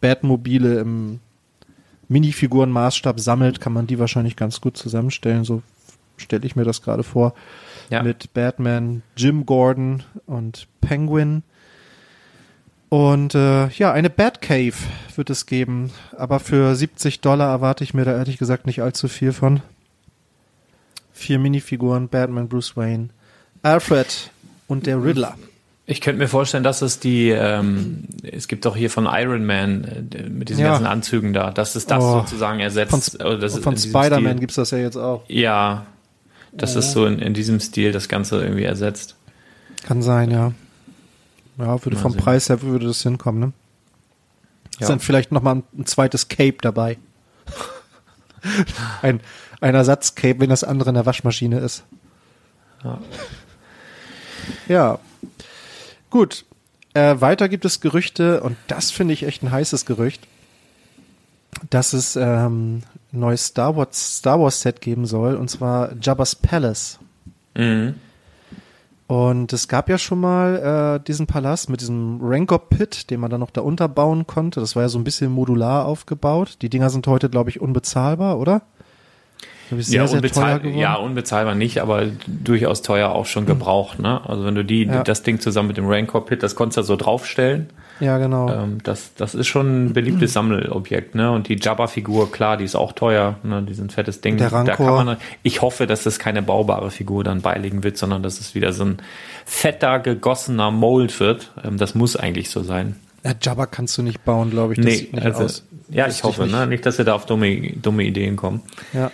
Batmobile 0.00 0.80
im 0.80 1.20
Minifigurenmaßstab 2.08 3.20
sammelt, 3.20 3.60
kann 3.60 3.72
man 3.72 3.86
die 3.86 3.98
wahrscheinlich 3.98 4.36
ganz 4.36 4.60
gut 4.60 4.76
zusammenstellen. 4.76 5.44
So 5.44 5.62
stelle 6.16 6.46
ich 6.46 6.56
mir 6.56 6.64
das 6.64 6.82
gerade 6.82 7.02
vor. 7.02 7.34
Ja. 7.90 8.02
Mit 8.02 8.32
Batman, 8.32 9.02
Jim 9.16 9.46
Gordon 9.46 10.02
und 10.26 10.66
Penguin. 10.80 11.42
Und 12.88 13.34
äh, 13.34 13.68
ja, 13.68 13.92
eine 13.92 14.10
Batcave 14.10 14.74
wird 15.14 15.30
es 15.30 15.46
geben. 15.46 15.90
Aber 16.16 16.40
für 16.40 16.74
70 16.74 17.20
Dollar 17.20 17.50
erwarte 17.50 17.84
ich 17.84 17.94
mir 17.94 18.04
da 18.04 18.12
ehrlich 18.12 18.38
gesagt 18.38 18.66
nicht 18.66 18.82
allzu 18.82 19.08
viel 19.08 19.32
von. 19.32 19.62
Vier 21.12 21.38
Minifiguren, 21.38 22.08
Batman, 22.08 22.48
Bruce 22.48 22.76
Wayne, 22.76 23.08
Alfred 23.62 24.30
und 24.68 24.86
der 24.86 25.02
Riddler. 25.02 25.36
Ich 25.92 26.00
könnte 26.00 26.18
mir 26.18 26.28
vorstellen, 26.28 26.64
dass 26.64 26.80
es 26.80 27.00
die, 27.00 27.28
ähm, 27.28 28.04
es 28.22 28.48
gibt 28.48 28.64
doch 28.64 28.74
hier 28.76 28.88
von 28.88 29.06
Iron 29.06 29.44
Man 29.44 29.84
äh, 30.14 30.22
mit 30.28 30.48
diesen 30.48 30.62
Ja. 30.62 30.70
ganzen 30.70 30.86
Anzügen 30.86 31.32
da, 31.34 31.50
dass 31.50 31.74
es 31.74 31.86
das 31.86 32.02
Oh. 32.02 32.20
sozusagen 32.20 32.60
ersetzt. 32.60 32.90
Von, 33.20 33.40
das 33.40 33.54
ist 33.56 33.62
von 33.62 33.76
Spider-Man 33.76 34.22
Stil. 34.32 34.40
gibt's 34.40 34.54
das 34.54 34.70
ja 34.70 34.78
jetzt 34.78 34.96
auch. 34.96 35.22
Ja, 35.28 35.84
dass 36.52 36.76
es 36.76 36.92
so 36.92 37.04
in, 37.04 37.18
in 37.18 37.34
diesem 37.34 37.60
Stil 37.60 37.92
das 37.92 38.08
Ganze 38.08 38.40
irgendwie 38.42 38.64
ersetzt. 38.64 39.16
Kann 39.84 40.00
sein, 40.02 40.30
ja. 40.30 40.52
Ja, 41.58 41.84
würde 41.84 41.96
Mal 41.96 42.02
vom 42.02 42.12
sehen. 42.12 42.20
Preis 42.22 42.48
her 42.48 42.62
würde 42.62 42.86
das 42.86 43.02
hinkommen, 43.02 43.40
ne? 43.40 43.52
Ist 44.72 44.80
Ja. 44.80 44.88
dann 44.88 45.00
vielleicht 45.00 45.30
noch 45.30 45.42
mal 45.42 45.56
ein, 45.56 45.62
ein 45.76 45.84
zweites 45.86 46.28
Cape 46.28 46.56
dabei. 46.62 46.96
ein, 49.02 49.20
ein 49.60 49.74
Ersatzcape, 49.74 50.40
wenn 50.40 50.48
das 50.50 50.64
andere 50.64 50.88
in 50.88 50.94
der 50.94 51.04
Waschmaschine 51.06 51.58
ist. 51.58 51.84
Ja. 52.82 52.98
Ja. 54.68 54.98
Gut. 56.12 56.44
Äh, 56.92 57.22
weiter 57.22 57.48
gibt 57.48 57.64
es 57.64 57.80
Gerüchte, 57.80 58.42
und 58.42 58.58
das 58.66 58.90
finde 58.90 59.14
ich 59.14 59.22
echt 59.22 59.42
ein 59.42 59.50
heißes 59.50 59.86
Gerücht, 59.86 60.28
dass 61.70 61.94
es 61.94 62.16
ähm, 62.16 62.82
ein 63.14 63.18
neues 63.18 63.46
Star 63.46 63.76
Wars, 63.76 64.18
Star 64.18 64.38
Wars 64.38 64.60
Set 64.60 64.82
geben 64.82 65.06
soll, 65.06 65.36
und 65.36 65.48
zwar 65.48 65.94
Jabba's 65.98 66.34
Palace. 66.34 66.98
Mhm. 67.56 67.94
Und 69.06 69.54
es 69.54 69.68
gab 69.68 69.88
ja 69.88 69.96
schon 69.96 70.20
mal 70.20 70.98
äh, 71.00 71.04
diesen 71.06 71.26
Palast 71.26 71.70
mit 71.70 71.80
diesem 71.80 72.20
Rancor 72.22 72.68
Pit, 72.68 73.10
den 73.10 73.18
man 73.18 73.30
dann 73.30 73.40
noch 73.40 73.50
da 73.50 73.62
unterbauen 73.62 74.26
konnte. 74.26 74.60
Das 74.60 74.76
war 74.76 74.82
ja 74.82 74.88
so 74.90 74.98
ein 74.98 75.04
bisschen 75.04 75.32
modular 75.32 75.86
aufgebaut. 75.86 76.58
Die 76.60 76.68
Dinger 76.68 76.90
sind 76.90 77.06
heute, 77.06 77.30
glaube 77.30 77.48
ich, 77.48 77.58
unbezahlbar, 77.58 78.38
oder? 78.38 78.62
Ich, 79.80 79.86
sehr, 79.88 80.04
ja, 80.04 80.10
unbezahl 80.10 80.66
ja, 80.66 80.94
unbezahlbar 80.96 81.54
nicht, 81.54 81.80
aber 81.80 82.06
durchaus 82.26 82.82
teuer 82.82 83.10
auch 83.10 83.26
schon 83.26 83.46
gebraucht. 83.46 83.98
Ne? 83.98 84.20
Also 84.28 84.44
wenn 84.44 84.54
du 84.54 84.64
die, 84.64 84.84
Ja. 84.84 85.02
das 85.02 85.22
Ding 85.22 85.40
zusammen 85.40 85.68
mit 85.68 85.76
dem 85.76 85.88
Rancor 85.88 86.24
Pit, 86.26 86.42
das 86.42 86.54
konntest 86.54 86.78
du 86.78 86.82
so 86.82 86.96
draufstellen. 86.96 87.70
ja, 88.00 88.18
genau. 88.18 88.48
Ähm, 88.50 88.78
das, 88.82 89.14
das 89.14 89.34
ist 89.34 89.46
schon 89.46 89.86
ein 89.86 89.92
beliebtes 89.92 90.32
Sammelobjekt. 90.34 91.14
Ne? 91.14 91.30
Und 91.30 91.48
die 91.48 91.56
Jabba-Figur, 91.60 92.30
klar, 92.32 92.56
die 92.56 92.64
ist 92.64 92.74
auch 92.74 92.92
teuer. 92.92 93.36
Ne? 93.42 93.62
Die 93.62 93.74
sind 93.74 93.92
fettes 93.92 94.20
Ding. 94.20 94.36
Der 94.38 94.50
Da 94.50 94.76
kann 94.76 94.86
man, 95.06 95.16
ich 95.42 95.62
hoffe, 95.62 95.86
dass 95.86 96.02
das 96.02 96.18
keine 96.18 96.42
baubare 96.42 96.90
Figur 96.90 97.22
dann 97.24 97.40
beilegen 97.42 97.84
wird, 97.84 97.96
sondern 97.96 98.22
dass 98.22 98.40
es 98.40 98.54
wieder 98.54 98.72
so 98.72 98.84
ein 98.84 98.96
fetter, 99.44 99.98
gegossener 100.00 100.70
Mold 100.70 101.18
wird. 101.20 101.52
Ähm, 101.64 101.76
das 101.78 101.94
muss 101.94 102.16
eigentlich 102.16 102.50
so 102.50 102.62
sein. 102.62 102.96
Ja, 103.24 103.34
Jabba 103.40 103.66
kannst 103.66 103.96
du 103.98 104.02
nicht 104.02 104.24
bauen, 104.24 104.50
glaube 104.50 104.72
ich. 104.72 104.78
Das 104.80 104.86
Nee, 104.86 105.08
also, 105.20 105.46
ja, 105.90 106.08
ich 106.08 106.24
hoffe, 106.24 106.42
nicht. 106.42 106.52
ne? 106.52 106.66
nicht, 106.66 106.84
dass 106.84 106.96
sie 106.96 107.04
da 107.04 107.14
auf 107.14 107.24
dumme, 107.24 107.70
dumme 107.80 108.02
Ideen 108.02 108.34
kommen. 108.34 108.62
Ja. 108.92 109.12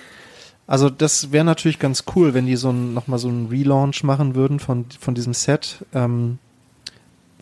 Also 0.69 0.91
das 0.91 1.33
wäre 1.33 1.47
natürlich 1.47 1.79
ganz 1.79 2.05
cool, 2.15 2.35
wenn 2.35 2.45
die 2.45 2.57
so 2.57 2.69
ein, 2.69 2.93
nochmal 2.93 3.19
so 3.19 3.29
einen 3.29 3.47
Relaunch 3.47 4.05
machen 4.05 4.35
würden 4.35 4.61
von, 4.61 4.85
von 5.01 5.15
diesem 5.15 5.33
Set. 5.33 5.85
Ähm, 5.95 6.39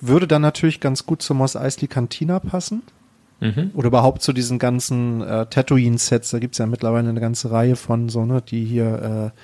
würde 0.00 0.28
dann 0.28 0.42
natürlich 0.42 0.78
ganz 0.78 1.06
gut 1.06 1.22
zur 1.22 1.34
Mos 1.34 1.56
Eisley 1.56 1.88
Cantina 1.88 2.38
passen. 2.38 2.82
Mhm. 3.40 3.72
Oder 3.74 3.88
überhaupt 3.88 4.22
zu 4.22 4.32
diesen 4.32 4.60
ganzen 4.60 5.22
äh, 5.22 5.46
Tatooine-Sets. 5.46 6.30
Da 6.30 6.38
gibt's 6.38 6.58
ja 6.58 6.66
mittlerweile 6.66 7.08
eine 7.08 7.20
ganze 7.20 7.50
Reihe 7.50 7.74
von 7.74 8.08
so, 8.08 8.24
ne, 8.24 8.40
die 8.40 8.64
hier 8.64 9.32
äh, 9.34 9.40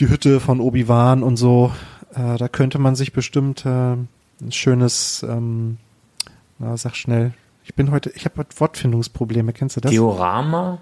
die 0.00 0.08
Hütte 0.08 0.40
von 0.40 0.60
Obi-Wan 0.60 1.22
und 1.22 1.36
so. 1.36 1.72
Äh, 2.14 2.36
da 2.36 2.48
könnte 2.48 2.80
man 2.80 2.96
sich 2.96 3.12
bestimmt 3.12 3.64
äh, 3.64 3.92
ein 3.92 4.08
schönes, 4.50 5.24
ähm, 5.26 5.76
na, 6.58 6.76
sag 6.76 6.96
schnell. 6.96 7.32
Ich 7.62 7.74
bin 7.74 7.92
heute, 7.92 8.10
ich 8.10 8.24
habe 8.24 8.38
heute 8.38 8.58
Wortfindungsprobleme, 8.58 9.52
kennst 9.52 9.76
du 9.76 9.80
das? 9.80 9.92
Diorama? 9.92 10.78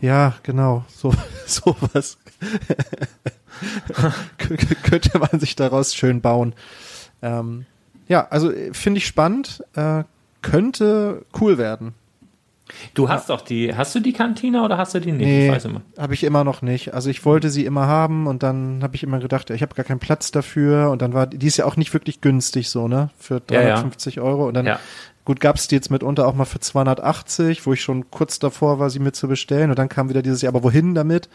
Ja, 0.00 0.34
genau, 0.42 0.84
so 0.88 1.12
sowas 1.46 2.18
könnte 4.82 5.18
man 5.18 5.40
sich 5.40 5.56
daraus 5.56 5.94
schön 5.94 6.20
bauen. 6.20 6.54
Ähm, 7.22 7.66
ja, 8.08 8.26
also 8.28 8.52
äh, 8.52 8.72
finde 8.74 8.98
ich 8.98 9.06
spannend, 9.06 9.62
äh, 9.74 10.04
könnte 10.42 11.24
cool 11.40 11.58
werden. 11.58 11.94
Du 12.94 13.10
hast 13.10 13.28
doch 13.28 13.42
die, 13.42 13.74
hast 13.76 13.94
du 13.94 14.00
die 14.00 14.14
Kantine 14.14 14.62
oder 14.64 14.78
hast 14.78 14.94
du 14.94 15.00
die 15.00 15.12
nicht? 15.12 15.26
Nee, 15.26 15.46
Ich 15.46 15.52
weiß 15.52 15.66
immer. 15.66 15.82
habe 15.98 16.14
ich 16.14 16.24
immer 16.24 16.44
noch 16.44 16.62
nicht. 16.62 16.94
Also 16.94 17.10
ich 17.10 17.24
wollte 17.24 17.50
sie 17.50 17.64
immer 17.66 17.86
haben 17.86 18.26
und 18.26 18.42
dann 18.42 18.82
habe 18.82 18.96
ich 18.96 19.02
immer 19.02 19.18
gedacht, 19.20 19.50
ich 19.50 19.60
habe 19.62 19.74
gar 19.74 19.84
keinen 19.84 20.00
Platz 20.00 20.30
dafür 20.32 20.90
und 20.90 21.02
dann 21.02 21.12
war 21.12 21.26
die 21.26 21.46
ist 21.46 21.58
ja 21.58 21.66
auch 21.66 21.76
nicht 21.76 21.92
wirklich 21.92 22.22
günstig 22.22 22.70
so, 22.70 22.88
ne? 22.88 23.10
Für 23.18 23.42
Ja, 23.50 23.60
ja. 23.60 23.74
350 23.74 24.20
Euro 24.20 24.48
und 24.48 24.54
dann 24.54 24.64
Gut 25.24 25.40
gab's 25.40 25.68
die 25.68 25.74
jetzt 25.74 25.90
mitunter 25.90 26.26
auch 26.26 26.34
mal 26.34 26.44
für 26.44 26.60
280, 26.60 27.64
wo 27.66 27.72
ich 27.72 27.82
schon 27.82 28.10
kurz 28.10 28.38
davor 28.38 28.78
war, 28.78 28.90
sie 28.90 28.98
mir 28.98 29.12
zu 29.12 29.26
bestellen 29.26 29.70
und 29.70 29.78
dann 29.78 29.88
kam 29.88 30.08
wieder 30.08 30.22
dieses 30.22 30.42
Jahr, 30.42 30.54
aber 30.54 30.62
wohin 30.62 30.94
damit? 30.94 31.30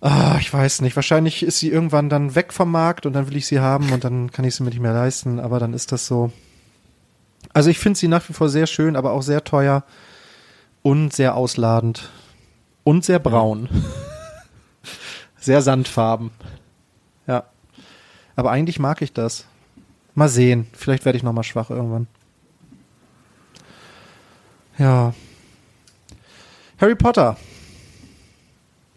Ah, 0.00 0.38
ich 0.40 0.50
weiß 0.50 0.80
nicht. 0.80 0.96
Wahrscheinlich 0.96 1.42
ist 1.42 1.58
sie 1.58 1.68
irgendwann 1.68 2.08
dann 2.08 2.34
weg 2.34 2.54
vom 2.54 2.70
Markt 2.70 3.04
und 3.04 3.12
dann 3.12 3.28
will 3.28 3.36
ich 3.36 3.46
sie 3.46 3.60
haben 3.60 3.92
und 3.92 4.02
dann 4.02 4.32
kann 4.32 4.46
ich 4.46 4.54
sie 4.54 4.62
mir 4.62 4.70
nicht 4.70 4.80
mehr 4.80 4.94
leisten, 4.94 5.38
aber 5.38 5.58
dann 5.58 5.74
ist 5.74 5.92
das 5.92 6.06
so. 6.06 6.32
Also 7.52 7.68
ich 7.68 7.78
finde 7.78 7.98
sie 7.98 8.08
nach 8.08 8.26
wie 8.28 8.32
vor 8.32 8.48
sehr 8.48 8.66
schön, 8.66 8.96
aber 8.96 9.12
auch 9.12 9.22
sehr 9.22 9.44
teuer 9.44 9.84
und 10.82 11.12
sehr 11.12 11.34
ausladend 11.36 12.08
und 12.82 13.04
sehr 13.04 13.18
braun. 13.18 13.68
sehr 15.38 15.60
sandfarben. 15.60 16.30
Ja. 17.26 17.44
Aber 18.36 18.50
eigentlich 18.50 18.78
mag 18.78 19.02
ich 19.02 19.12
das. 19.12 19.44
Mal 20.14 20.28
sehen. 20.28 20.66
Vielleicht 20.72 21.04
werde 21.04 21.18
ich 21.18 21.22
noch 21.22 21.32
mal 21.34 21.42
schwach 21.42 21.68
irgendwann. 21.68 22.06
Ja. 24.80 25.14
Harry 26.80 26.94
Potter. 26.96 27.36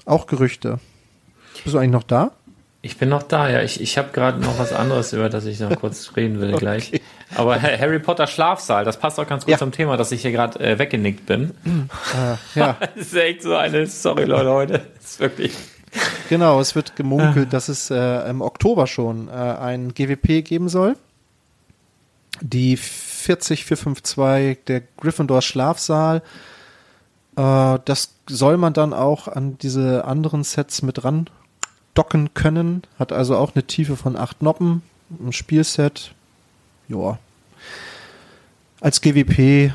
Auch 0.05 0.25
Gerüchte. 0.27 0.79
Bist 1.63 1.75
du 1.75 1.77
eigentlich 1.77 1.91
noch 1.91 2.03
da? 2.03 2.31
Ich 2.81 2.97
bin 2.97 3.07
noch 3.09 3.23
da, 3.23 3.49
ja. 3.49 3.61
Ich, 3.61 3.79
ich 3.79 3.97
habe 3.97 4.09
gerade 4.11 4.39
noch 4.41 4.59
was 4.59 4.73
anderes, 4.73 5.13
über 5.13 5.29
das 5.29 5.45
ich 5.45 5.59
noch 5.59 5.73
kurz 5.79 6.11
reden 6.17 6.41
will 6.41 6.51
gleich. 6.57 6.91
Aber 7.35 7.61
Ha- 7.61 7.77
Harry 7.79 7.99
Potter 7.99 8.27
Schlafsaal, 8.27 8.83
das 8.83 8.97
passt 8.99 9.19
auch 9.19 9.27
ganz 9.27 9.45
gut 9.45 9.51
Ja. 9.53 9.57
zum 9.57 9.71
Thema, 9.71 9.95
dass 9.95 10.11
ich 10.11 10.21
hier 10.21 10.31
gerade 10.31 10.59
äh, 10.59 10.79
weggenickt 10.79 11.25
bin. 11.25 11.51
Äh, 11.65 12.59
ja, 12.59 12.77
Das 12.95 13.07
ist 13.07 13.13
echt 13.15 13.41
so 13.43 13.55
eine, 13.55 13.85
sorry 13.87 14.25
Leute, 14.25 14.51
heute. 14.51 14.81
Das 14.95 15.11
ist 15.11 15.19
wirklich. 15.21 15.53
genau. 16.27 16.59
Es 16.59 16.75
wird 16.75 16.95
gemunkelt, 16.97 17.53
dass 17.53 17.69
es 17.69 17.89
äh, 17.89 18.29
im 18.29 18.41
Oktober 18.41 18.87
schon 18.87 19.27
äh, 19.29 19.31
ein 19.31 19.93
GWP 19.93 20.43
geben 20.43 20.67
soll. 20.67 20.95
Die 22.41 22.75
40452, 23.23 24.65
der 24.65 24.83
Gryffindor 24.97 25.41
Schlafsaal. 25.41 26.21
Äh, 27.35 27.79
das 27.85 28.15
soll 28.27 28.57
man 28.57 28.73
dann 28.73 28.93
auch 28.93 29.27
an 29.27 29.57
diese 29.57 30.05
anderen 30.05 30.43
Sets 30.43 30.81
mit 30.81 31.03
ran 31.03 31.29
docken 31.93 32.33
können. 32.33 32.83
Hat 32.97 33.11
also 33.11 33.37
auch 33.37 33.55
eine 33.55 33.65
Tiefe 33.65 33.95
von 33.95 34.15
acht 34.15 34.41
Noppen. 34.41 34.81
Ein 35.09 35.33
Spielset. 35.33 36.13
Ja. 36.87 37.19
Als 38.81 39.01
GWP 39.01 39.73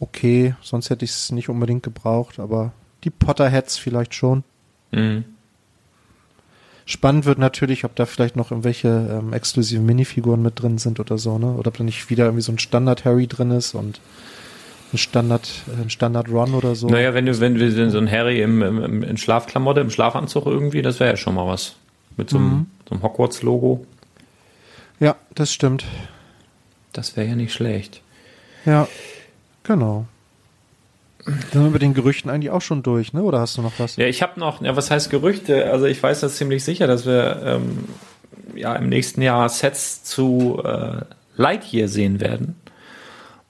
okay. 0.00 0.54
Sonst 0.62 0.90
hätte 0.90 1.04
ich 1.04 1.12
es 1.12 1.32
nicht 1.32 1.48
unbedingt 1.48 1.82
gebraucht, 1.82 2.38
aber 2.38 2.72
die 3.04 3.10
Potterheads 3.10 3.78
vielleicht 3.78 4.14
schon. 4.14 4.44
Mhm. 4.90 5.24
Spannend 6.88 7.26
wird 7.26 7.38
natürlich, 7.38 7.84
ob 7.84 7.94
da 7.96 8.06
vielleicht 8.06 8.34
noch 8.34 8.50
irgendwelche 8.50 8.88
ähm, 8.88 9.34
exklusiven 9.34 9.84
Minifiguren 9.84 10.40
mit 10.40 10.62
drin 10.62 10.78
sind 10.78 10.98
oder 11.00 11.18
so, 11.18 11.36
ne? 11.36 11.52
Oder 11.52 11.68
ob 11.68 11.76
da 11.76 11.84
nicht 11.84 12.08
wieder 12.08 12.24
irgendwie 12.24 12.40
so 12.40 12.50
ein 12.50 12.58
Standard 12.58 13.04
Harry 13.04 13.26
drin 13.26 13.50
ist 13.50 13.74
und 13.74 14.00
ein 14.94 14.96
Standard, 14.96 15.50
äh, 15.68 15.82
ein 15.82 15.90
Standard 15.90 16.30
Ron 16.30 16.54
oder 16.54 16.74
so. 16.74 16.88
Naja, 16.88 17.12
wenn 17.12 17.26
du, 17.26 17.38
wenn 17.40 17.58
wir 17.58 17.90
so 17.90 17.98
ein 17.98 18.10
Harry 18.10 18.40
im, 18.40 18.62
im, 18.62 19.02
in 19.02 19.18
Schlafklamotte, 19.18 19.80
im 19.82 19.90
Schlafanzug 19.90 20.46
irgendwie, 20.46 20.80
das 20.80 20.98
wäre 20.98 21.10
ja 21.10 21.16
schon 21.18 21.34
mal 21.34 21.46
was. 21.46 21.76
Mit 22.16 22.30
so 22.30 22.38
einem, 22.38 22.70
so 22.88 22.94
einem 22.94 23.02
Hogwarts-Logo. 23.02 23.84
Ja, 24.98 25.16
das 25.34 25.52
stimmt. 25.52 25.84
Das 26.94 27.18
wäre 27.18 27.28
ja 27.28 27.36
nicht 27.36 27.52
schlecht. 27.52 28.00
Ja, 28.64 28.88
genau. 29.62 30.06
Sind 31.52 31.62
wir 31.64 31.70
mit 31.70 31.82
den 31.82 31.94
Gerüchten 31.94 32.30
eigentlich 32.30 32.50
auch 32.50 32.60
schon 32.62 32.82
durch, 32.82 33.12
ne? 33.12 33.22
Oder 33.22 33.40
hast 33.40 33.56
du 33.58 33.62
noch 33.62 33.72
was? 33.78 33.96
Ja, 33.96 34.06
ich 34.06 34.22
habe 34.22 34.38
noch, 34.40 34.62
ja, 34.62 34.76
was 34.76 34.90
heißt 34.90 35.10
Gerüchte? 35.10 35.70
Also 35.70 35.86
ich 35.86 36.02
weiß 36.02 36.20
das 36.20 36.36
ziemlich 36.36 36.64
sicher, 36.64 36.86
dass 36.86 37.06
wir 37.06 37.40
ähm, 37.44 37.84
ja 38.54 38.74
im 38.76 38.88
nächsten 38.88 39.22
Jahr 39.22 39.48
Sets 39.48 40.02
zu 40.04 40.60
äh, 40.64 41.02
Lightyear 41.36 41.88
sehen 41.88 42.20
werden. 42.20 42.56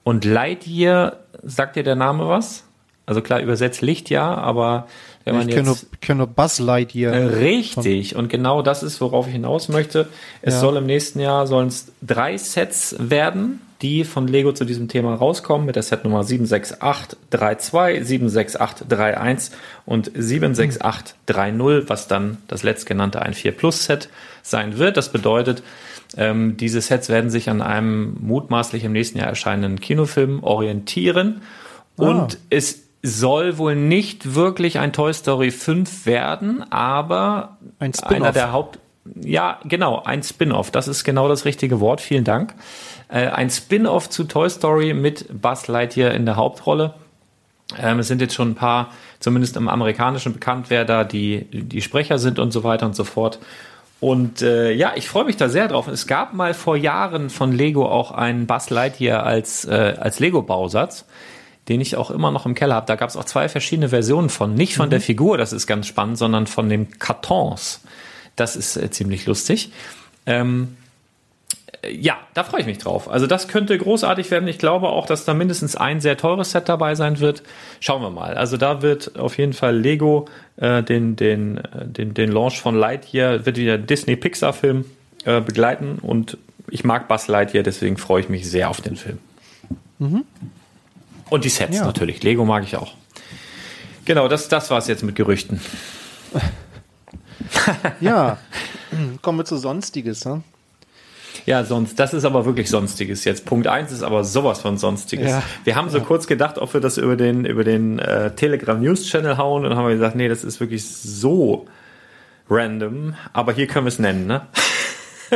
Und 0.03 0.25
Lightyear, 0.25 1.17
sagt 1.43 1.75
dir 1.75 1.83
der 1.83 1.95
Name 1.95 2.27
was? 2.27 2.63
Also 3.05 3.21
klar, 3.21 3.39
übersetzt 3.41 3.81
Lichtjahr, 3.81 4.37
aber 4.37 4.87
wenn 5.25 5.35
man 5.35 5.49
ich 5.49 5.55
kenne 5.55 5.67
nur, 5.67 5.75
jetzt 5.75 6.01
kenn 6.01 6.17
nur 6.17 6.27
Buzz 6.27 6.59
Lightyear. 6.59 7.13
äh, 7.13 7.25
richtig 7.25 8.15
und 8.15 8.29
genau 8.29 8.61
das 8.61 8.83
ist, 8.83 9.01
worauf 9.01 9.25
ich 9.27 9.33
hinaus 9.33 9.67
möchte. 9.69 10.07
Es 10.41 10.53
Ja. 10.55 10.59
soll 10.61 10.77
im 10.77 10.85
nächsten 10.85 11.19
Jahr 11.19 11.47
sollen 11.47 11.67
es 11.69 11.91
drei 12.01 12.37
Sets 12.37 12.95
werden, 12.99 13.61
die 13.81 14.03
von 14.03 14.27
Lego 14.27 14.51
zu 14.51 14.65
diesem 14.65 14.89
Thema 14.89 15.15
rauskommen 15.15 15.65
mit 15.65 15.75
der 15.75 15.83
Setnummer 15.83 16.23
76832, 16.23 18.05
76831 18.05 19.57
und 19.85 20.11
76830, 20.13 21.89
was 21.89 22.07
dann 22.07 22.37
das 22.47 22.63
letztgenannte 22.63 23.21
ein 23.21 23.33
4 23.33 23.53
Plus 23.53 23.85
Set 23.85 24.09
sein 24.43 24.77
wird. 24.77 24.97
Das 24.97 25.11
bedeutet, 25.11 25.63
ähm, 26.17 26.57
diese 26.57 26.81
Sets 26.81 27.07
werden 27.09 27.29
sich 27.29 27.49
an 27.49 27.61
einem 27.61 28.17
mutmaßlich 28.19 28.83
im 28.83 28.91
nächsten 28.91 29.19
Jahr 29.19 29.27
erscheinenden 29.27 29.79
Kinofilm 29.79 30.43
orientieren. 30.43 31.41
Und 31.95 32.37
es 32.49 32.83
soll 33.01 33.57
wohl 33.57 33.75
nicht 33.75 34.35
wirklich 34.35 34.79
ein 34.79 34.91
Toy 34.91 35.13
Story 35.13 35.51
5 35.51 36.05
werden, 36.05 36.63
aber 36.69 37.57
Ein 37.79 37.93
Spin-off. 37.93 38.15
einer 38.15 38.31
der 38.31 38.51
Haupt 38.51 38.79
ja, 39.21 39.59
genau, 39.63 40.03
ein 40.03 40.21
Spin-off. 40.23 40.71
Das 40.71 40.87
ist 40.87 41.03
genau 41.03 41.27
das 41.27 41.45
richtige 41.45 41.79
Wort. 41.79 42.01
Vielen 42.01 42.23
Dank. 42.23 42.53
Äh, 43.09 43.27
ein 43.27 43.49
Spin-off 43.49 44.09
zu 44.09 44.23
Toy 44.23 44.49
Story 44.49 44.93
mit 44.93 45.25
Buzz 45.41 45.67
Lightyear 45.67 46.13
in 46.13 46.25
der 46.25 46.35
Hauptrolle. 46.35 46.93
Ähm, 47.77 47.99
es 47.99 48.07
sind 48.07 48.21
jetzt 48.21 48.33
schon 48.33 48.51
ein 48.51 48.55
paar, 48.55 48.91
zumindest 49.19 49.57
im 49.57 49.67
Amerikanischen 49.67 50.33
bekannt, 50.33 50.67
wer 50.69 50.85
da 50.85 51.03
die, 51.03 51.45
die 51.51 51.81
Sprecher 51.81 52.17
sind 52.17 52.39
und 52.39 52.51
so 52.51 52.63
weiter 52.63 52.85
und 52.85 52.95
so 52.95 53.03
fort. 53.03 53.39
Und 53.99 54.41
äh, 54.41 54.71
ja, 54.71 54.93
ich 54.95 55.09
freue 55.09 55.25
mich 55.25 55.37
da 55.37 55.49
sehr 55.49 55.67
drauf. 55.67 55.87
Es 55.87 56.07
gab 56.07 56.33
mal 56.33 56.53
vor 56.53 56.77
Jahren 56.77 57.29
von 57.29 57.51
Lego 57.51 57.85
auch 57.85 58.11
einen 58.11 58.47
Buzz 58.47 58.69
Lightyear 58.69 59.23
als, 59.23 59.65
äh, 59.65 59.95
als 59.99 60.19
Lego-Bausatz, 60.19 61.05
den 61.67 61.81
ich 61.81 61.97
auch 61.97 62.09
immer 62.09 62.31
noch 62.31 62.45
im 62.45 62.55
Keller 62.55 62.75
habe. 62.75 62.85
Da 62.85 62.95
gab 62.95 63.09
es 63.09 63.17
auch 63.17 63.25
zwei 63.25 63.49
verschiedene 63.49 63.89
Versionen 63.89 64.29
von. 64.29 64.55
Nicht 64.55 64.75
von 64.75 64.89
der 64.89 65.01
Figur, 65.01 65.37
das 65.37 65.51
ist 65.51 65.67
ganz 65.67 65.85
spannend, 65.85 66.17
sondern 66.17 66.47
von 66.47 66.69
den 66.69 66.97
Kartons. 66.97 67.81
Das 68.35 68.55
ist 68.55 68.77
äh, 68.77 68.89
ziemlich 68.89 69.25
lustig. 69.25 69.71
Ähm, 70.25 70.77
äh, 70.78 70.78
ja, 71.87 72.17
da 72.33 72.43
freue 72.43 72.61
ich 72.61 72.67
mich 72.67 72.77
drauf. 72.79 73.09
Also 73.09 73.25
das 73.27 73.47
könnte 73.47 73.77
großartig 73.77 74.29
werden. 74.31 74.47
Ich 74.49 74.57
glaube 74.57 74.89
auch, 74.89 75.05
dass 75.05 75.25
da 75.25 75.33
mindestens 75.33 75.75
ein 75.75 76.01
sehr 76.01 76.17
teures 76.17 76.51
Set 76.51 76.67
dabei 76.67 76.95
sein 76.95 77.19
wird. 77.19 77.43
Schauen 77.79 78.01
wir 78.01 78.09
mal. 78.09 78.33
Also 78.35 78.57
da 78.57 78.81
wird 78.81 79.17
auf 79.17 79.37
jeden 79.37 79.53
Fall 79.53 79.77
Lego 79.77 80.27
äh, 80.57 80.83
den, 80.83 81.15
den, 81.15 81.57
äh, 81.57 81.85
den, 81.85 82.13
den 82.13 82.31
Launch 82.31 82.59
von 82.59 82.75
Lightyear, 82.75 83.45
wird 83.45 83.57
wieder 83.57 83.77
Disney-Pixar-Film 83.77 84.85
äh, 85.25 85.39
begleiten. 85.41 85.99
Und 86.01 86.37
ich 86.69 86.83
mag 86.83 87.07
Buzz 87.07 87.27
Lightyear, 87.27 87.63
deswegen 87.63 87.97
freue 87.97 88.21
ich 88.21 88.29
mich 88.29 88.49
sehr 88.49 88.69
auf 88.69 88.81
den 88.81 88.95
Film. 88.95 89.19
Und 91.29 91.43
die 91.45 91.49
Sets 91.49 91.77
Ja. 91.77 91.85
natürlich. 91.85 92.23
Lego 92.23 92.43
mag 92.45 92.63
ich 92.63 92.75
auch. 92.75 92.93
Genau, 94.05 94.27
das, 94.27 94.47
das 94.49 94.69
war's 94.69 94.87
jetzt 94.87 95.03
mit 95.03 95.15
Gerüchten. 95.15 95.61
Ja, 98.01 98.37
kommen 99.21 99.37
wir 99.37 99.45
zu 99.45 99.57
Sonstiges. 99.57 100.25
Ne? 100.25 100.41
Ja, 101.49 101.63
sonst, 101.63 101.97
das 101.97 102.13
ist 102.13 102.25
aber 102.25 102.45
wirklich 102.45 102.69
Sonstiges 102.69 103.23
jetzt. 103.23 103.43
Punkt 103.43 103.65
eins 103.65 103.91
ist 103.91 104.03
aber 104.03 104.23
sowas 104.23 104.61
von 104.61 104.77
Sonstiges. 104.77 105.31
Ja. 105.31 105.41
Wir 105.63 105.75
haben 105.75 105.89
so 105.89 105.99
kurz 105.99 106.27
gedacht, 106.27 106.59
ob 106.59 106.75
wir 106.75 106.79
das 106.79 106.99
über 106.99 107.15
den, 107.15 107.43
über 107.43 107.63
den 107.63 107.97
äh, 107.97 108.35
Telegram 108.35 108.79
News 108.79 109.07
Channel 109.07 109.35
hauen 109.39 109.65
und 109.65 109.75
haben 109.75 109.87
wir 109.87 109.95
gesagt, 109.95 110.15
nee, 110.15 110.27
das 110.27 110.43
ist 110.43 110.59
wirklich 110.59 110.87
so 110.87 111.65
random, 112.51 113.15
aber 113.33 113.51
hier 113.53 113.65
können 113.65 113.87
wir 113.87 113.89
es 113.89 113.97
nennen, 113.97 114.27
ne? 114.27 114.45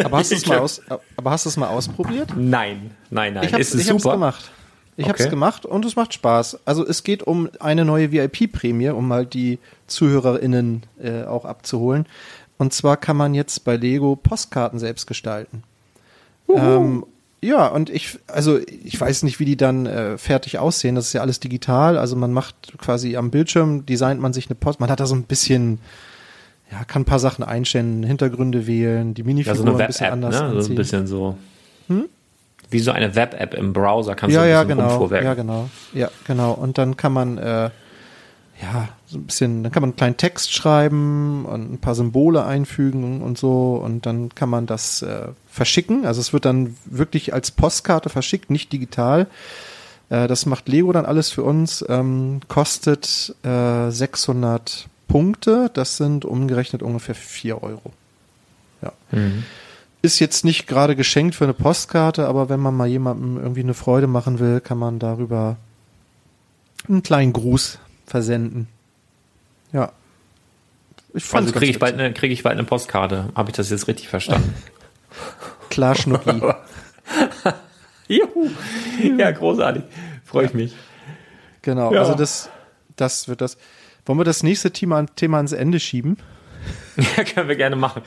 Aber 0.03 0.19
hast 0.19 0.29
du 0.29 0.35
es 0.35 0.45
mal, 0.45 0.59
aus, 0.59 0.83
aber 1.17 1.31
hast 1.31 1.57
mal 1.57 1.69
ausprobiert? 1.69 2.29
Nein, 2.37 2.91
nein, 3.09 3.33
nein. 3.33 3.45
Ich 3.45 3.53
habe 3.53 3.61
ist 3.63 3.73
es 3.73 3.81
es 3.81 3.87
super? 3.87 4.11
gemacht. 4.11 4.51
Ich 4.97 5.05
habe 5.05 5.15
Okay. 5.15 5.23
es 5.23 5.29
gemacht 5.31 5.65
und 5.65 5.83
es 5.83 5.95
macht 5.95 6.13
Spaß. 6.13 6.59
Also 6.65 6.85
es 6.85 7.03
geht 7.03 7.23
um 7.23 7.49
eine 7.59 7.85
neue 7.85 8.11
VIP-Prämie, 8.11 8.89
um 8.89 9.07
mal 9.07 9.25
die 9.25 9.57
ZuhörerInnen 9.87 10.83
äh, 11.01 11.23
auch 11.23 11.45
abzuholen. 11.45 12.05
Und 12.59 12.71
zwar 12.71 12.97
kann 12.97 13.17
man 13.17 13.33
jetzt 13.33 13.63
bei 13.63 13.77
Lego 13.77 14.15
Postkarten 14.15 14.77
selbst 14.77 15.07
gestalten. 15.07 15.63
Ähm, 16.57 17.05
ja, 17.41 17.67
und 17.67 17.89
ich, 17.89 18.19
also 18.27 18.59
ich 18.83 18.99
weiß 18.99 19.23
nicht, 19.23 19.39
wie 19.39 19.45
die 19.45 19.57
dann 19.57 19.85
äh, 19.85 20.17
fertig 20.17 20.59
aussehen. 20.59 20.95
Das 20.95 21.07
ist 21.07 21.13
ja 21.13 21.21
alles 21.21 21.39
digital. 21.39 21.97
Also 21.97 22.15
man 22.15 22.31
macht 22.31 22.77
quasi 22.77 23.17
am 23.17 23.31
Bildschirm, 23.31 23.85
designt 23.85 24.21
man 24.21 24.33
sich 24.33 24.47
eine 24.47 24.55
Post. 24.55 24.79
Man 24.79 24.89
hat 24.89 24.99
da 24.99 25.05
so 25.05 25.15
ein 25.15 25.23
bisschen, 25.23 25.79
ja, 26.71 26.83
kann 26.85 27.01
ein 27.01 27.05
paar 27.05 27.19
Sachen 27.19 27.43
einstellen, 27.43 28.03
Hintergründe 28.03 28.65
wählen, 28.65 29.13
die 29.13 29.21
Ja, 29.21 29.25
Minifigur 29.25 29.55
so 29.55 29.77
ein 29.77 29.87
bisschen 29.87 30.11
anders 30.11 30.41
ne? 30.41 30.61
So 30.61 30.71
ein 30.71 30.75
bisschen 30.75 31.07
so. 31.07 31.37
Wie 32.69 32.79
so 32.79 32.91
eine 32.91 33.13
Web-App 33.15 33.53
im 33.53 33.71
Browser 33.73 34.15
kannst 34.15 34.33
ja, 34.33 34.41
du 34.41 34.47
ein 34.47 34.51
ja, 34.51 34.63
bisschen 34.63 34.77
genau. 34.77 34.89
rumfuhrwerken. 34.89 35.27
Ja, 35.27 35.33
genau. 35.35 35.69
Ja, 35.93 36.09
genau. 36.25 36.53
Und 36.53 36.77
dann 36.77 36.97
kann 36.97 37.13
man, 37.13 37.37
äh, 37.37 37.69
ja, 38.63 38.87
so 39.07 39.17
ein 39.17 39.25
bisschen, 39.25 39.63
dann 39.63 39.71
kann 39.71 39.81
man 39.81 39.89
einen 39.89 39.97
kleinen 39.97 40.17
Text 40.17 40.53
schreiben 40.53 41.45
und 41.45 41.73
ein 41.73 41.77
paar 41.79 41.95
Symbole 41.95 42.45
einfügen 42.45 43.21
und 43.21 43.37
so. 43.37 43.75
Und 43.75 44.05
dann 44.05 44.33
kann 44.33 44.49
man 44.49 44.65
das 44.65 45.01
äh, 45.01 45.27
verschicken. 45.47 46.05
Also 46.05 46.21
es 46.21 46.31
wird 46.31 46.45
dann 46.45 46.77
wirklich 46.85 47.33
als 47.33 47.51
Postkarte 47.51 48.09
verschickt, 48.09 48.49
nicht 48.49 48.71
digital. 48.71 49.27
Äh, 50.09 50.27
das 50.27 50.45
macht 50.45 50.69
Lego 50.69 50.93
dann 50.93 51.05
alles 51.05 51.29
für 51.29 51.43
uns. 51.43 51.83
Ähm, 51.89 52.39
kostet 52.47 53.35
äh, 53.43 53.89
600 53.89 54.87
Punkte. 55.09 55.69
Das 55.73 55.97
sind 55.97 56.23
umgerechnet 56.23 56.81
ungefähr 56.81 57.15
4 57.15 57.61
Euro. 57.61 57.91
Ja. 58.81 58.93
Ist 60.01 60.19
jetzt 60.19 60.43
nicht 60.43 60.67
gerade 60.67 60.95
geschenkt 60.95 61.35
für 61.35 61.45
eine 61.45 61.53
Postkarte, 61.53 62.27
aber 62.27 62.49
wenn 62.49 62.59
man 62.59 62.75
mal 62.75 62.87
jemandem 62.87 63.37
irgendwie 63.37 63.61
eine 63.61 63.73
Freude 63.73 64.07
machen 64.07 64.39
will, 64.39 64.59
kann 64.59 64.77
man 64.77 64.99
darüber 64.99 65.55
einen 66.89 67.03
kleinen 67.03 67.31
Gruß 67.31 67.79
versenden. 68.05 68.67
Ja. 69.71 69.91
Ich 71.13 71.23
fand's 71.23 71.47
Also 71.49 71.59
kriege 71.59 71.71
ich, 71.71 71.79
bald 71.79 71.93
eine- 71.99 72.13
krieg 72.13 72.31
ich 72.31 72.43
bald 72.43 72.53
eine 72.57 72.63
Postkarte. 72.63 73.29
Habe 73.35 73.49
ich 73.51 73.55
das 73.55 73.69
jetzt 73.69 73.87
richtig 73.87 74.07
verstanden? 74.09 74.53
Klar, 75.69 75.95
Schnucki. 75.95 76.41
Juhu. 78.07 78.49
Ja, 79.17 79.31
großartig. 79.31 79.83
Freue 80.25 80.45
ich 80.47 80.53
mich. 80.53 80.75
genau. 81.61 81.93
Ja. 81.93 82.01
Also 82.01 82.15
das, 82.15 82.49
das 82.95 83.27
wird 83.27 83.41
das. 83.41 83.57
Wollen 84.05 84.19
wir 84.19 84.25
das 84.25 84.43
nächste 84.43 84.71
Thema, 84.71 85.05
Thema 85.15 85.37
ans 85.37 85.51
Ende 85.53 85.79
schieben? 85.79 86.17
Ja, 87.17 87.23
können 87.23 87.49
wir 87.49 87.55
gerne 87.55 87.75
machen. 87.75 88.03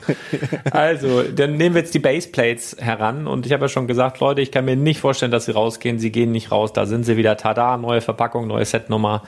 Also, 0.71 1.21
dann 1.23 1.57
nehmen 1.57 1.75
wir 1.75 1.81
jetzt 1.81 1.93
die 1.93 1.99
Baseplates 1.99 2.77
heran 2.79 3.27
und 3.27 3.45
ich 3.45 3.51
habe 3.51 3.65
ja 3.65 3.69
schon 3.69 3.85
gesagt, 3.85 4.21
Leute, 4.21 4.39
ich 4.39 4.49
kann 4.49 4.63
mir 4.63 4.77
nicht 4.77 5.01
vorstellen, 5.01 5.31
dass 5.31 5.43
sie 5.45 5.51
rausgehen. 5.51 5.99
Sie 5.99 6.09
gehen 6.09 6.31
nicht 6.31 6.51
raus. 6.53 6.71
Da 6.71 6.85
sind 6.85 7.03
sie 7.03 7.17
wieder. 7.17 7.35
Tada, 7.35 7.75
neue 7.75 7.99
Verpackung, 7.99 8.47
neue 8.47 8.63
Setnummer. 8.63 9.23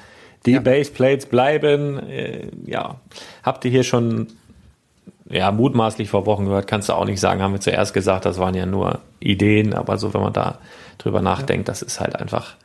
Die 0.45 0.53
Ja. 0.53 0.59
Baseplates 0.59 1.25
bleiben. 1.25 1.99
Äh, 2.07 2.47
ja, 2.65 2.99
habt 3.43 3.65
ihr 3.65 3.71
hier 3.71 3.83
schon 3.83 4.27
ja, 5.29 5.51
mutmaßlich 5.51 6.09
vor 6.09 6.25
Wochen 6.25 6.45
gehört, 6.45 6.67
kannst 6.67 6.89
du 6.89 6.93
auch 6.93 7.05
nicht 7.05 7.19
sagen, 7.19 7.41
haben 7.41 7.53
wir 7.53 7.59
zuerst 7.59 7.93
gesagt, 7.93 8.25
das 8.25 8.39
waren 8.39 8.55
ja 8.55 8.65
nur 8.65 8.99
Ideen, 9.19 9.73
aber 9.75 9.97
so, 9.97 10.13
wenn 10.13 10.21
man 10.21 10.33
da 10.33 10.57
drüber 10.97 11.21
nachdenkt, 11.21 11.69
das 11.69 11.81
ist 11.83 11.99
halt 11.99 12.15
einfach, 12.15 12.55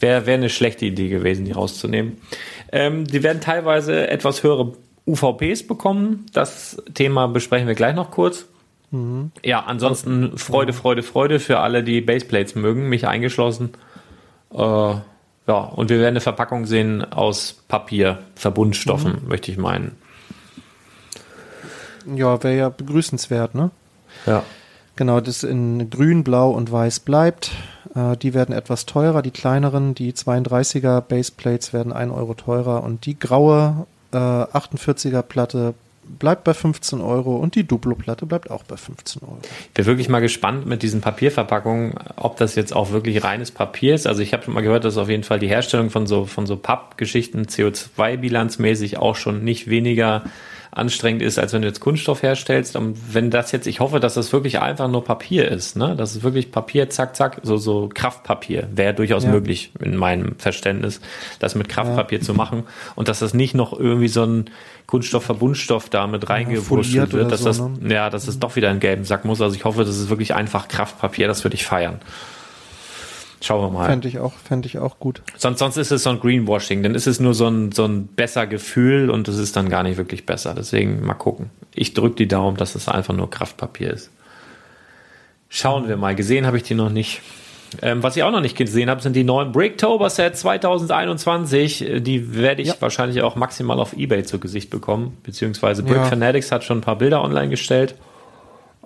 wäre 0.00 0.26
wär 0.26 0.34
eine 0.34 0.48
schlechte 0.48 0.86
Idee 0.86 1.08
gewesen, 1.08 1.44
die 1.44 1.52
rauszunehmen. 1.52 2.18
Ähm, 2.72 3.04
die 3.04 3.22
werden 3.22 3.40
teilweise 3.40 4.08
etwas 4.08 4.42
höhere 4.42 4.72
UVPs 5.06 5.66
bekommen. 5.66 6.26
Das 6.32 6.82
Thema 6.94 7.28
besprechen 7.28 7.68
wir 7.68 7.74
gleich 7.74 7.94
noch 7.94 8.10
kurz. 8.10 8.46
Ja, 9.44 9.60
ansonsten 9.60 10.36
Freude, 10.36 10.72
Freude, 10.72 11.04
Freude 11.04 11.38
für 11.38 11.60
alle, 11.60 11.84
die 11.84 12.00
Baseplates 12.00 12.56
mögen, 12.56 12.88
mich 12.88 13.06
eingeschlossen. 13.06 13.70
Äh, 14.52 14.94
ja, 15.50 15.56
und 15.56 15.90
wir 15.90 15.98
werden 15.98 16.12
eine 16.12 16.20
Verpackung 16.20 16.64
sehen 16.64 17.04
aus 17.12 17.56
Papier, 17.66 18.20
Verbundstoffen, 18.36 19.22
möchte 19.26 19.50
ich 19.50 19.58
meinen. 19.58 19.96
Ja, 22.06 22.40
wäre 22.44 22.56
ja 22.56 22.68
begrüßenswert, 22.68 23.56
ne? 23.56 23.72
Ja. 24.26 24.44
Genau, 24.94 25.20
das 25.20 25.42
in 25.42 25.90
grün, 25.90 26.22
blau 26.22 26.52
und 26.52 26.70
weiß 26.70 27.00
bleibt. 27.00 27.50
Äh, 27.96 28.16
die 28.18 28.32
werden 28.32 28.54
etwas 28.54 28.86
teurer, 28.86 29.22
die 29.22 29.32
kleineren, 29.32 29.96
die 29.96 30.12
32er 30.12 31.00
Baseplates 31.00 31.72
werden 31.72 31.92
1 31.92 32.12
Euro 32.12 32.34
teurer 32.34 32.84
und 32.84 33.04
die 33.04 33.18
graue 33.18 33.88
äh, 34.12 34.16
48er 34.18 35.22
Platte 35.22 35.74
bleibt 36.18 36.44
bei 36.44 36.54
15 36.54 37.00
Euro 37.00 37.36
und 37.36 37.54
die 37.54 37.66
Duplo-Platte 37.66 38.26
bleibt 38.26 38.50
auch 38.50 38.62
bei 38.64 38.76
15 38.76 39.22
Euro. 39.22 39.38
Ich 39.42 39.70
bin 39.74 39.86
wirklich 39.86 40.08
mal 40.08 40.20
gespannt 40.20 40.66
mit 40.66 40.82
diesen 40.82 41.00
Papierverpackungen, 41.00 41.94
ob 42.16 42.36
das 42.36 42.54
jetzt 42.54 42.74
auch 42.74 42.90
wirklich 42.90 43.22
reines 43.24 43.50
Papier 43.50 43.94
ist. 43.94 44.06
Also 44.06 44.22
ich 44.22 44.32
habe 44.32 44.44
schon 44.44 44.54
mal 44.54 44.62
gehört, 44.62 44.84
dass 44.84 44.96
auf 44.96 45.08
jeden 45.08 45.24
Fall 45.24 45.38
die 45.38 45.48
Herstellung 45.48 45.90
von 45.90 46.06
so 46.06 46.26
von 46.26 46.46
so 46.46 46.56
Pappgeschichten 46.56 47.46
CO2-bilanzmäßig 47.46 48.98
auch 48.98 49.16
schon 49.16 49.44
nicht 49.44 49.68
weniger 49.68 50.24
anstrengend 50.72 51.22
ist, 51.22 51.38
als 51.38 51.52
wenn 51.52 51.62
du 51.62 51.68
jetzt 51.68 51.80
Kunststoff 51.80 52.22
herstellst. 52.22 52.76
Und 52.76 52.96
wenn 53.14 53.30
das 53.30 53.50
jetzt, 53.52 53.66
ich 53.66 53.80
hoffe, 53.80 53.98
dass 54.00 54.14
das 54.14 54.32
wirklich 54.32 54.60
einfach 54.60 54.88
nur 54.88 55.04
Papier 55.04 55.48
ist, 55.50 55.76
ne? 55.76 55.96
Das 55.96 56.14
ist 56.14 56.22
wirklich 56.22 56.52
Papier, 56.52 56.88
zack, 56.90 57.16
zack, 57.16 57.40
so, 57.42 57.56
so 57.56 57.88
Kraftpapier. 57.92 58.68
Wäre 58.72 58.94
durchaus 58.94 59.24
Ja. 59.24 59.30
möglich 59.30 59.72
in 59.80 59.96
meinem 59.96 60.36
Verständnis, 60.38 61.00
das 61.40 61.54
mit 61.54 61.68
Kraftpapier 61.68 62.20
zu 62.20 62.34
machen. 62.34 62.64
Und 62.94 63.08
dass 63.08 63.18
das 63.18 63.34
nicht 63.34 63.54
noch 63.54 63.78
irgendwie 63.78 64.08
so 64.08 64.24
ein 64.24 64.44
Kunststoff-Verbundstoff 64.86 65.88
da 65.88 66.06
mit 66.06 66.28
reingewurschtelt 66.28 67.12
wird, 67.12 67.32
dass 67.32 67.40
so, 67.40 67.46
das, 67.46 67.60
ne? 67.60 67.94
ja, 67.94 68.10
dass 68.10 68.28
es 68.28 68.38
doch 68.38 68.56
wieder 68.56 68.70
einen 68.70 68.80
gelben 68.80 69.04
Sack 69.04 69.24
muss. 69.24 69.40
Also 69.40 69.56
ich 69.56 69.64
hoffe, 69.64 69.84
das 69.84 69.96
ist 69.96 70.08
wirklich 70.08 70.34
einfach 70.34 70.68
Kraftpapier, 70.68 71.26
das 71.26 71.44
würde 71.44 71.54
ich 71.54 71.64
feiern. 71.64 72.00
Schauen 73.42 73.62
wir 73.62 73.70
mal. 73.78 73.86
Fände 73.86 74.06
ich 74.06 74.18
auch, 74.18 74.32
fände 74.34 74.66
ich 74.66 74.78
auch 74.78 74.98
gut. 74.98 75.22
Sonst, 75.36 75.60
sonst 75.60 75.76
ist 75.78 75.90
es 75.90 76.02
so 76.02 76.10
ein 76.10 76.20
Greenwashing, 76.20 76.82
dann 76.82 76.94
ist 76.94 77.06
es 77.06 77.20
nur 77.20 77.32
so 77.32 77.46
ein, 77.48 77.72
so 77.72 77.86
ein 77.86 78.06
besser 78.06 78.46
Gefühl 78.46 79.08
und 79.10 79.28
es 79.28 79.38
ist 79.38 79.56
dann 79.56 79.70
gar 79.70 79.82
nicht 79.82 79.96
wirklich 79.96 80.26
besser. 80.26 80.54
Deswegen 80.54 81.04
mal 81.06 81.14
gucken. 81.14 81.50
Ich 81.74 81.94
drücke 81.94 82.16
die 82.16 82.28
Daumen, 82.28 82.56
dass 82.58 82.74
es 82.74 82.88
einfach 82.88 83.14
nur 83.14 83.30
Kraftpapier 83.30 83.92
ist. 83.92 84.10
Schauen 85.48 85.88
wir 85.88 85.96
mal. 85.96 86.14
Gesehen 86.14 86.46
habe 86.46 86.58
ich 86.58 86.62
die 86.64 86.74
noch 86.74 86.90
nicht. 86.90 87.22
Ähm, 87.82 88.02
was 88.02 88.16
ich 88.16 88.22
auch 88.24 88.30
noch 88.32 88.40
nicht 88.40 88.56
gesehen 88.56 88.90
habe, 88.90 89.00
sind 89.00 89.14
die 89.14 89.24
neuen 89.24 89.52
Bricktober 89.52 90.10
Sets 90.10 90.40
2021. 90.40 91.88
Äh, 91.88 92.00
Die 92.00 92.34
werde 92.34 92.62
ich 92.62 92.68
Ja. 92.68 92.74
wahrscheinlich 92.80 93.22
auch 93.22 93.36
maximal 93.36 93.78
auf 93.80 93.96
Ebay 93.96 94.24
zu 94.24 94.38
Gesicht 94.38 94.70
bekommen. 94.70 95.16
Beziehungsweise 95.22 95.82
Brick 95.82 95.96
Ja. 95.96 96.04
Fanatics 96.04 96.52
hat 96.52 96.64
schon 96.64 96.78
ein 96.78 96.82
paar 96.82 96.96
Bilder 96.98 97.22
online 97.22 97.48
gestellt. 97.48 97.94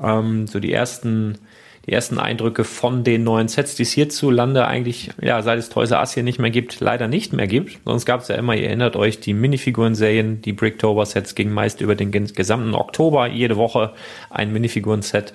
Ähm, 0.00 0.46
so 0.46 0.60
die 0.60 0.72
ersten, 0.72 1.38
die 1.86 1.92
ersten 1.92 2.18
Eindrücke 2.18 2.64
von 2.64 3.04
den 3.04 3.24
neuen 3.24 3.48
Sets, 3.48 3.74
die 3.74 3.82
es 3.82 3.92
hierzulande 3.92 4.66
eigentlich, 4.66 5.10
ja, 5.20 5.42
seit 5.42 5.58
es 5.58 5.68
Toys 5.68 5.90
R 5.90 6.00
Us 6.00 6.14
hier 6.14 6.22
nicht 6.22 6.38
mehr 6.38 6.50
gibt, 6.50 6.80
leider 6.80 7.08
nicht 7.08 7.32
mehr 7.32 7.46
gibt. 7.46 7.78
Sonst 7.84 8.06
gab 8.06 8.20
es 8.20 8.28
ja 8.28 8.36
immer, 8.36 8.54
ihr 8.54 8.66
erinnert 8.66 8.96
euch, 8.96 9.20
die 9.20 9.34
Minifiguren-Serien, 9.34 10.42
die 10.42 10.52
Bricktober-Sets 10.52 11.34
gingen 11.34 11.52
meist 11.52 11.80
über 11.80 11.94
den 11.94 12.10
gesamten 12.10 12.74
Oktober, 12.74 13.26
jede 13.26 13.56
Woche 13.56 13.92
ein 14.30 14.52
Minifiguren-Set. 14.52 15.34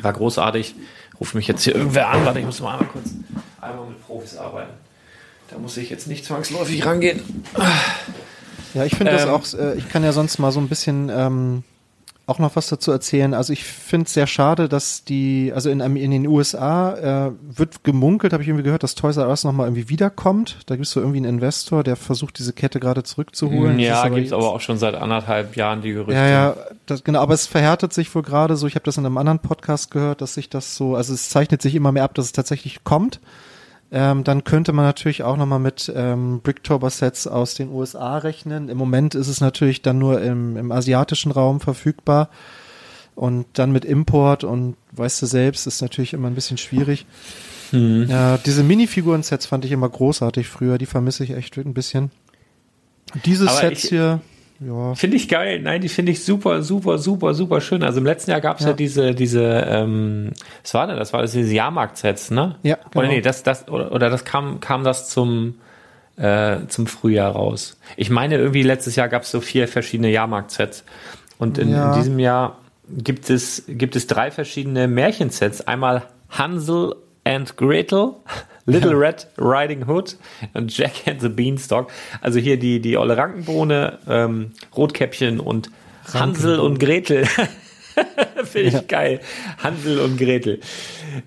War 0.00 0.12
großartig. 0.12 0.74
Ruft 1.18 1.34
mich 1.34 1.48
jetzt 1.48 1.64
hier 1.64 1.74
irgendwer 1.74 2.10
an, 2.10 2.24
warte, 2.24 2.38
ich 2.38 2.44
muss 2.44 2.60
mal 2.60 2.74
einmal 2.74 2.86
kurz 2.86 3.10
einmal 3.60 3.86
mit 3.88 4.06
Profis 4.06 4.36
arbeiten. 4.36 4.70
Da 5.50 5.58
muss 5.58 5.76
ich 5.76 5.90
jetzt 5.90 6.06
nicht 6.06 6.24
zwangsläufig 6.24 6.86
rangehen. 6.86 7.20
Ja, 8.74 8.84
ich 8.84 8.94
finde 8.94 9.12
das 9.12 9.24
Ähm, 9.24 9.30
auch, 9.30 9.58
äh, 9.58 9.74
ich 9.76 9.88
kann 9.88 10.04
ja 10.04 10.12
sonst 10.12 10.38
mal 10.38 10.52
so 10.52 10.60
ein 10.60 10.68
bisschen 10.68 11.10
ähm, 11.12 11.64
auch 12.28 12.38
noch 12.38 12.56
was 12.56 12.68
dazu 12.68 12.92
erzählen. 12.92 13.32
Also 13.32 13.54
ich 13.54 13.64
finde 13.64 14.06
es 14.06 14.12
sehr 14.12 14.26
schade, 14.26 14.68
dass 14.68 15.02
die, 15.02 15.50
also 15.54 15.70
in, 15.70 15.80
in 15.80 16.10
den 16.10 16.26
USA 16.26 17.28
äh, 17.28 17.32
wird 17.40 17.84
gemunkelt, 17.84 18.34
habe 18.34 18.42
ich 18.42 18.48
irgendwie 18.48 18.64
gehört, 18.64 18.82
dass 18.82 18.94
Toys 18.94 19.16
R 19.16 19.28
Us 19.28 19.44
nochmal 19.44 19.66
irgendwie 19.66 19.88
wiederkommt. 19.88 20.58
Da 20.66 20.76
gibt 20.76 20.86
es 20.86 20.92
so 20.92 21.00
irgendwie 21.00 21.18
einen 21.18 21.36
Investor, 21.36 21.82
der 21.82 21.96
versucht, 21.96 22.38
diese 22.38 22.52
Kette 22.52 22.80
gerade 22.80 23.02
zurückzuholen. 23.02 23.78
Das 23.78 23.86
Ja, 23.86 24.08
gibt 24.08 24.26
es 24.26 24.32
aber 24.34 24.52
auch 24.52 24.60
schon 24.60 24.76
seit 24.76 24.94
anderthalb 24.94 25.56
Jahren 25.56 25.80
die 25.80 25.92
Gerüchte. 25.92 26.12
Ja, 26.12 26.28
ja, 26.28 26.56
das, 26.84 27.02
genau, 27.02 27.20
aber 27.20 27.32
es 27.32 27.46
verhärtet 27.46 27.94
sich 27.94 28.14
wohl 28.14 28.22
gerade 28.22 28.56
so, 28.56 28.66
ich 28.66 28.74
habe 28.74 28.84
das 28.84 28.98
in 28.98 29.06
einem 29.06 29.16
anderen 29.16 29.38
Podcast 29.38 29.90
gehört, 29.90 30.20
dass 30.20 30.34
sich 30.34 30.50
das 30.50 30.76
so, 30.76 30.96
also 30.96 31.14
es 31.14 31.30
zeichnet 31.30 31.62
sich 31.62 31.74
immer 31.74 31.92
mehr 31.92 32.04
ab, 32.04 32.14
dass 32.14 32.26
es 32.26 32.32
tatsächlich 32.32 32.84
kommt. 32.84 33.20
Ähm, 33.90 34.22
dann 34.24 34.44
könnte 34.44 34.72
man 34.74 34.84
natürlich 34.84 35.22
auch 35.22 35.36
nochmal 35.38 35.60
mit 35.60 35.90
ähm, 35.96 36.40
Bricktober-Sets 36.42 37.26
aus 37.26 37.54
den 37.54 37.70
USA 37.70 38.18
rechnen. 38.18 38.68
Im 38.68 38.76
Moment 38.76 39.14
ist 39.14 39.28
es 39.28 39.40
natürlich 39.40 39.80
dann 39.80 39.98
nur 39.98 40.20
im, 40.20 40.56
im 40.58 40.72
asiatischen 40.72 41.32
Raum 41.32 41.60
verfügbar. 41.60 42.28
Und 43.14 43.46
dann 43.54 43.72
mit 43.72 43.84
Import 43.84 44.44
und 44.44 44.76
weißt 44.92 45.22
du 45.22 45.26
selbst, 45.26 45.66
ist 45.66 45.80
natürlich 45.82 46.12
immer 46.12 46.28
ein 46.28 46.34
bisschen 46.36 46.56
schwierig. 46.58 47.04
Ja, 47.72 48.38
diese 48.38 48.62
Minifiguren-Sets 48.62 49.46
fand 49.46 49.64
ich 49.64 49.72
immer 49.72 49.88
großartig 49.88 50.48
früher, 50.48 50.78
die 50.78 50.86
vermisse 50.86 51.24
ich 51.24 51.32
echt 51.32 51.56
ein 51.58 51.74
bisschen. 51.74 52.10
Diese 53.24 53.48
Aber 53.48 53.58
Sets 53.58 53.84
ich- 53.84 53.90
hier, 53.90 54.20
ja. 54.60 54.94
Finde 54.94 55.16
ich 55.16 55.28
geil. 55.28 55.60
Nein, 55.60 55.80
die 55.80 55.88
finde 55.88 56.12
ich 56.12 56.24
super, 56.24 56.62
super, 56.62 56.98
super, 56.98 57.34
super 57.34 57.60
schön. 57.60 57.82
Also 57.82 57.98
im 58.00 58.06
letzten 58.06 58.30
Jahr 58.32 58.40
gab 58.40 58.58
es 58.58 58.64
ja. 58.64 58.70
Ja. 58.70 58.76
diese, 58.76 59.14
diese, 59.14 59.42
ähm, 59.68 60.30
was 60.62 60.74
war 60.74 60.86
denn 60.86 60.96
das? 60.96 61.12
War 61.12 61.22
das 61.22 61.32
diese 61.32 61.54
Jahrmarkt-Sets, 61.54 62.30
ne? 62.32 62.56
Ja, 62.62 62.76
Oder 62.94 63.02
genau. 63.02 63.14
nee, 63.14 63.20
das, 63.20 63.42
das, 63.42 63.68
oder, 63.68 63.92
oder 63.92 64.10
das 64.10 64.24
kam, 64.24 64.60
kam 64.60 64.82
das 64.84 65.08
zum, 65.08 65.54
äh, 66.16 66.58
zum 66.68 66.86
Frühjahr 66.86 67.32
raus. 67.32 67.78
Ich 67.96 68.10
meine, 68.10 68.36
irgendwie 68.36 68.62
letztes 68.62 68.96
Jahr 68.96 69.08
gab 69.08 69.22
es 69.22 69.30
so 69.30 69.40
vier 69.40 69.68
verschiedene 69.68 70.10
Jahrmarkt-Sets. 70.10 70.84
Und 71.38 71.58
in, 71.58 71.70
Ja. 71.70 71.92
in 71.92 71.98
diesem 72.00 72.18
Jahr 72.18 72.56
gibt 72.90 73.30
es, 73.30 73.64
gibt 73.68 73.94
es 73.96 74.06
drei 74.06 74.30
verschiedene 74.30 74.88
Märchensets. 74.88 75.60
Einmal 75.68 76.02
Hansel 76.30 76.96
and 77.24 77.56
Gretel, 77.56 78.14
Little 78.68 78.98
Red 78.98 79.26
Riding 79.38 79.86
Hood 79.86 80.16
und 80.54 80.76
Jack 80.76 81.06
and 81.06 81.20
the 81.20 81.28
Beanstalk. 81.28 81.90
Also 82.20 82.38
hier 82.38 82.58
die, 82.58 82.80
die 82.80 82.96
Olle 82.96 83.16
Rankenbohne, 83.16 83.98
ähm, 84.08 84.52
Rotkäppchen 84.76 85.40
und 85.40 85.70
Hansel 86.12 86.58
und 86.60 86.78
Gretel. 86.78 87.26
Finde 88.44 88.78
ich 88.78 88.88
geil. 88.88 89.20
Hansel 89.62 89.98
und 89.98 90.18
Gretel. 90.18 90.60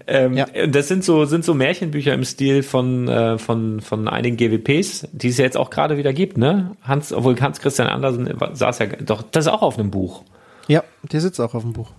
Ähm, 0.07 0.37
Ja. 0.37 0.45
Das 0.67 0.87
sind 0.87 1.03
so, 1.03 1.25
sind 1.25 1.43
so 1.43 1.53
Märchenbücher 1.53 2.13
im 2.13 2.23
Stil 2.23 2.63
von, 2.63 3.07
äh, 3.07 3.37
von, 3.37 3.81
von 3.81 4.07
einigen 4.07 4.37
GWPs, 4.37 5.07
die 5.11 5.29
es 5.29 5.37
ja 5.37 5.45
jetzt 5.45 5.57
auch 5.57 5.69
gerade 5.69 5.97
wieder 5.97 6.13
gibt, 6.13 6.37
ne? 6.37 6.71
Hans, 6.81 7.11
obwohl 7.11 7.39
Hans 7.41 7.59
Christian 7.59 7.87
Andersen 7.87 8.33
saß 8.53 8.79
ja, 8.79 8.85
doch, 8.85 9.23
das 9.23 9.47
ist 9.47 9.51
auch 9.51 9.61
auf 9.61 9.77
einem 9.77 9.91
Buch. 9.91 10.23
Ja, 10.67 10.83
der 11.11 11.19
sitzt 11.21 11.41
auch 11.41 11.53
auf 11.53 11.63
dem 11.63 11.73
Buch. 11.73 11.91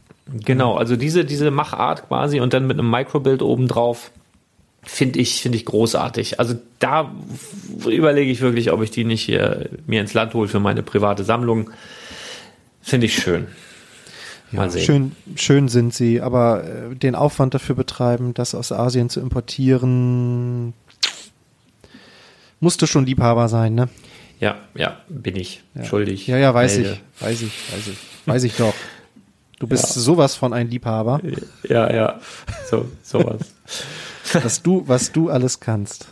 Genau, 0.44 0.76
also 0.76 0.96
diese, 0.96 1.24
diese 1.24 1.50
Machart 1.50 2.08
quasi 2.08 2.40
und 2.40 2.54
dann 2.54 2.66
mit 2.66 2.78
einem 2.78 2.88
Microbild 2.90 3.42
obendrauf 3.42 4.12
finde 4.82 5.20
ich, 5.20 5.42
finde 5.42 5.56
ich 5.56 5.64
großartig. 5.64 6.40
Also 6.40 6.54
da 6.78 7.14
überlege 7.86 8.30
ich 8.30 8.40
wirklich, 8.40 8.72
ob 8.72 8.82
ich 8.82 8.90
die 8.90 9.04
nicht 9.04 9.22
hier 9.22 9.70
mir 9.86 10.00
ins 10.00 10.14
Land 10.14 10.34
hole 10.34 10.48
für 10.48 10.60
meine 10.60 10.82
private 10.82 11.24
Sammlung. 11.24 11.70
Finde 12.80 13.06
ich 13.06 13.14
schön. 13.14 13.46
Mal 14.50 14.70
sehen. 14.70 14.84
Schön, 14.84 15.12
schön 15.36 15.68
sind 15.68 15.94
sie, 15.94 16.20
aber 16.20 16.64
äh, 16.64 16.94
den 16.94 17.14
Aufwand 17.14 17.54
dafür 17.54 17.74
betreiben, 17.74 18.34
das 18.34 18.54
aus 18.54 18.70
Asien 18.70 19.08
zu 19.08 19.20
importieren, 19.20 20.74
musste 22.60 22.86
schon 22.86 23.06
Liebhaber 23.06 23.48
sein, 23.48 23.74
ne? 23.74 23.88
Ja, 24.40 24.56
ja, 24.74 25.00
bin 25.08 25.36
ich. 25.36 25.62
Ja. 25.74 25.84
Schuldig. 25.84 26.26
Ja, 26.26 26.36
ja, 26.36 26.52
weiß 26.52 26.78
Melde. 26.78 26.92
ich, 26.92 27.22
weiß 27.22 27.42
ich, 27.42 27.72
weiß 27.72 27.88
ich, 27.88 27.98
weiß 28.26 28.44
ich 28.44 28.56
doch. 28.56 28.74
Du 29.62 29.68
bist 29.68 29.94
sowas 29.94 30.34
von 30.34 30.52
ein 30.52 30.68
Liebhaber, 30.68 31.20
Ja, 31.68 31.88
ja. 31.92 32.18
So, 32.68 32.86
sowas. 33.04 33.54
dass 34.32 34.60
du, 34.60 34.82
was 34.88 35.12
du 35.12 35.30
alles 35.30 35.60
kannst. 35.60 36.08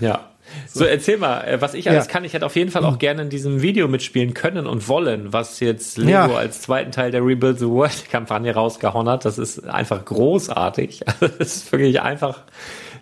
Ja. 0.00 0.20
So, 0.66 0.84
erzähl 0.86 1.18
mal, 1.18 1.42
äh, 1.42 1.60
was 1.60 1.74
ich 1.74 1.90
alles 1.90 2.06
Ja. 2.06 2.10
kann. 2.12 2.24
Ich 2.24 2.32
hätte 2.32 2.46
auf 2.46 2.56
jeden 2.56 2.70
Fall 2.70 2.86
auch 2.86 2.98
gerne 2.98 3.20
in 3.20 3.28
diesem 3.28 3.60
Video 3.60 3.86
mitspielen 3.86 4.32
können 4.32 4.66
und 4.66 4.88
wollen, 4.88 5.30
was 5.34 5.60
jetzt 5.60 5.98
Lego 5.98 6.10
Ja. 6.10 6.26
als 6.34 6.62
zweiten 6.62 6.90
Teil 6.90 7.10
der 7.10 7.22
Rebuild 7.22 7.58
the 7.58 7.66
World 7.68 8.08
Kampagne 8.10 8.54
rausgehauen 8.54 9.10
hat. 9.10 9.26
Das 9.26 9.36
ist 9.36 9.68
einfach 9.68 10.02
großartig. 10.06 11.02
Das 11.20 11.32
ist 11.38 11.70
wirklich 11.72 12.00
einfach 12.00 12.44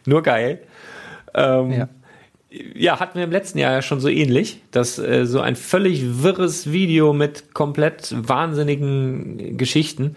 nur 0.07 0.25
geil. 0.25 0.61
Ähm, 1.35 1.71
Ja. 1.71 1.89
Ja, 2.75 3.01
hatten 3.01 3.17
wir 3.17 3.25
im 3.25 3.33
letzten 3.33 3.59
Jahr 3.59 3.73
ja 3.73 3.83
schon 3.83 4.01
so 4.01 4.09
ähnlich, 4.09 4.61
dass 4.71 4.99
äh, 4.99 5.27
so 5.27 5.41
ein 5.41 5.57
völlig 5.57 6.23
wirres 6.23 6.71
Video 6.73 7.13
mit 7.13 7.55
komplett 7.55 8.15
wahnsinnigen 8.17 9.57
Geschichten. 9.57 10.17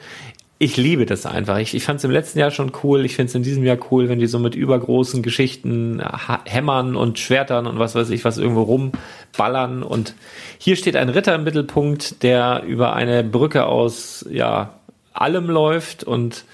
Ich 0.60 0.76
liebe 0.76 1.06
das 1.06 1.28
einfach. 1.28 1.60
Ich, 1.60 1.76
ich 1.76 1.84
fand 1.84 2.00
es 2.00 2.04
im 2.04 2.10
letzten 2.10 2.40
Jahr 2.40 2.50
schon 2.50 2.72
cool. 2.84 3.06
Ich 3.06 3.16
finde 3.16 3.30
es 3.30 3.36
in 3.36 3.44
diesem 3.44 3.64
Jahr 3.64 3.78
cool, 3.92 4.10
wenn 4.10 4.20
die 4.20 4.26
so 4.26 4.40
mit 4.40 4.56
übergroßen 4.56 5.22
Geschichten 5.22 6.02
ha 6.02 6.40
Hämmern 6.46 6.96
und 6.96 7.20
Schwertern 7.20 7.68
und 7.68 7.78
was 7.78 7.94
weiß 7.94 8.10
ich 8.10 8.26
was 8.26 8.40
irgendwo 8.40 8.64
rumballern. 8.64 9.84
Und 9.84 10.16
hier 10.58 10.76
steht 10.76 10.96
ein 10.96 11.10
Ritter 11.10 11.36
im 11.36 11.44
Mittelpunkt, 11.44 12.24
der 12.24 12.64
über 12.66 12.94
eine 12.94 13.24
Brücke 13.24 13.68
aus 13.68 14.26
ja 14.32 14.74
allem 15.14 15.48
läuft 15.48 16.04
und 16.04 16.46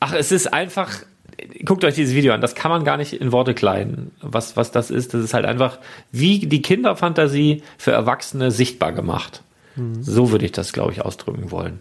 ach, 0.00 0.12
es 0.12 0.32
ist 0.32 0.52
einfach 0.52 1.00
guckt 1.64 1.84
euch 1.84 1.94
dieses 1.94 2.14
Video 2.14 2.32
an, 2.32 2.40
das 2.40 2.54
kann 2.54 2.70
man 2.70 2.84
gar 2.84 2.96
nicht 2.96 3.12
in 3.12 3.32
Worte 3.32 3.54
kleiden, 3.54 4.12
was, 4.20 4.56
was 4.56 4.70
das 4.70 4.90
ist. 4.90 5.14
Das 5.14 5.22
ist 5.22 5.34
halt 5.34 5.44
einfach 5.44 5.78
wie 6.12 6.40
die 6.40 6.62
Kinderfantasie 6.62 7.62
für 7.78 7.92
Erwachsene 7.92 8.50
sichtbar 8.50 8.92
gemacht. 8.92 9.42
So 10.00 10.30
würde 10.30 10.46
ich 10.46 10.52
das, 10.52 10.72
glaube 10.72 10.92
ich, 10.92 11.02
ausdrücken 11.02 11.50
wollen. 11.50 11.80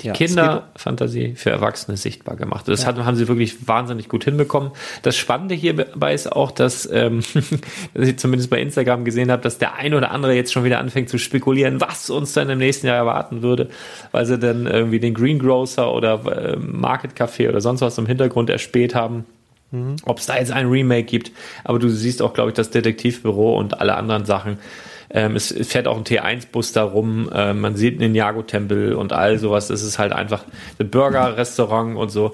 Die 0.00 0.06
Ja, 0.06 0.12
Kinderfantasie 0.12 1.34
für 1.34 1.50
Erwachsene 1.50 1.96
sichtbar 1.96 2.36
gemacht. 2.36 2.68
Das 2.68 2.86
hat, 2.86 2.98
haben 2.98 3.16
sie 3.16 3.26
wirklich 3.26 3.66
wahnsinnig 3.66 4.08
gut 4.08 4.22
hinbekommen. 4.24 4.70
Das 5.02 5.16
Spannende 5.16 5.56
hierbei 5.56 6.14
ist 6.14 6.30
auch, 6.30 6.52
dass, 6.52 6.88
ähm, 6.92 7.20
dass 7.94 8.08
ich 8.08 8.16
zumindest 8.16 8.48
bei 8.48 8.60
Instagram 8.60 9.04
gesehen 9.04 9.32
habe, 9.32 9.42
dass 9.42 9.58
der 9.58 9.74
ein 9.74 9.94
oder 9.94 10.12
andere 10.12 10.34
jetzt 10.34 10.52
schon 10.52 10.62
wieder 10.62 10.78
anfängt 10.78 11.08
zu 11.08 11.18
spekulieren, 11.18 11.80
was 11.80 12.10
uns 12.10 12.32
dann 12.32 12.48
im 12.48 12.58
nächsten 12.58 12.86
Jahr 12.86 12.96
erwarten 12.96 13.42
würde, 13.42 13.70
weil 14.12 14.24
sie 14.24 14.38
dann 14.38 14.66
irgendwie 14.66 15.00
den 15.00 15.14
Greengrocer 15.14 15.92
oder 15.92 16.24
äh, 16.26 16.56
Market 16.56 17.14
Café 17.16 17.48
oder 17.48 17.60
sonst 17.60 17.80
was 17.80 17.98
im 17.98 18.06
Hintergrund 18.06 18.50
erspäht 18.50 18.94
haben. 18.94 19.24
Ob 20.04 20.18
es 20.18 20.26
da 20.26 20.38
jetzt 20.38 20.50
ein 20.50 20.66
Remake 20.68 21.04
gibt, 21.04 21.30
aber 21.62 21.78
du 21.78 21.90
siehst 21.90 22.22
auch, 22.22 22.32
glaube 22.32 22.50
ich, 22.50 22.54
das 22.54 22.70
Detektivbüro 22.70 23.58
und 23.58 23.80
alle 23.80 23.96
anderen 23.96 24.24
Sachen. 24.24 24.58
Ähm, 25.10 25.36
es, 25.36 25.54
fährt 25.66 25.86
auch 25.86 25.96
ein 25.96 26.04
T1-Bus 26.04 26.72
da 26.72 26.82
rum, 26.82 27.30
ähm, 27.32 27.60
man 27.60 27.76
sieht 27.76 27.94
einen 27.94 28.12
Ninjago-Tempel 28.12 28.94
und 28.94 29.12
all 29.12 29.38
sowas. 29.38 29.70
Es 29.70 29.82
ist 29.82 29.98
halt 29.98 30.12
einfach 30.12 30.44
ein 30.78 30.90
Burger-Restaurant 30.90 31.96
und 31.96 32.10
so. 32.10 32.32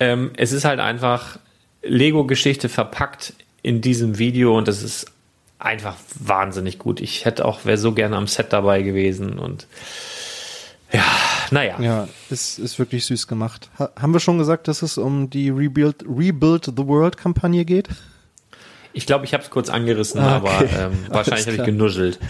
Ähm, 0.00 0.32
es 0.36 0.52
ist 0.52 0.64
halt 0.64 0.80
einfach 0.80 1.38
Lego-Geschichte 1.82 2.68
verpackt 2.68 3.34
in 3.62 3.80
diesem 3.80 4.18
Video 4.18 4.56
und 4.56 4.68
das 4.68 4.82
ist 4.82 5.06
einfach 5.58 5.96
wahnsinnig 6.18 6.78
gut. 6.78 7.00
Ich 7.00 7.24
hätte 7.24 7.44
auch, 7.44 7.64
wäre 7.64 7.78
so 7.78 7.92
gerne 7.92 8.16
am 8.16 8.26
Set 8.26 8.52
dabei 8.52 8.82
gewesen 8.82 9.38
und 9.38 9.66
ja, 10.92 11.04
naja. 11.50 11.80
Ja, 11.80 12.08
ist, 12.30 12.58
ist 12.58 12.78
wirklich 12.78 13.04
süß 13.06 13.26
gemacht. 13.26 13.68
Ha 13.78 13.90
haben 13.98 14.12
wir 14.12 14.20
schon 14.20 14.38
gesagt, 14.38 14.68
dass 14.68 14.82
es 14.82 14.96
um 14.96 15.28
die 15.28 15.50
Rebuild, 15.50 16.04
Rebuild 16.08 16.66
the 16.66 16.86
World 16.86 17.16
Kampagne 17.16 17.64
geht? 17.64 17.88
Ich 18.94 19.06
glaube, 19.06 19.24
ich 19.24 19.34
habe 19.34 19.42
es 19.42 19.50
kurz 19.50 19.68
angerissen, 19.68 20.20
Ah, 20.20 20.36
aber 20.36 20.60
okay. 20.60 20.68
ähm, 20.78 20.92
wahrscheinlich 21.08 21.46
habe 21.46 21.56
ich 21.56 21.64
genuschelt. 21.64 22.18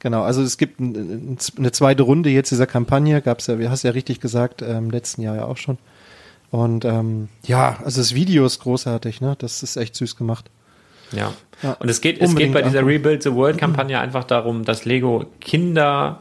Genau, 0.00 0.22
also 0.22 0.42
es 0.42 0.58
gibt 0.58 0.80
ein, 0.80 0.94
ein, 0.94 1.38
eine 1.56 1.72
zweite 1.72 2.02
Runde 2.02 2.28
jetzt 2.28 2.50
dieser 2.50 2.66
Kampagne, 2.66 3.22
gab's 3.22 3.46
ja, 3.46 3.58
wie 3.58 3.70
hast 3.70 3.84
du 3.84 3.88
ja 3.88 3.94
richtig 3.94 4.20
gesagt, 4.20 4.60
äh, 4.60 4.76
im 4.76 4.90
letzten 4.90 5.22
Jahr 5.22 5.34
ja 5.34 5.44
auch 5.46 5.56
schon. 5.56 5.78
Und 6.50 6.84
ähm, 6.84 7.30
ja, 7.42 7.78
also 7.82 8.02
das 8.02 8.14
Video 8.14 8.44
ist 8.44 8.58
großartig, 8.58 9.22
ne? 9.22 9.34
Das 9.38 9.62
ist 9.62 9.76
echt 9.76 9.96
süß 9.96 10.16
gemacht. 10.16 10.50
Ja. 11.10 11.32
Ja, 11.62 11.72
Und 11.80 11.88
es 11.88 12.02
geht, 12.02 12.20
es 12.20 12.36
geht 12.36 12.52
bei 12.52 12.60
dieser. 12.60 12.86
Rebuild 12.86 13.22
the 13.22 13.32
World 13.32 13.56
Kampagne 13.56 13.98
einfach 13.98 14.24
darum, 14.24 14.66
dass 14.66 14.84
Lego 14.84 15.24
Kinder, 15.40 16.20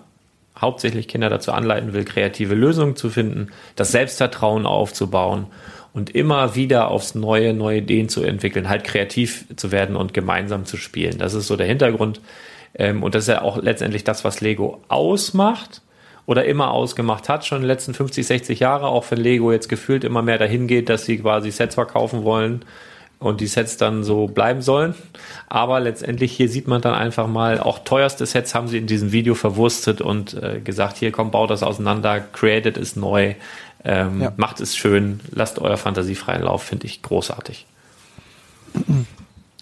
hauptsächlich 0.58 1.10
Kinder 1.10 1.30
dazu 1.30 1.52
anleiten 1.52 1.92
will, 1.92 2.06
kreative 2.06 2.56
Lösungen 2.56 2.96
zu 2.96 3.10
finden, 3.10 3.50
das 3.76 3.92
Selbstvertrauen 3.92 4.66
aufzubauen 4.66 5.48
und 5.94 6.10
immer 6.16 6.56
wieder 6.56 6.90
aufs 6.90 7.16
Neue, 7.16 7.54
neue 7.54 7.78
Ideen 7.78 8.10
zu 8.10 8.24
entwickeln, 8.24 8.68
halt 8.68 8.84
kreativ 8.84 9.46
zu 9.56 9.72
werden 9.72 9.96
und 9.96 10.14
gemeinsam 10.14 10.66
zu 10.66 10.78
spielen. 10.78 11.20
Das 11.20 11.34
ist 11.34 11.48
so 11.48 11.56
der 11.56 11.68
Hintergrund. 11.68 12.20
Ähm, 12.76 13.04
Und 13.04 13.16
das 13.16 13.24
ist 13.24 13.30
ja 13.30 13.42
auch 13.42 13.62
letztendlich 13.62 14.04
das, 14.04 14.24
was 14.24 14.42
Lego 14.42 14.82
ausmacht 14.88 15.82
oder 16.26 16.46
immer 16.46 16.72
ausgemacht 16.72 17.30
hat, 17.30 17.46
schon 17.46 17.58
in 17.58 17.62
den 17.64 17.68
letzten 17.68 17.94
50, 17.94 18.26
60 18.26 18.60
Jahre, 18.60 18.88
auch 18.88 19.06
wenn 19.12 19.20
Lego 19.20 19.52
jetzt 19.52 19.70
gefühlt 19.70 20.04
immer 20.04 20.22
mehr 20.22 20.38
dahin 20.38 20.68
geht, 20.68 20.90
dass 20.90 21.06
sie 21.06 21.18
quasi 21.20 21.52
Sets 21.52 21.76
verkaufen 21.76 22.24
wollen 22.24 22.66
und 23.20 23.42
die 23.42 23.48
Sets 23.48 23.78
dann 23.78 24.04
so 24.04 24.28
bleiben 24.28 24.62
sollen. 24.62 24.96
Aber 25.48 25.80
letztendlich 25.80 26.32
hier 26.32 26.50
sieht 26.50 26.68
man 26.68 26.82
dann 26.82 26.94
einfach 26.94 27.28
mal, 27.28 27.60
auch 27.60 27.80
teuerste 27.80 28.26
Sets 28.26 28.56
haben 28.56 28.68
sie 28.68 28.78
in 28.78 28.88
diesem 28.88 29.12
Video 29.12 29.36
verwurstet 29.36 30.02
und 30.02 30.34
äh, 30.34 30.60
gesagt, 30.62 30.98
hier 30.98 31.12
komm, 31.12 31.30
baut 31.32 31.50
das 31.50 31.62
auseinander, 31.62 32.22
created 32.22 32.78
ist 32.78 32.98
neu, 32.98 33.36
ähm, 33.86 34.22
Ja. 34.22 34.34
macht 34.38 34.60
es 34.62 34.76
schön, 34.76 35.20
lasst 35.32 35.60
euer 35.60 35.78
Fantasie 35.78 36.16
freien 36.16 36.44
Lauf, 36.44 36.64
finde 36.64 36.86
ich 36.88 37.02
großartig. 37.02 37.66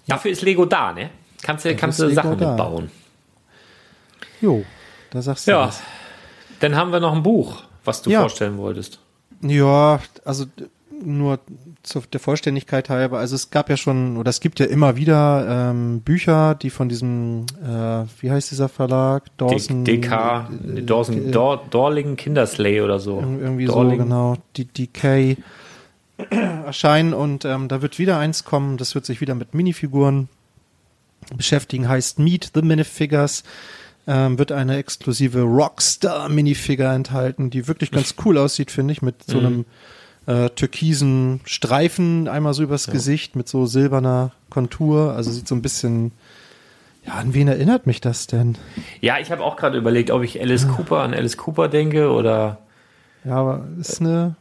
Dafür 0.08 0.32
ist 0.32 0.42
Lego 0.42 0.66
da, 0.66 0.94
ne? 0.94 1.10
Kannst 1.42 1.66
du, 1.66 1.76
kannst 1.76 2.00
Sachen 2.00 2.38
da. 2.38 2.50
mitbauen. 2.50 2.92
Jo, 4.42 4.64
da 5.12 5.22
sagst 5.22 5.48
du 5.48 5.52
Ja. 5.52 5.68
was. 5.68 5.82
Dann 6.60 6.76
haben 6.76 6.92
wir 6.92 7.00
noch 7.00 7.14
ein 7.14 7.24
Buch, 7.24 7.64
was 7.84 8.02
du 8.02 8.10
Ja. 8.12 8.22
vorstellen 8.22 8.58
wolltest. 8.58 9.00
Ja, 9.42 10.00
also 10.24 10.46
nur 11.04 11.40
zur 11.84 12.04
der 12.12 12.20
Vollständigkeit 12.20 12.90
halber. 12.90 13.20
Also 13.20 13.36
es 13.36 13.50
gab 13.50 13.70
ja 13.70 13.78
schon, 13.78 14.18
oder 14.18 14.30
es 14.30 14.40
gibt 14.40 14.60
ja 14.60 14.66
immer 14.68 14.96
wieder 14.98 15.70
ähm, 15.72 16.02
Bücher, 16.02 16.56
die 16.56 16.70
von 16.70 16.90
diesem, 16.90 17.46
äh, 17.64 18.06
wie 18.22 18.30
heißt 18.32 18.52
dieser 18.52 18.70
Verlag? 18.70 19.26
Dawson. 19.38 19.84
DK, 19.84 20.50
äh, 20.76 20.82
Dawson, 20.84 21.30
äh, 21.30 21.32
Dor 21.32 21.66
Dorling 21.70 22.16
Kinderslay 22.18 22.82
oder 22.82 23.00
so. 23.00 23.20
Ir- 23.20 23.40
Irgendwie 23.42 23.66
Dorling. 23.66 23.98
so, 24.00 24.04
genau. 24.04 24.38
Die 24.58 24.66
DK 24.66 25.38
erscheinen 26.66 27.14
und 27.14 27.46
ähm, 27.46 27.68
da 27.68 27.82
wird 27.82 27.98
wieder 27.98 28.18
eins 28.20 28.44
kommen, 28.44 28.78
das 28.78 28.94
wird 28.94 29.06
sich 29.06 29.22
wieder 29.22 29.34
mit 29.34 29.54
Minifiguren 29.56 30.30
beschäftigen, 31.36 31.88
heißt 31.90 32.20
Meet 32.20 32.52
the 32.54 32.62
Minifigures. 32.62 33.44
Ähm, 34.08 34.40
wird 34.40 34.52
eine 34.52 34.78
exklusive 34.78 35.42
Rockstar 35.44 36.28
Minifigure 36.28 36.92
enthalten, 36.92 37.52
die 37.52 37.68
wirklich 37.68 37.92
ganz 37.92 38.16
cool 38.26 38.40
aussieht, 38.40 38.72
finde 38.72 38.94
ich, 38.94 39.04
mit 39.04 39.24
so 39.28 39.38
einem 39.38 39.66
äh, 40.28 40.50
türkisen 40.50 41.42
Streifen 41.46 42.28
einmal 42.28 42.54
so 42.54 42.64
übers 42.64 42.88
Gesicht, 42.88 43.36
mit 43.36 43.48
so 43.48 43.66
silberner 43.66 44.32
Kontur. 44.50 45.14
Also 45.14 45.32
sieht 45.32 45.48
so 45.48 45.56
ein 45.56 45.62
bisschen, 45.62 46.12
Ja, 47.06 47.14
an 47.14 47.34
wen 47.34 47.48
erinnert 47.48 47.88
mich 47.88 48.02
das 48.02 48.28
denn? 48.28 48.58
Ja, 49.02 49.18
ich 49.20 49.32
habe 49.32 49.44
auch 49.44 49.56
gerade 49.56 49.78
überlegt, 49.78 50.12
ob 50.12 50.22
ich 50.24 50.40
Alice 50.40 50.68
Cooper 50.68 51.00
an 51.00 51.14
Alice 51.14 51.38
Cooper 51.38 51.68
denke 51.68 52.12
oder. 52.12 52.60
Ja, 53.26 53.36
aber 53.36 53.66
ist 53.80 54.00
eine, 54.00 54.36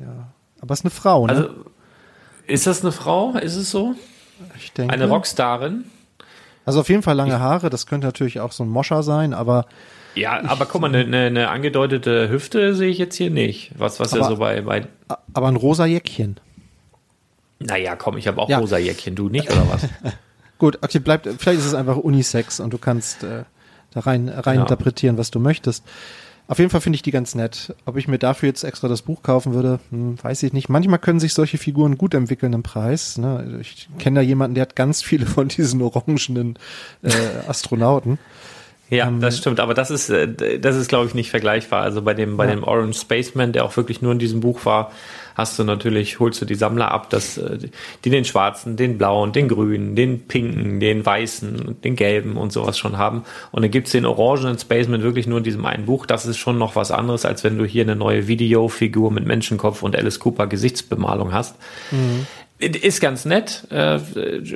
ja, 0.00 0.28
aber 0.60 0.72
ist 0.72 0.84
eine 0.84 0.90
Frau, 0.90 1.26
ne? 1.26 1.32
Also, 1.32 1.48
ist 2.46 2.66
das 2.66 2.82
eine 2.82 2.92
Frau? 2.92 3.32
Ist 3.34 3.56
es 3.56 3.70
so? 3.70 3.94
ich 4.56 4.72
denke. 4.72 4.92
Eine 4.92 5.08
Rockstarin? 5.08 5.84
Also 6.64 6.80
auf 6.80 6.88
jeden 6.88 7.02
Fall 7.02 7.16
lange 7.16 7.40
Haare, 7.40 7.70
das 7.70 7.86
könnte 7.86 8.06
natürlich 8.06 8.40
auch 8.40 8.52
so 8.52 8.64
ein 8.64 8.68
Moscher 8.68 9.02
sein, 9.02 9.34
aber 9.34 9.66
Ja, 10.14 10.42
aber 10.44 10.66
guck 10.66 10.80
mal, 10.80 10.94
eine, 10.94 11.26
eine, 11.26 11.48
angedeutete 11.50 12.28
Hüfte 12.28 12.74
sehe 12.74 12.88
ich 12.90 12.98
jetzt 12.98 13.14
hier 13.16 13.30
nicht. 13.30 13.72
Was, 13.78 14.00
was 14.00 14.12
ja 14.12 14.18
Aber- 14.20 14.28
so 14.28 14.36
bei, 14.36 14.60
bei. 14.62 14.86
aber 15.34 15.48
ein 15.48 15.56
rosa 15.56 15.86
Jäckchen. 15.86 16.38
Naja, 17.58 17.94
komm, 17.96 18.16
ich 18.16 18.26
habe 18.26 18.40
auch 18.40 18.48
Ja. 18.48 18.58
rosa 18.58 18.78
Jäckchen, 18.78 19.14
du 19.14 19.28
nicht, 19.28 19.50
oder 19.50 19.68
was? 19.70 19.86
Gut, 20.58 20.78
okay, 20.82 20.98
bleibt, 20.98 21.28
vielleicht 21.38 21.60
ist 21.60 21.66
es 21.66 21.74
einfach 21.74 21.96
Unisex 21.96 22.60
und 22.60 22.72
du 22.72 22.78
kannst 22.78 23.22
äh, 23.22 23.44
da 23.92 24.00
rein, 24.00 24.28
rein 24.28 24.56
Ja. 24.56 24.62
interpretieren, 24.62 25.16
was 25.18 25.30
du 25.30 25.40
möchtest. 25.40 25.84
Auf 26.48 26.58
jeden 26.58 26.70
Fall 26.70 26.80
finde 26.80 26.96
ich 26.96 27.02
die 27.02 27.12
ganz 27.12 27.36
nett. 27.36 27.74
Ob 27.86 27.96
ich 27.96 28.08
mir 28.08 28.18
dafür 28.18 28.48
jetzt 28.48 28.64
extra 28.64 28.88
das 28.88 29.02
Buch 29.02 29.22
kaufen 29.22 29.54
würde, 29.54 29.78
hm, 29.90 30.18
weiß 30.22 30.42
ich 30.42 30.52
nicht. 30.52 30.68
Manchmal 30.68 30.98
können 30.98 31.20
sich 31.20 31.32
solche 31.32 31.58
Figuren 31.58 31.96
gut 31.96 32.12
entwickeln 32.12 32.52
im 32.54 32.64
Preis. 32.64 33.18
Ne? 33.18 33.58
Ich 33.60 33.88
kenne 33.98 34.16
da 34.16 34.22
jemanden, 34.22 34.56
der 34.56 34.62
hat 34.62 34.74
ganz 34.74 35.00
viele 35.00 35.26
von 35.26 35.46
diesen 35.48 35.80
orangenen 35.80 36.58
äh, 37.02 37.10
Astronauten. 37.46 38.18
Ja, 38.90 39.06
Ähm, 39.06 39.20
das 39.20 39.38
stimmt, 39.38 39.60
aber 39.60 39.72
das 39.72 39.90
ist, 39.90 40.10
äh, 40.10 40.58
das 40.58 40.76
ist, 40.76 40.88
glaube 40.88 41.06
ich, 41.06 41.14
nicht 41.14 41.30
vergleichbar. 41.30 41.82
Also 41.82 42.02
bei 42.02 42.12
dem, 42.12 42.36
bei 42.36 42.46
Ja. 42.46 42.50
dem 42.50 42.64
Orange 42.64 42.98
Spaceman, 43.00 43.52
der 43.52 43.64
auch 43.64 43.76
wirklich 43.76 44.02
nur 44.02 44.12
in 44.12 44.18
diesem 44.18 44.40
Buch 44.40 44.64
war, 44.64 44.90
hast 45.36 45.58
du 45.58 45.64
natürlich, 45.64 46.18
holst 46.18 46.42
du 46.42 46.44
die 46.44 46.56
Sammler 46.56 46.90
ab, 46.90 47.08
dass 47.08 47.38
äh, 47.38 47.56
die 48.04 48.10
den 48.10 48.24
schwarzen, 48.24 48.76
den 48.76 48.98
blauen, 48.98 49.32
den 49.32 49.46
grünen, 49.48 49.94
den 49.94 50.26
pinken, 50.26 50.80
den 50.80 51.06
weißen, 51.06 51.76
den 51.82 51.94
gelben 51.96 52.36
und 52.36 52.52
sowas 52.52 52.76
schon 52.78 52.98
haben. 52.98 53.22
Und 53.52 53.62
dann 53.62 53.70
gibt's 53.70 53.92
den 53.92 54.04
orangenen 54.06 54.58
Spaceman 54.58 55.02
wirklich 55.02 55.26
nur 55.28 55.38
in 55.38 55.44
diesem 55.44 55.64
einen 55.64 55.86
Buch. 55.86 56.04
Das 56.04 56.26
ist 56.26 56.38
schon 56.38 56.58
noch 56.58 56.74
was 56.76 56.90
anderes, 56.90 57.24
als 57.24 57.44
wenn 57.44 57.56
du 57.58 57.64
hier 57.64 57.84
eine 57.84 57.94
neue 57.96 58.26
Videofigur 58.26 59.10
mit 59.12 59.24
Menschenkopf 59.24 59.82
und 59.82 59.96
Alice 59.96 60.18
Cooper 60.18 60.48
Gesichtsbemalung 60.48 61.32
hast. 61.32 61.54
Ist 62.60 63.00
ganz 63.00 63.24
nett. 63.24 63.66
Äh, 63.70 63.98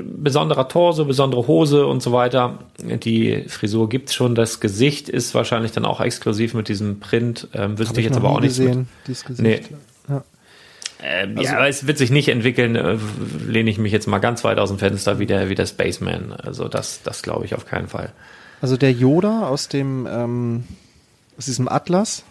besonderer 0.05 0.69
Torso, 0.69 1.05
besondere 1.07 1.47
Hose 1.47 1.87
und 1.87 2.03
so 2.03 2.13
weiter. 2.13 2.59
Die 2.79 3.45
Frisur 3.49 3.89
gibt's 3.89 4.15
schon. 4.15 4.35
Das 4.35 4.61
Gesicht 4.61 5.09
ist 5.09 5.35
wahrscheinlich 5.35 5.73
dann 5.73 5.87
auch 5.87 6.01
exklusiv 6.01 6.53
mit 6.55 6.69
diesem 6.69 7.01
Print. 7.01 7.49
Ähm, 7.55 7.79
wüsste 7.79 7.95
Hab 7.95 7.99
ich 7.99 8.05
jetzt 8.05 8.17
aber 8.17 8.31
auch 8.31 8.41
nicht. 8.41 8.51
gesehen, 8.59 8.89
dieses 9.07 9.25
Gesicht. 9.25 9.71
Nee. 9.71 10.17
Ähm, 11.07 11.37
ja, 11.39 11.57
aber 11.57 11.69
es 11.69 11.87
wird 11.87 11.99
sich 11.99 12.11
nicht 12.11 12.29
entwickeln, 12.29 12.77
äh, 12.77 12.97
lehne 13.47 13.69
ich 13.69 13.79
mich 13.79 13.93
jetzt 13.93 14.07
mal 14.07 14.21
ganz 14.21 14.43
weit 14.45 14.59
aus 14.59 14.71
dem 14.71 14.79
Fenster 14.79 15.19
wie 15.19 15.27
der, 15.27 15.51
wie 15.51 15.55
der 15.55 15.67
Spaceman. 15.67 16.33
Also 16.33 16.67
das, 16.69 17.03
das 17.03 17.23
glaube 17.23 17.45
ich 17.45 17.55
auf 17.55 17.67
keinen 17.67 17.89
Fall. 17.89 18.13
Also 18.63 18.77
der 18.79 18.93
Yoda 18.93 19.47
aus 19.49 19.69
dem 19.69 20.07
ähm, 20.11 20.65
aus 21.37 21.45
diesem 21.47 21.69
Atlas. 21.69 22.23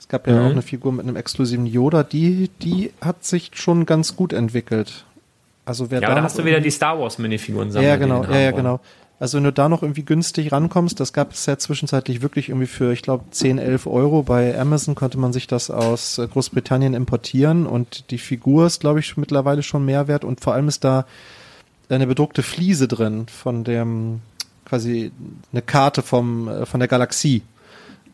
Es 0.00 0.08
gab 0.08 0.26
ja 0.26 0.34
Mhm. 0.34 0.46
auch 0.46 0.50
eine 0.52 0.62
Figur 0.62 0.92
mit 0.92 1.06
einem 1.06 1.16
exklusiven 1.16 1.66
Yoda, 1.66 2.02
die 2.04 2.48
die 2.62 2.90
hat 3.02 3.24
sich 3.24 3.50
schon 3.54 3.84
ganz 3.86 4.16
gut 4.16 4.32
entwickelt. 4.32 5.04
Also 5.64 5.90
wer 5.90 6.00
Ja, 6.00 6.08
da 6.08 6.14
da 6.14 6.20
noch 6.20 6.24
hast 6.24 6.38
du 6.38 6.44
wieder 6.44 6.60
die 6.60 6.70
Star 6.70 6.98
Wars 6.98 7.18
Minifiguren 7.18 7.68
ja, 7.68 7.72
sammeln. 7.72 7.88
ja, 7.88 7.96
genau, 7.96 8.24
ja, 8.24 8.38
ja, 8.40 8.50
genau. 8.50 8.80
Also 9.20 9.36
wenn 9.36 9.44
du 9.44 9.52
da 9.52 9.68
noch 9.68 9.82
irgendwie 9.82 10.04
günstig 10.04 10.50
rankommst, 10.50 10.98
das 10.98 11.12
gab 11.12 11.30
es 11.32 11.46
ja 11.46 11.56
zwischenzeitlich 11.56 12.22
wirklich 12.22 12.48
irgendwie 12.48 12.66
für, 12.66 12.92
ich 12.92 13.02
glaube, 13.02 13.24
10, 13.30 13.58
11 13.58 13.86
Euro. 13.86 14.24
Bei 14.24 14.58
Amazon 14.58 14.96
konnte 14.96 15.16
man 15.18 15.32
sich 15.32 15.46
das 15.46 15.70
aus 15.70 16.18
äh, 16.18 16.26
Großbritannien 16.26 16.94
importieren 16.94 17.66
und 17.66 18.10
die 18.10 18.18
Figur 18.18 18.66
ist, 18.66 18.80
glaube 18.80 18.98
ich, 18.98 19.16
mittlerweile 19.16 19.62
schon 19.62 19.84
mehr 19.84 20.08
wert 20.08 20.24
und 20.24 20.40
vor 20.40 20.54
allem 20.54 20.66
ist 20.66 20.82
da 20.82 21.06
eine 21.88 22.06
bedruckte 22.08 22.42
Fliese 22.42 22.88
drin 22.88 23.26
von 23.28 23.62
dem, 23.62 24.22
quasi 24.64 25.12
eine 25.52 25.62
Karte 25.62 26.02
vom, 26.02 26.48
äh, 26.48 26.66
von 26.66 26.80
der 26.80 26.88
Galaxie. 26.88 27.42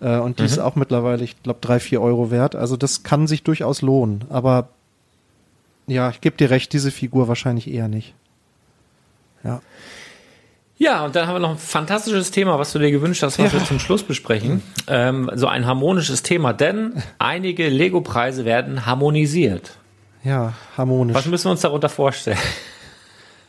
Äh, 0.01 0.19
Und 0.19 0.41
die 0.41 0.45
ist 0.45 0.59
auch 0.59 0.77
mittlerweile, 0.77 1.25
ich 1.25 1.43
glaube, 1.43 1.61
drei, 1.63 1.81
vier 1.81 2.03
Euro 2.03 2.31
wert. 2.31 2.55
Also 2.55 2.77
das 2.77 3.03
kann 3.03 3.27
sich 3.27 3.45
durchaus 3.45 3.81
lohnen. 3.83 4.25
Aber 4.29 4.69
ja, 5.89 6.11
ich 6.11 6.21
gebe 6.21 6.37
dir 6.37 6.51
recht, 6.51 6.73
diese 6.73 6.91
Figur 6.91 7.29
wahrscheinlich 7.29 7.69
eher 7.71 7.89
nicht. 7.89 8.15
Ja. 9.45 9.61
Ja, 10.81 11.05
und 11.05 11.17
dann 11.17 11.27
haben 11.27 11.35
wir 11.35 11.41
noch 11.41 11.51
ein 11.51 11.59
fantastisches 11.59 12.31
Thema, 12.31 12.57
was 12.61 12.73
du 12.73 12.79
dir 12.79 12.93
gewünscht 12.93 13.23
hast, 13.25 13.39
was 13.41 13.53
Ja. 13.53 13.59
wir 13.59 13.67
zum 13.67 13.81
Schluss 13.81 14.05
besprechen. 14.05 14.63
Ähm, 14.87 15.29
so 15.35 15.49
ein 15.49 15.67
harmonisches 15.67 16.23
Thema, 16.23 16.53
denn 16.53 17.03
einige 17.19 17.69
Lego-Preise 17.69 18.45
werden 18.45 18.87
harmonisiert. 18.87 19.73
Ja, 20.23 20.53
harmonisch. 20.77 21.17
Was 21.17 21.27
müssen 21.27 21.47
wir 21.47 21.51
uns 21.53 21.63
darunter 21.63 21.89
vorstellen? 21.89 22.39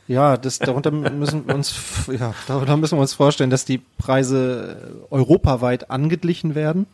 Ja, 0.07 0.37
das, 0.37 0.57
darunter 0.57 0.89
müssen 0.89 1.47
wir 1.47 1.53
uns, 1.53 1.75
ja, 2.19 2.33
darunter 2.47 2.77
müssen 2.77 2.97
wir 2.97 3.01
uns 3.01 3.13
vorstellen, 3.13 3.51
dass 3.51 3.63
die 3.63 3.77
Preise 3.99 4.77
äh, 5.11 5.13
europaweit 5.13 5.91
angeglichen 5.91 6.55
werden. 6.55 6.87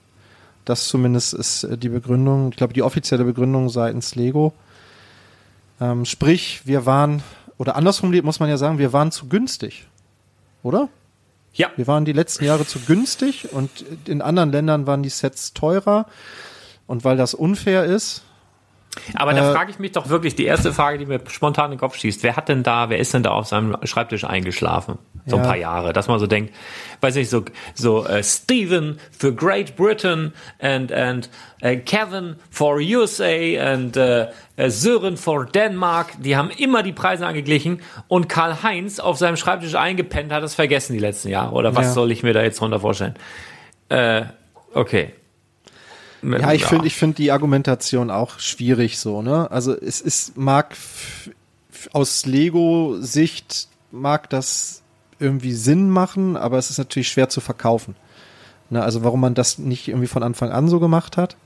Das 0.66 0.90
zumindest 0.90 1.34
ist 1.34 1.64
äh, 1.64 1.78
die 1.78 1.88
Begründung, 1.88 2.50
ich 2.50 2.58
glaube, 2.58 2.74
die 2.74 2.82
offizielle 2.84 3.24
Begründung 3.24 3.70
seitens 3.70 4.16
Lego. 4.16 4.52
Ähm, 5.80 6.06
sprich, 6.06 6.62
wir 6.66 6.86
waren, 6.86 7.24
oder 7.58 7.76
andersrum 7.76 8.12
muss 8.24 8.40
man 8.40 8.50
ja 8.50 8.58
sagen, 8.58 8.78
wir 8.78 8.94
waren 8.94 9.12
zu 9.12 9.28
günstig. 9.28 9.88
Oder? 10.64 10.90
Ja, 11.54 11.72
Wir 11.78 11.88
waren 11.88 12.04
die 12.04 12.12
letzten 12.12 12.44
Jahre 12.44 12.66
zu 12.66 12.80
günstig 12.80 13.54
und 13.54 13.86
in 14.08 14.22
anderen 14.22 14.52
Ländern 14.52 14.88
waren 14.88 15.04
die 15.04 15.10
Sets 15.10 15.54
teurer. 15.54 16.06
Und 16.86 17.06
weil 17.06 17.16
das 17.16 17.34
unfair 17.34 17.86
ist, 17.86 18.24
aber 19.16 19.34
da 19.34 19.52
Äh, 19.52 19.54
frage 19.54 19.72
ich 19.72 19.80
mich 19.80 19.92
doch 19.92 20.10
wirklich, 20.10 20.36
die 20.36 20.46
erste 20.46 20.74
Frage, 20.74 20.98
die 20.98 21.06
mir 21.06 21.20
spontan 21.28 21.66
in 21.66 21.72
den 21.72 21.80
Kopf 21.80 21.96
schießt, 21.98 22.24
wer 22.24 22.36
hat 22.36 22.50
denn 22.50 22.64
da, 22.64 22.90
wer 22.90 22.98
ist 23.00 23.14
denn 23.14 23.24
da 23.24 23.32
auf 23.32 23.48
seinem 23.48 23.76
Schreibtisch 23.84 24.24
eingeschlafen? 24.24 24.98
So 25.28 25.38
ein 25.38 25.42
Ja. 25.44 25.48
paar 25.48 25.58
Jahre, 25.58 25.92
dass 25.94 26.08
man 26.08 26.20
so 26.20 26.28
denkt, 26.28 26.54
weiß 27.02 27.16
nicht, 27.16 27.30
so, 27.30 27.44
so 27.74 28.06
äh, 28.06 28.24
Stephen 28.24 29.00
für 29.18 29.34
Great 29.34 29.76
Britain 29.76 30.34
and, 30.60 30.92
and 30.92 31.30
äh, 31.62 31.78
Kevin 31.78 32.36
for 32.52 32.78
USA 32.78 33.26
and 33.74 33.98
äh, 33.98 34.28
Sören 34.68 35.18
for 35.18 35.46
Denmark, 35.46 36.14
die 36.20 36.38
haben 36.38 36.50
immer 36.52 36.84
die 36.84 36.94
Preise 36.94 37.26
angeglichen 37.26 37.82
und 38.08 38.30
Karl-Heinz 38.30 39.00
auf 39.00 39.18
seinem 39.18 39.36
Schreibtisch 39.36 39.76
eingepennt 39.76 40.32
hat 40.32 40.44
es 40.44 40.54
vergessen 40.56 40.94
die 40.94 41.00
letzten 41.00 41.30
Jahre. 41.30 41.54
Oder 41.56 41.76
was 41.76 41.88
Ja. 41.88 41.92
soll 41.94 42.12
ich 42.12 42.22
mir 42.24 42.34
da 42.34 42.44
jetzt 42.44 42.60
drunter 42.62 42.80
vorstellen? 42.80 43.16
Äh, 43.90 44.24
okay. 44.74 45.14
Ja, 46.32 46.54
ich 46.54 46.66
finde 46.66 46.88
ich 46.88 46.96
finde 46.96 47.16
die 47.18 47.32
Argumentation 47.32 48.10
auch 48.10 48.40
schwierig 48.40 48.98
so, 48.98 49.22
ne? 49.22 49.50
Also 49.52 49.76
es 49.76 50.02
ist 50.02 50.38
mag 50.38 50.76
aus 51.94 52.26
Lego 52.26 52.98
Sicht 53.00 53.68
mag 53.92 54.30
das 54.30 54.82
irgendwie 55.20 55.54
Sinn 55.54 55.90
machen, 55.90 56.36
aber 56.36 56.58
es 56.58 56.70
ist 56.70 56.78
natürlich 56.78 57.10
schwer 57.10 57.30
zu 57.30 57.42
verkaufen. 57.42 57.96
Ne, 58.70 58.82
also 58.84 59.04
warum 59.04 59.22
man 59.22 59.36
das 59.36 59.60
nicht 59.60 59.88
irgendwie 59.88 60.08
von 60.08 60.24
Anfang 60.24 60.50
an 60.52 60.68
so 60.68 60.80
gemacht 60.80 61.18
hat 61.18 61.38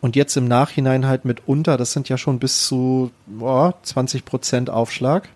und 0.00 0.16
jetzt 0.16 0.36
im 0.36 0.48
Nachhinein 0.48 1.06
halt 1.06 1.24
mitunter, 1.24 1.76
das 1.76 1.92
sind 1.92 2.08
ja 2.08 2.18
schon 2.18 2.40
bis 2.40 2.66
zu 2.66 3.12
boah, 3.26 3.74
20 3.82 4.24
Prozent 4.24 4.68
Aufschlag, 4.70 5.28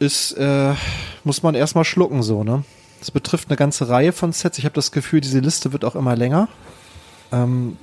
ist 0.00 0.32
äh, 0.32 0.74
muss 1.24 1.42
man 1.42 1.54
erstmal 1.54 1.84
schlucken 1.84 2.22
so, 2.22 2.42
ne? 2.42 2.64
Das 2.98 3.10
betrifft 3.10 3.48
eine 3.48 3.56
ganze 3.56 3.88
Reihe 3.88 4.12
von 4.12 4.32
Sets. 4.32 4.58
Ich 4.58 4.64
habe 4.64 4.74
das 4.74 4.92
Gefühl, 4.92 5.20
diese 5.20 5.38
Liste 5.38 5.72
wird 5.72 5.84
auch 5.84 5.94
immer 5.94 6.16
länger. 6.16 6.48
Ähm, 7.32 7.76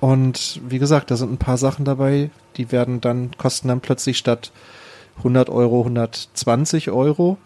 und 0.00 0.60
wie 0.68 0.78
gesagt, 0.78 1.10
da 1.10 1.16
sind 1.16 1.32
ein 1.32 1.38
paar 1.38 1.58
Sachen 1.58 1.84
dabei, 1.84 2.30
die 2.56 2.70
werden 2.70 3.00
dann, 3.00 3.30
kosten 3.36 3.68
dann 3.68 3.80
plötzlich 3.80 4.18
statt 4.18 4.52
100 5.18 5.48
Euro 5.48 5.80
120 5.80 6.90
Euro. 6.90 7.38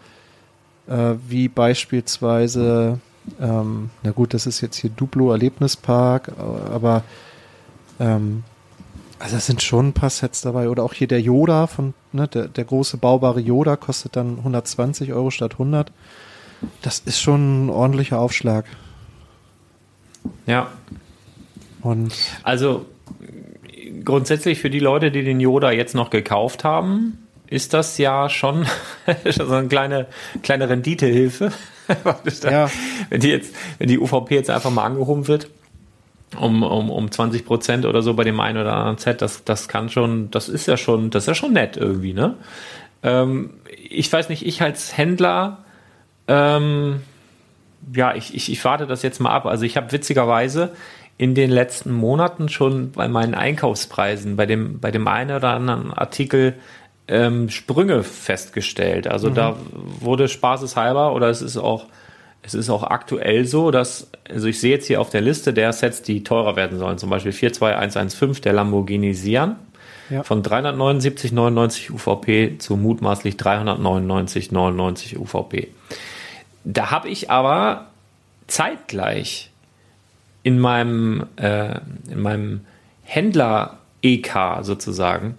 Äh, 0.87 1.15
wie 1.27 1.47
beispielsweise, 1.47 2.99
ähm, 3.39 3.89
na 4.03 4.11
gut, 4.11 4.33
das 4.33 4.45
ist 4.45 4.61
jetzt 4.61 4.77
hier 4.77 4.89
Duplo 4.89 5.31
Erlebnispark, 5.31 6.31
aber 6.37 7.03
ähm, 7.99 8.43
also 9.19 9.37
es 9.37 9.45
sind 9.45 9.61
schon 9.61 9.89
ein 9.89 9.93
paar 9.93 10.09
Sets 10.09 10.41
dabei. 10.41 10.67
Oder 10.67 10.83
auch 10.83 10.93
hier 10.93 11.07
der 11.07 11.21
Yoda 11.21 11.67
von, 11.67 11.93
ne, 12.11 12.27
der, 12.27 12.47
der 12.47 12.65
große 12.65 12.97
baubare 12.97 13.39
Yoda 13.39 13.75
kostet 13.75 14.15
dann 14.15 14.39
120 14.39 15.13
Euro 15.13 15.29
statt 15.29 15.53
100. 15.53 15.91
Das 16.81 16.99
ist 16.99 17.19
schon 17.19 17.65
ein 17.65 17.69
ordentlicher 17.69 18.19
Aufschlag. 18.19 18.65
Ja, 20.45 20.71
Und 21.81 22.13
Also 22.43 22.85
grundsätzlich 24.03 24.59
für 24.59 24.69
die 24.69 24.79
Leute, 24.79 25.11
die 25.11 25.23
den 25.23 25.39
Yoda 25.39 25.71
jetzt 25.71 25.95
noch 25.95 26.09
gekauft 26.09 26.63
haben, 26.63 27.27
ist 27.47 27.73
das 27.73 27.97
ja 27.97 28.29
schon 28.29 28.65
so 29.29 29.45
eine 29.53 29.67
kleine, 29.67 30.07
kleine 30.43 30.69
Renditehilfe. 30.69 31.51
Ja. 32.43 32.69
Wenn 33.09 33.19
die 33.19 33.27
jetzt, 33.27 33.53
wenn 33.77 33.89
die 33.89 33.99
UVP 33.99 34.33
jetzt 34.33 34.49
einfach 34.49 34.69
mal 34.71 34.85
angehoben 34.85 35.27
wird, 35.27 35.49
um, 36.39 36.63
um, 36.63 36.89
um 36.89 37.11
20 37.11 37.45
Prozent 37.45 37.85
oder 37.85 38.01
so 38.01 38.13
bei 38.13 38.23
dem 38.23 38.39
einen 38.39 38.59
oder 38.59 38.73
anderen 38.75 38.97
Set, 38.97 39.21
das, 39.21 39.43
das 39.43 39.67
kann 39.67 39.89
schon, 39.89 40.31
das 40.31 40.47
ist 40.47 40.67
ja 40.67 40.77
schon, 40.77 41.09
das 41.09 41.23
ist 41.23 41.27
ja 41.27 41.35
schon 41.35 41.51
nett 41.51 41.75
irgendwie, 41.75 42.13
ne? 42.13 42.35
Ähm, 43.03 43.55
ich 43.89 44.13
weiß 44.13 44.29
nicht, 44.29 44.45
ich 44.45 44.61
als 44.61 44.95
Händler, 44.95 45.65
ähm, 46.27 47.01
ja, 47.95 48.15
ich, 48.15 48.33
ich, 48.35 48.51
ich 48.51 48.63
warte 48.63 48.87
das 48.87 49.01
jetzt 49.01 49.19
mal 49.19 49.31
ab. 49.31 49.45
Also 49.45 49.65
ich 49.65 49.77
habe 49.77 49.91
witzigerweise 49.91 50.71
in 51.17 51.35
den 51.35 51.51
letzten 51.51 51.91
Monaten 51.91 52.49
schon 52.49 52.91
bei 52.91 53.07
meinen 53.07 53.35
Einkaufspreisen, 53.35 54.35
bei 54.35 54.45
dem, 54.45 54.79
bei 54.79 54.91
dem 54.91 55.07
einen 55.07 55.35
oder 55.35 55.49
anderen 55.49 55.93
Artikel 55.93 56.55
ähm, 57.07 57.49
Sprünge 57.49 58.03
festgestellt. 58.03 59.07
Also 59.07 59.29
mhm. 59.29 59.35
da 59.35 59.55
wurde 59.99 60.27
spaßeshalber 60.27 61.13
oder 61.13 61.29
es 61.29 61.41
ist 61.41 61.57
auch 61.57 61.85
es 62.43 62.53
ist 62.53 62.69
auch 62.69 62.83
aktuell 62.83 63.45
so, 63.45 63.71
dass, 63.71 64.09
also 64.27 64.47
ich 64.47 64.59
sehe 64.59 64.71
jetzt 64.71 64.87
hier 64.87 64.99
auf 64.99 65.09
der 65.09 65.21
Liste 65.21 65.53
der 65.53 65.73
Sets, 65.73 66.01
die 66.01 66.23
teurer 66.23 66.55
werden 66.55 66.79
sollen, 66.79 66.97
zum 66.97 67.09
Beispiel 67.09 67.31
42115, 67.31 68.41
der 68.41 68.53
Lamborghini 68.53 69.13
Sian, 69.13 69.57
ja. 70.09 70.23
von 70.23 70.43
379,99 70.43 71.91
UVP 71.91 72.57
zu 72.57 72.77
mutmaßlich 72.77 73.35
399,99 73.35 75.17
UVP. 75.17 75.69
Da 76.63 76.91
habe 76.91 77.09
ich 77.09 77.29
aber 77.29 77.87
zeitgleich 78.47 79.51
in 80.43 80.59
meinem, 80.59 81.25
äh, 81.37 81.79
in 82.09 82.21
meinem 82.21 82.61
Händler 83.03 83.79
EK 84.01 84.59
sozusagen 84.61 85.37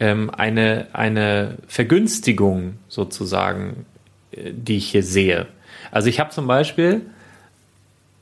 ähm, 0.00 0.30
eine, 0.30 0.88
eine 0.92 1.58
Vergünstigung 1.68 2.78
sozusagen, 2.88 3.86
äh, 4.32 4.52
die 4.52 4.78
ich 4.78 4.90
hier 4.90 5.02
sehe. 5.02 5.46
Also 5.90 6.08
ich 6.08 6.18
habe 6.18 6.30
zum 6.30 6.46
Beispiel, 6.46 7.02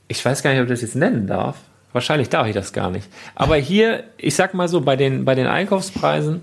ich 0.07 0.23
weiß 0.23 0.43
gar 0.43 0.51
nicht, 0.51 0.59
ob 0.59 0.65
ich 0.65 0.71
das 0.71 0.81
jetzt 0.81 0.95
nennen 0.95 1.25
darf. 1.27 1.57
Wahrscheinlich 1.91 2.29
darf 2.29 2.47
ich 2.47 2.53
das 2.53 2.73
gar 2.73 2.91
nicht. 2.91 3.07
Aber 3.35 3.55
hier, 3.55 4.03
ich 4.17 4.35
sag 4.35 4.53
mal 4.53 4.67
so, 4.67 4.81
bei 4.81 4.95
den, 4.95 5.25
bei 5.25 5.33
den 5.33 5.47
Einkaufspreisen, 5.47 6.41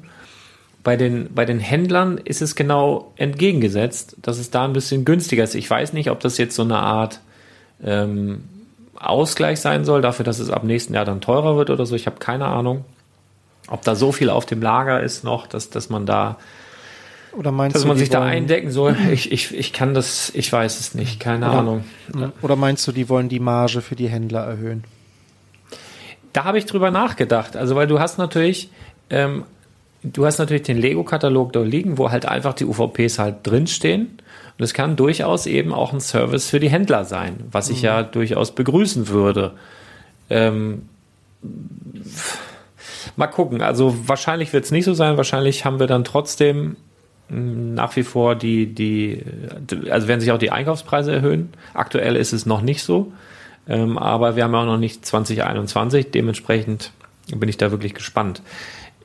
bei 0.82 0.96
den, 0.96 1.34
bei 1.34 1.44
den 1.44 1.60
Händlern 1.60 2.18
ist 2.18 2.42
es 2.42 2.54
genau 2.54 3.12
entgegengesetzt, 3.16 4.16
dass 4.22 4.38
es 4.38 4.50
da 4.50 4.64
ein 4.64 4.72
bisschen 4.72 5.04
günstiger 5.04 5.44
ist. 5.44 5.54
Ich 5.54 5.68
weiß 5.68 5.92
nicht, 5.92 6.10
ob 6.10 6.20
das 6.20 6.38
jetzt 6.38 6.54
so 6.56 6.62
eine 6.62 6.78
Art 6.78 7.20
ähm, 7.82 8.44
Ausgleich 8.96 9.60
sein 9.60 9.84
soll, 9.84 10.00
dafür, 10.00 10.24
dass 10.24 10.38
es 10.38 10.50
ab 10.50 10.64
nächsten 10.64 10.94
Jahr 10.94 11.04
dann 11.04 11.20
teurer 11.20 11.56
wird 11.56 11.70
oder 11.70 11.86
so. 11.86 11.94
Ich 11.94 12.06
habe 12.06 12.18
keine 12.18 12.46
Ahnung, 12.46 12.84
ob 13.68 13.82
da 13.82 13.94
so 13.94 14.12
viel 14.12 14.30
auf 14.30 14.46
dem 14.46 14.62
Lager 14.62 15.02
ist 15.02 15.24
noch, 15.24 15.46
dass, 15.46 15.70
dass 15.70 15.90
man 15.90 16.06
da 16.06 16.38
oder 17.36 17.52
meinst 17.52 17.74
dass 17.74 17.82
du, 17.82 17.88
man 17.88 17.98
sich 17.98 18.08
da 18.08 18.22
eindecken 18.22 18.70
soll. 18.70 18.96
Ich, 19.12 19.30
ich, 19.30 19.54
ich 19.54 19.72
kann 19.72 19.92
das, 19.92 20.30
ich 20.34 20.50
weiß 20.50 20.80
es 20.80 20.94
nicht, 20.94 21.20
keine 21.20 21.50
oder, 21.50 21.58
Ahnung. 21.58 21.84
Oder 22.42 22.56
meinst 22.56 22.86
du, 22.88 22.92
die 22.92 23.08
wollen 23.08 23.28
die 23.28 23.40
Marge 23.40 23.82
für 23.82 23.94
die 23.94 24.08
Händler 24.08 24.40
erhöhen? 24.40 24.84
Da 26.36 26.44
habe 26.44 26.58
ich 26.58 26.66
drüber 26.66 26.90
nachgedacht. 26.90 27.56
Also, 27.56 27.76
weil 27.76 27.86
du 27.86 27.98
hast 27.98 28.18
natürlich, 28.18 28.68
ähm, 29.08 29.44
du 30.02 30.26
hast 30.26 30.36
natürlich 30.36 30.64
den 30.64 30.76
Lego-Katalog 30.76 31.54
da 31.54 31.62
liegen, 31.62 31.96
wo 31.96 32.10
halt 32.10 32.26
einfach 32.26 32.52
die 32.52 32.66
UVPs 32.66 33.18
halt 33.18 33.36
drinstehen. 33.44 34.18
Und 34.58 34.62
es 34.62 34.74
kann 34.74 34.96
durchaus 34.96 35.46
eben 35.46 35.72
auch 35.72 35.94
ein 35.94 36.00
Service 36.00 36.50
für 36.50 36.60
die 36.60 36.68
Händler 36.68 37.06
sein, 37.06 37.38
was 37.52 37.70
ich 37.70 37.78
mhm. 37.78 37.84
ja 37.86 38.02
durchaus 38.02 38.54
begrüßen 38.54 39.08
würde. 39.08 39.52
Ähm, 40.28 40.90
mal 43.16 43.28
gucken. 43.28 43.62
Also 43.62 43.96
wahrscheinlich 44.06 44.52
wird 44.52 44.66
es 44.66 44.70
nicht 44.70 44.84
so 44.84 44.92
sein. 44.92 45.16
Wahrscheinlich 45.16 45.64
haben 45.64 45.80
wir 45.80 45.86
dann 45.86 46.04
trotzdem 46.04 46.76
hm, 47.30 47.72
nach 47.72 47.96
wie 47.96 48.02
vor 48.02 48.34
die, 48.34 48.66
die, 48.66 49.24
also 49.90 50.06
werden 50.06 50.20
sich 50.20 50.32
auch 50.32 50.38
die 50.38 50.52
Einkaufspreise 50.52 51.14
erhöhen. 51.14 51.48
Aktuell 51.72 52.14
ist 52.14 52.34
es 52.34 52.44
noch 52.44 52.60
nicht 52.60 52.82
so. 52.82 53.10
Ähm, 53.68 53.98
aber 53.98 54.36
wir 54.36 54.44
haben 54.44 54.52
ja 54.52 54.60
auch 54.60 54.66
noch 54.66 54.78
nicht 54.78 55.04
2021. 55.04 56.10
Dementsprechend 56.10 56.92
bin 57.34 57.48
ich 57.48 57.56
da 57.56 57.70
wirklich 57.70 57.94
gespannt 57.94 58.42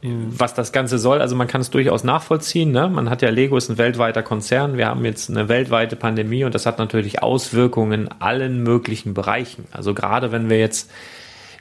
was 0.03 0.53
das 0.53 0.71
Ganze 0.71 0.97
soll. 0.97 1.21
Also 1.21 1.35
man 1.35 1.47
kann 1.47 1.61
es 1.61 1.69
durchaus 1.69 2.03
nachvollziehen. 2.03 2.71
Ne? 2.71 2.89
Man 2.89 3.09
hat 3.09 3.21
ja 3.21 3.29
Lego 3.29 3.57
ist 3.57 3.69
ein 3.69 3.77
weltweiter 3.77 4.23
Konzern. 4.23 4.77
Wir 4.77 4.87
haben 4.87 5.05
jetzt 5.05 5.29
eine 5.29 5.47
weltweite 5.47 5.95
Pandemie 5.95 6.43
und 6.43 6.55
das 6.55 6.65
hat 6.65 6.79
natürlich 6.79 7.21
Auswirkungen 7.21 7.91
in 7.93 8.07
allen 8.19 8.63
möglichen 8.63 9.13
Bereichen. 9.13 9.65
Also 9.71 9.93
gerade 9.93 10.31
wenn 10.31 10.49
wir 10.49 10.57
jetzt 10.57 10.89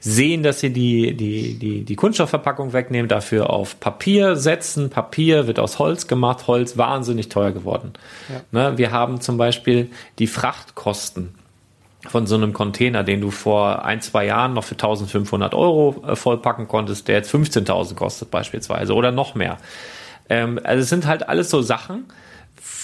sehen, 0.03 0.42
dass 0.42 0.61
sie 0.61 0.72
die, 0.72 1.14
die, 1.14 1.59
die, 1.59 1.84
die 1.84 1.96
Kunststoffverpackung 1.96 2.72
wegnehmen, 2.72 3.09
dafür 3.09 3.51
auf 3.51 3.78
Papier 3.78 4.36
setzen. 4.36 4.88
Papier 4.88 5.46
wird 5.46 5.59
aus 5.59 5.78
Holz 5.78 6.07
gemacht, 6.07 6.46
Holz 6.46 6.78
wahnsinnig 6.78 7.28
teuer 7.28 7.51
geworden. 7.51 7.92
Ja. 8.30 8.70
Ne? 8.70 8.78
Wir 8.78 8.92
haben 8.92 9.20
zum 9.20 9.36
Beispiel 9.36 9.90
die 10.18 10.26
Frachtkosten 10.26 11.34
von 12.09 12.26
so 12.26 12.34
einem 12.34 12.53
Container, 12.53 13.05
den 13.05 13.20
du 13.20 13.30
vor 13.30 13.84
ein, 13.84 14.01
zwei 14.01 14.26
Jahren 14.26 14.55
noch 14.55 14.64
für 14.64 14.74
1500 14.74 15.55
Euro 15.55 16.03
äh, 16.07 16.16
vollpacken 16.16 16.66
konntest, 16.66 17.09
der 17.09 17.16
jetzt 17.16 17.34
15.000 17.34 17.94
kostet 17.94 18.30
beispielsweise 18.30 18.94
oder 18.94 19.12
noch 19.12 19.34
mehr. 19.34 19.59
Ähm, 20.28 20.59
also 20.62 20.82
es 20.82 20.88
sind 20.88 21.07
halt 21.07 21.28
alles 21.28 21.51
so 21.51 21.61
Sachen, 21.61 22.05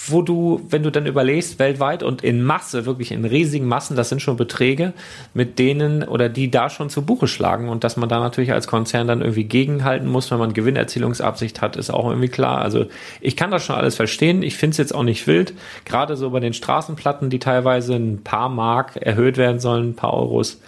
wo 0.09 0.21
du, 0.21 0.61
wenn 0.69 0.83
du 0.83 0.91
dann 0.91 1.05
überlegst, 1.05 1.59
weltweit 1.59 2.03
und 2.03 2.23
in 2.23 2.43
Masse, 2.43 2.85
wirklich 2.85 3.11
in 3.11 3.25
riesigen 3.25 3.67
Massen, 3.67 3.95
das 3.95 4.09
sind 4.09 4.21
schon 4.21 4.37
Beträge, 4.37 4.93
mit 5.33 5.59
denen 5.59 6.03
oder 6.03 6.29
die 6.29 6.51
da 6.51 6.69
schon 6.69 6.89
zu 6.89 7.03
Buche 7.03 7.27
schlagen 7.27 7.69
und 7.69 7.83
dass 7.83 7.97
man 7.97 8.09
da 8.09 8.19
natürlich 8.19 8.53
als 8.53 8.67
Konzern 8.67 9.07
dann 9.07 9.21
irgendwie 9.21 9.43
gegenhalten 9.43 10.07
muss, 10.07 10.31
wenn 10.31 10.39
man 10.39 10.53
Gewinnerzielungsabsicht 10.53 11.61
hat, 11.61 11.75
ist 11.75 11.89
auch 11.89 12.09
irgendwie 12.09 12.29
klar. 12.29 12.59
Also 12.59 12.85
ich 13.21 13.35
kann 13.35 13.51
das 13.51 13.65
schon 13.65 13.75
alles 13.75 13.95
verstehen. 13.95 14.43
Ich 14.43 14.57
finde 14.57 14.71
es 14.71 14.77
jetzt 14.77 14.95
auch 14.95 15.03
nicht 15.03 15.27
wild. 15.27 15.53
Gerade 15.85 16.15
so 16.15 16.29
bei 16.29 16.39
den 16.39 16.53
Straßenplatten, 16.53 17.29
die 17.29 17.39
teilweise 17.39 17.95
ein 17.95 18.23
paar 18.23 18.49
Mark 18.49 18.97
erhöht 18.97 19.37
werden 19.37 19.59
sollen, 19.59 19.89
ein 19.89 19.95
paar 19.95 20.13
Euros, 20.13 20.61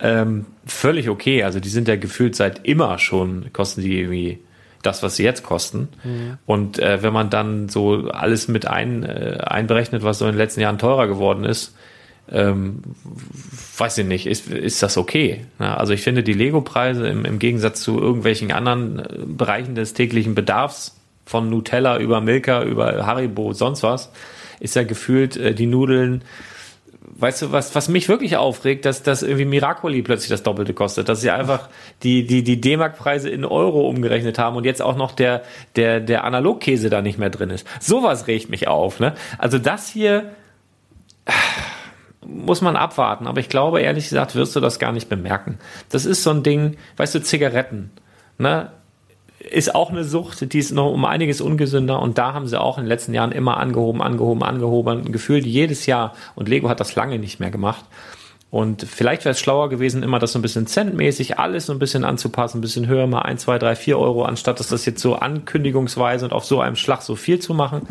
ähm, 0.00 0.46
völlig 0.64 1.08
okay. 1.08 1.42
Also 1.42 1.60
die 1.60 1.68
sind 1.68 1.88
ja 1.88 1.96
gefühlt 1.96 2.36
seit 2.36 2.66
immer 2.66 2.98
schon, 2.98 3.52
kosten 3.52 3.82
die 3.82 3.98
irgendwie 3.98 4.40
das, 4.82 5.02
was 5.02 5.16
sie 5.16 5.24
jetzt 5.24 5.42
kosten. 5.42 5.88
Mhm. 6.04 6.38
Und 6.46 6.78
äh, 6.78 7.02
wenn 7.02 7.12
man 7.12 7.30
dann 7.30 7.68
so 7.68 8.08
alles 8.10 8.48
mit 8.48 8.66
ein, 8.66 9.02
äh, 9.02 9.38
einberechnet, 9.40 10.02
was 10.02 10.18
so 10.18 10.26
in 10.26 10.32
den 10.32 10.38
letzten 10.38 10.60
Jahren 10.60 10.78
teurer 10.78 11.06
geworden 11.06 11.44
ist, 11.44 11.74
ähm, 12.30 12.82
weiß 13.78 13.98
ich 13.98 14.06
nicht, 14.06 14.26
ist, 14.26 14.48
ist 14.48 14.82
das 14.82 14.98
okay? 14.98 15.46
Ja, 15.58 15.76
also 15.76 15.92
ich 15.92 16.02
finde 16.02 16.22
die 16.22 16.34
Lego-Preise 16.34 17.08
im, 17.08 17.24
im 17.24 17.38
Gegensatz 17.38 17.80
zu 17.80 17.98
irgendwelchen 17.98 18.52
anderen 18.52 18.98
äh, 18.98 19.04
Bereichen 19.26 19.74
des 19.74 19.94
täglichen 19.94 20.34
Bedarfs 20.34 20.96
von 21.24 21.50
Nutella 21.50 21.98
über 21.98 22.20
Milka, 22.20 22.62
über 22.62 23.06
Haribo, 23.06 23.52
sonst 23.52 23.82
was, 23.82 24.10
ist 24.60 24.76
ja 24.76 24.82
gefühlt 24.82 25.36
äh, 25.36 25.54
die 25.54 25.66
Nudeln 25.66 26.22
weißt 27.16 27.42
du, 27.42 27.52
was, 27.52 27.74
was 27.74 27.88
mich 27.88 28.08
wirklich 28.08 28.36
aufregt, 28.36 28.84
dass, 28.84 29.02
dass 29.02 29.22
irgendwie 29.22 29.44
Miracoli 29.44 30.02
plötzlich 30.02 30.30
das 30.30 30.42
Doppelte 30.42 30.74
kostet, 30.74 31.08
dass 31.08 31.20
sie 31.20 31.30
einfach 31.30 31.68
die, 32.02 32.26
die, 32.26 32.42
die 32.42 32.60
D-Mark-Preise 32.60 33.28
in 33.30 33.44
Euro 33.44 33.88
umgerechnet 33.88 34.38
haben 34.38 34.56
und 34.56 34.64
jetzt 34.64 34.82
auch 34.82 34.96
noch 34.96 35.12
der, 35.12 35.42
der, 35.76 36.00
der 36.00 36.24
Analogkäse 36.24 36.90
da 36.90 37.02
nicht 37.02 37.18
mehr 37.18 37.30
drin 37.30 37.50
ist. 37.50 37.66
Sowas 37.80 38.26
regt 38.26 38.50
mich 38.50 38.68
auf, 38.68 39.00
ne? 39.00 39.14
Also 39.38 39.58
das 39.58 39.88
hier 39.88 40.32
muss 42.26 42.60
man 42.60 42.76
abwarten, 42.76 43.26
aber 43.26 43.40
ich 43.40 43.48
glaube, 43.48 43.80
ehrlich 43.80 44.04
gesagt, 44.04 44.34
wirst 44.34 44.54
du 44.54 44.60
das 44.60 44.78
gar 44.78 44.92
nicht 44.92 45.08
bemerken. 45.08 45.58
Das 45.88 46.04
ist 46.04 46.22
so 46.22 46.30
ein 46.30 46.42
Ding, 46.42 46.76
weißt 46.96 47.14
du, 47.14 47.22
Zigaretten, 47.22 47.90
ne? 48.38 48.70
Ist 49.50 49.74
auch 49.74 49.90
eine 49.90 50.04
Sucht, 50.04 50.52
die 50.52 50.58
ist 50.58 50.72
noch 50.72 50.92
um 50.92 51.04
einiges 51.04 51.40
ungesünder 51.40 52.00
und 52.00 52.18
da 52.18 52.34
haben 52.34 52.46
sie 52.46 52.60
auch 52.60 52.78
in 52.78 52.84
den 52.84 52.88
letzten 52.88 53.14
Jahren 53.14 53.32
immer 53.32 53.56
angehoben, 53.56 54.02
angehoben, 54.02 54.42
angehoben, 54.42 55.12
gefühlt 55.12 55.46
jedes 55.46 55.86
Jahr 55.86 56.14
und 56.34 56.48
Lego 56.48 56.68
hat 56.68 56.80
das 56.80 56.94
lange 56.94 57.18
nicht 57.18 57.40
mehr 57.40 57.50
gemacht. 57.50 57.84
Und 58.50 58.82
vielleicht 58.82 59.26
wäre 59.26 59.32
es 59.32 59.40
schlauer 59.40 59.68
gewesen, 59.68 60.02
immer 60.02 60.18
das 60.18 60.32
so 60.32 60.38
ein 60.38 60.42
bisschen 60.42 60.66
centmäßig 60.66 61.38
alles 61.38 61.66
so 61.66 61.72
ein 61.74 61.78
bisschen 61.78 62.04
anzupassen, 62.04 62.58
ein 62.58 62.60
bisschen 62.62 62.86
höher, 62.86 63.06
mal 63.06 63.20
ein, 63.20 63.36
zwei, 63.36 63.58
drei, 63.58 63.76
vier 63.76 63.98
Euro, 63.98 64.24
anstatt 64.24 64.58
dass 64.58 64.68
das 64.68 64.86
jetzt 64.86 65.02
so 65.02 65.16
ankündigungsweise 65.16 66.24
und 66.24 66.32
auf 66.32 66.46
so 66.46 66.60
einem 66.60 66.76
Schlag 66.76 67.02
so 67.02 67.14
viel 67.14 67.40
zu 67.40 67.52
machen. 67.52 67.86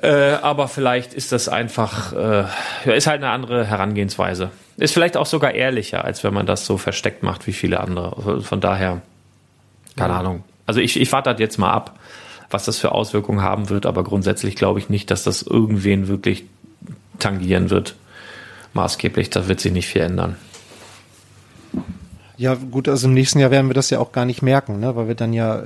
Äh, 0.00 0.34
aber 0.42 0.68
vielleicht 0.68 1.14
ist 1.14 1.32
das 1.32 1.48
einfach, 1.48 2.12
äh, 2.12 2.96
ist 2.96 3.08
halt 3.08 3.22
eine 3.22 3.30
andere 3.30 3.64
Herangehensweise. 3.64 4.50
Ist 4.76 4.94
vielleicht 4.94 5.16
auch 5.16 5.26
sogar 5.26 5.52
ehrlicher, 5.54 6.04
als 6.04 6.22
wenn 6.22 6.32
man 6.32 6.46
das 6.46 6.64
so 6.64 6.78
versteckt 6.78 7.24
macht 7.24 7.48
wie 7.48 7.52
viele 7.52 7.80
andere. 7.80 8.42
Von 8.42 8.60
daher 8.60 9.02
keine 9.98 10.14
ja. 10.14 10.20
Ahnung. 10.20 10.44
Also 10.66 10.80
ich, 10.80 11.00
ich 11.00 11.10
warte 11.12 11.30
halt 11.30 11.40
jetzt 11.40 11.58
mal 11.58 11.72
ab, 11.72 11.98
was 12.50 12.64
das 12.64 12.78
für 12.78 12.92
Auswirkungen 12.92 13.42
haben 13.42 13.68
wird, 13.68 13.86
aber 13.86 14.04
grundsätzlich 14.04 14.54
glaube 14.56 14.78
ich 14.78 14.88
nicht, 14.88 15.10
dass 15.10 15.24
das 15.24 15.42
irgendwen 15.42 16.08
wirklich 16.08 16.44
tangieren 17.18 17.70
wird. 17.70 17.96
Maßgeblich, 18.74 19.30
da 19.30 19.48
wird 19.48 19.60
sich 19.60 19.72
nicht 19.72 19.88
viel 19.88 20.02
ändern. 20.02 20.36
Ja, 22.36 22.54
gut, 22.54 22.88
also 22.88 23.08
im 23.08 23.14
nächsten 23.14 23.40
Jahr 23.40 23.50
werden 23.50 23.68
wir 23.68 23.74
das 23.74 23.90
ja 23.90 23.98
auch 23.98 24.12
gar 24.12 24.24
nicht 24.24 24.42
merken, 24.42 24.78
ne? 24.78 24.94
weil 24.94 25.08
wir 25.08 25.16
dann 25.16 25.32
ja 25.32 25.64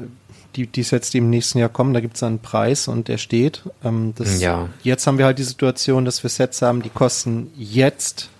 die, 0.56 0.66
die 0.66 0.82
Sets, 0.82 1.10
die 1.10 1.18
im 1.18 1.30
nächsten 1.30 1.58
Jahr 1.58 1.68
kommen, 1.68 1.94
da 1.94 2.00
gibt 2.00 2.16
es 2.16 2.22
einen 2.22 2.38
Preis 2.38 2.88
und 2.88 3.08
der 3.08 3.18
steht. 3.18 3.62
Ähm, 3.84 4.14
das, 4.16 4.40
ja. 4.40 4.68
Jetzt 4.82 5.06
haben 5.06 5.18
wir 5.18 5.26
halt 5.26 5.38
die 5.38 5.44
Situation, 5.44 6.04
dass 6.04 6.22
wir 6.22 6.30
Sets 6.30 6.62
haben, 6.62 6.82
die 6.82 6.90
kosten 6.90 7.50
jetzt 7.56 8.30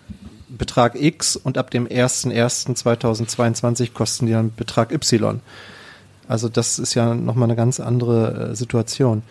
Betrag 0.49 1.01
X 1.01 1.37
und 1.37 1.59
ab 1.59 1.71
dem 1.71 1.87
01.01.2022 1.87 3.93
kosten 3.93 4.27
die 4.27 4.33
dann 4.33 4.53
Betrag 4.55 4.93
Y. 4.93 5.41
Also 6.33 6.49
das 6.49 6.79
ist 6.79 6.95
ja 6.95 7.15
nochmal 7.15 7.45
eine 7.45 7.57
ganz 7.57 7.79
andere 7.79 8.53
äh, 8.53 8.57
Situation. 8.57 9.23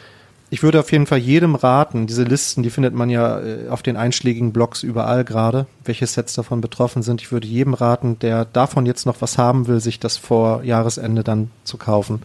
Ich 0.52 0.62
würde 0.62 0.80
auf 0.80 0.92
jeden 0.92 1.08
Fall 1.08 1.18
jedem 1.18 1.56
raten, 1.56 2.06
diese 2.06 2.24
Listen, 2.24 2.62
die 2.62 2.70
findet 2.70 2.94
man 2.94 3.10
ja 3.10 3.40
äh, 3.40 3.70
auf 3.70 3.82
den 3.82 3.98
einschlägigen 3.98 4.54
Blogs 4.54 4.84
überall 4.84 5.26
gerade, 5.26 5.66
welche 5.84 6.06
Sets 6.06 6.36
davon 6.36 6.62
betroffen 6.62 7.02
sind. 7.02 7.20
Ich 7.20 7.32
würde 7.32 7.48
jedem 7.48 7.74
raten, 7.74 8.20
der 8.20 8.46
davon 8.46 8.86
jetzt 8.86 9.08
noch 9.08 9.20
was 9.20 9.40
haben 9.40 9.66
will, 9.66 9.80
sich 9.80 10.00
das 10.00 10.18
vor 10.18 10.62
Jahresende 10.62 11.24
dann 11.24 11.50
zu 11.64 11.78
kaufen. 11.78 12.22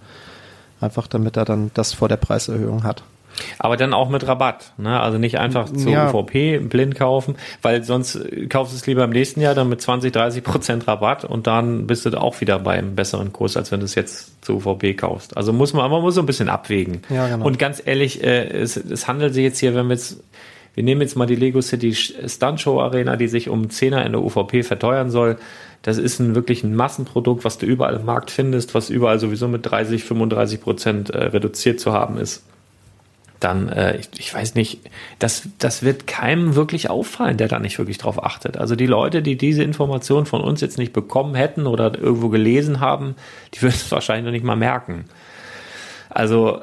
Einfach 0.79 1.07
damit 1.07 1.39
er 1.39 1.47
dann 1.47 1.70
das 1.72 1.95
vor 1.95 2.11
der 2.11 2.18
Preiserhöhung 2.18 2.85
hat. 2.85 3.03
Aber 3.59 3.76
dann 3.76 3.93
auch 3.93 4.09
mit 4.09 4.26
Rabatt, 4.26 4.72
ne? 4.78 5.01
Also 5.01 5.18
nicht 5.18 5.39
einfach 5.39 5.70
zur 5.72 5.93
Ja. 5.93 6.11
UVP 6.11 6.59
blind 6.59 6.95
kaufen, 6.95 7.37
weil 7.62 7.82
sonst 7.84 8.16
äh, 8.16 8.47
kaufst 8.47 8.72
du 8.72 8.76
es 8.76 8.87
lieber 8.87 9.05
im 9.05 9.11
nächsten 9.11 9.41
Jahr 9.41 9.55
dann 9.55 9.68
mit 9.68 9.80
20, 9.80 10.12
30 10.12 10.43
Prozent 10.45 10.87
Rabatt 10.89 11.24
und 11.24 11.47
dann 11.47 11.87
bist 11.87 12.07
du 12.07 12.11
da 12.11 12.18
auch 12.18 12.41
wieder 12.41 12.59
beim 12.59 12.95
besseren 12.95 13.32
Kurs, 13.32 13.57
als 13.57 13.72
wenn 13.72 13.80
du 13.80 13.84
es 13.87 13.95
jetzt 13.95 14.45
zur 14.45 14.57
UVP 14.57 14.95
kaufst. 14.95 15.37
Also 15.37 15.53
muss 15.53 15.72
man, 15.72 15.91
man 15.91 16.03
muss 16.03 16.14
so 16.14 16.20
ein 16.22 16.26
bisschen 16.26 16.49
abwägen. 16.49 17.03
Ja, 17.11 17.28
genau. 17.28 17.45
Und 17.47 17.59
ganz 17.59 17.82
ehrlich, 17.84 18.22
äh, 18.22 18.47
es, 18.49 18.76
es 18.76 19.07
handelt 19.09 19.34
sich 19.34 19.45
jetzt 19.45 19.59
hier, 19.59 19.74
wenn 19.74 19.87
wir 19.89 19.95
jetzt, 19.95 20.22
wir 20.74 20.82
nehmen 20.84 21.01
jetzt 21.01 21.16
mal 21.16 21.26
die 21.26 21.37
Lego 21.37 21.61
City 21.62 21.95
Stunt 21.95 22.61
Show 22.61 22.80
Arena, 22.80 23.16
die 23.16 23.28
sich 23.28 23.49
um 23.49 23.66
10er 23.66 24.03
in 24.05 24.12
der 24.12 24.22
UVP 24.22 24.62
verteuern 24.62 25.11
soll. 25.11 25.37
Das 25.82 25.99
ist 25.99 26.18
ein 26.20 26.34
wirklich 26.34 26.64
ein 26.64 26.74
Massenprodukt, 26.74 27.45
was 27.45 27.59
du 27.59 27.66
überall 27.66 27.97
im 27.97 28.05
Markt 28.05 28.30
findest, 28.30 28.74
was 28.74 28.91
überall 28.91 29.18
sowieso 29.18 29.47
mit 29.49 29.64
30, 29.70 30.05
35 30.05 30.61
Prozent 30.61 31.11
äh, 31.11 31.24
reduziert 31.24 31.80
zu 31.80 31.93
haben 31.93 32.18
ist 32.18 32.43
dann, 33.41 33.68
äh, 33.68 33.99
ich, 33.99 34.09
ich 34.18 34.34
weiß 34.34 34.55
nicht, 34.55 34.80
das, 35.18 35.49
das 35.59 35.82
wird 35.82 36.07
keinem 36.07 36.55
wirklich 36.55 36.91
auffallen, 36.91 37.37
der 37.37 37.49
da 37.49 37.59
nicht 37.59 37.78
wirklich 37.78 37.99
drauf 37.99 38.22
achtet. 38.22 38.57
Also 38.57 38.76
die 38.76 38.87
Leute, 38.87 39.22
die 39.22 39.37
diese 39.37 39.62
Information 39.62 40.26
von 40.26 40.41
uns 40.41 40.61
jetzt 40.61 40.78
nicht 40.78 40.93
bekommen 40.93 41.34
hätten 41.34 41.66
oder 41.66 41.97
irgendwo 41.99 42.28
gelesen 42.28 42.80
haben, 42.80 43.14
die 43.55 43.62
würden 43.62 43.74
es 43.74 43.91
wahrscheinlich 43.91 44.24
noch 44.24 44.32
nicht 44.32 44.45
mal 44.45 44.57
merken. 44.57 45.05
Also 46.09 46.61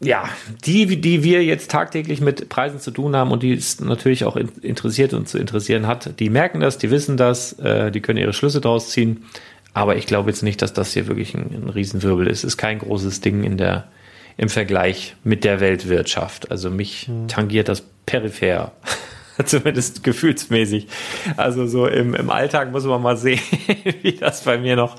ja, 0.00 0.28
die, 0.64 1.00
die 1.00 1.22
wir 1.22 1.44
jetzt 1.44 1.70
tagtäglich 1.70 2.20
mit 2.20 2.48
Preisen 2.48 2.78
zu 2.78 2.90
tun 2.90 3.16
haben 3.16 3.30
und 3.30 3.42
die 3.42 3.52
es 3.52 3.80
natürlich 3.80 4.24
auch 4.24 4.36
in, 4.36 4.48
interessiert 4.60 5.14
und 5.14 5.28
zu 5.28 5.38
interessieren 5.38 5.86
hat, 5.86 6.20
die 6.20 6.30
merken 6.30 6.60
das, 6.60 6.78
die 6.78 6.90
wissen 6.90 7.16
das, 7.16 7.54
äh, 7.54 7.90
die 7.90 8.00
können 8.00 8.18
ihre 8.18 8.32
Schlüsse 8.32 8.60
daraus 8.60 8.90
ziehen. 8.90 9.24
Aber 9.72 9.96
ich 9.96 10.06
glaube 10.06 10.30
jetzt 10.30 10.42
nicht, 10.42 10.62
dass 10.62 10.72
das 10.72 10.92
hier 10.92 11.08
wirklich 11.08 11.34
ein, 11.34 11.50
ein 11.52 11.68
Riesenwirbel 11.68 12.26
ist. 12.28 12.38
Es 12.38 12.44
ist 12.44 12.56
kein 12.58 12.78
großes 12.78 13.22
Ding 13.22 13.42
in 13.42 13.56
der, 13.56 13.88
im 14.36 14.48
Vergleich 14.48 15.16
mit 15.24 15.44
der 15.44 15.60
Weltwirtschaft. 15.60 16.50
Also 16.50 16.70
mich 16.70 17.10
tangiert 17.28 17.68
das 17.68 17.82
peripher. 18.06 18.72
Zumindest 19.44 20.04
gefühlsmäßig. 20.04 20.86
Also 21.36 21.66
so 21.66 21.86
im, 21.86 22.14
im 22.14 22.30
Alltag 22.30 22.70
muss 22.70 22.84
man 22.84 23.02
mal 23.02 23.16
sehen, 23.16 23.40
wie 24.02 24.12
das 24.12 24.42
bei 24.42 24.58
mir 24.58 24.76
noch, 24.76 24.96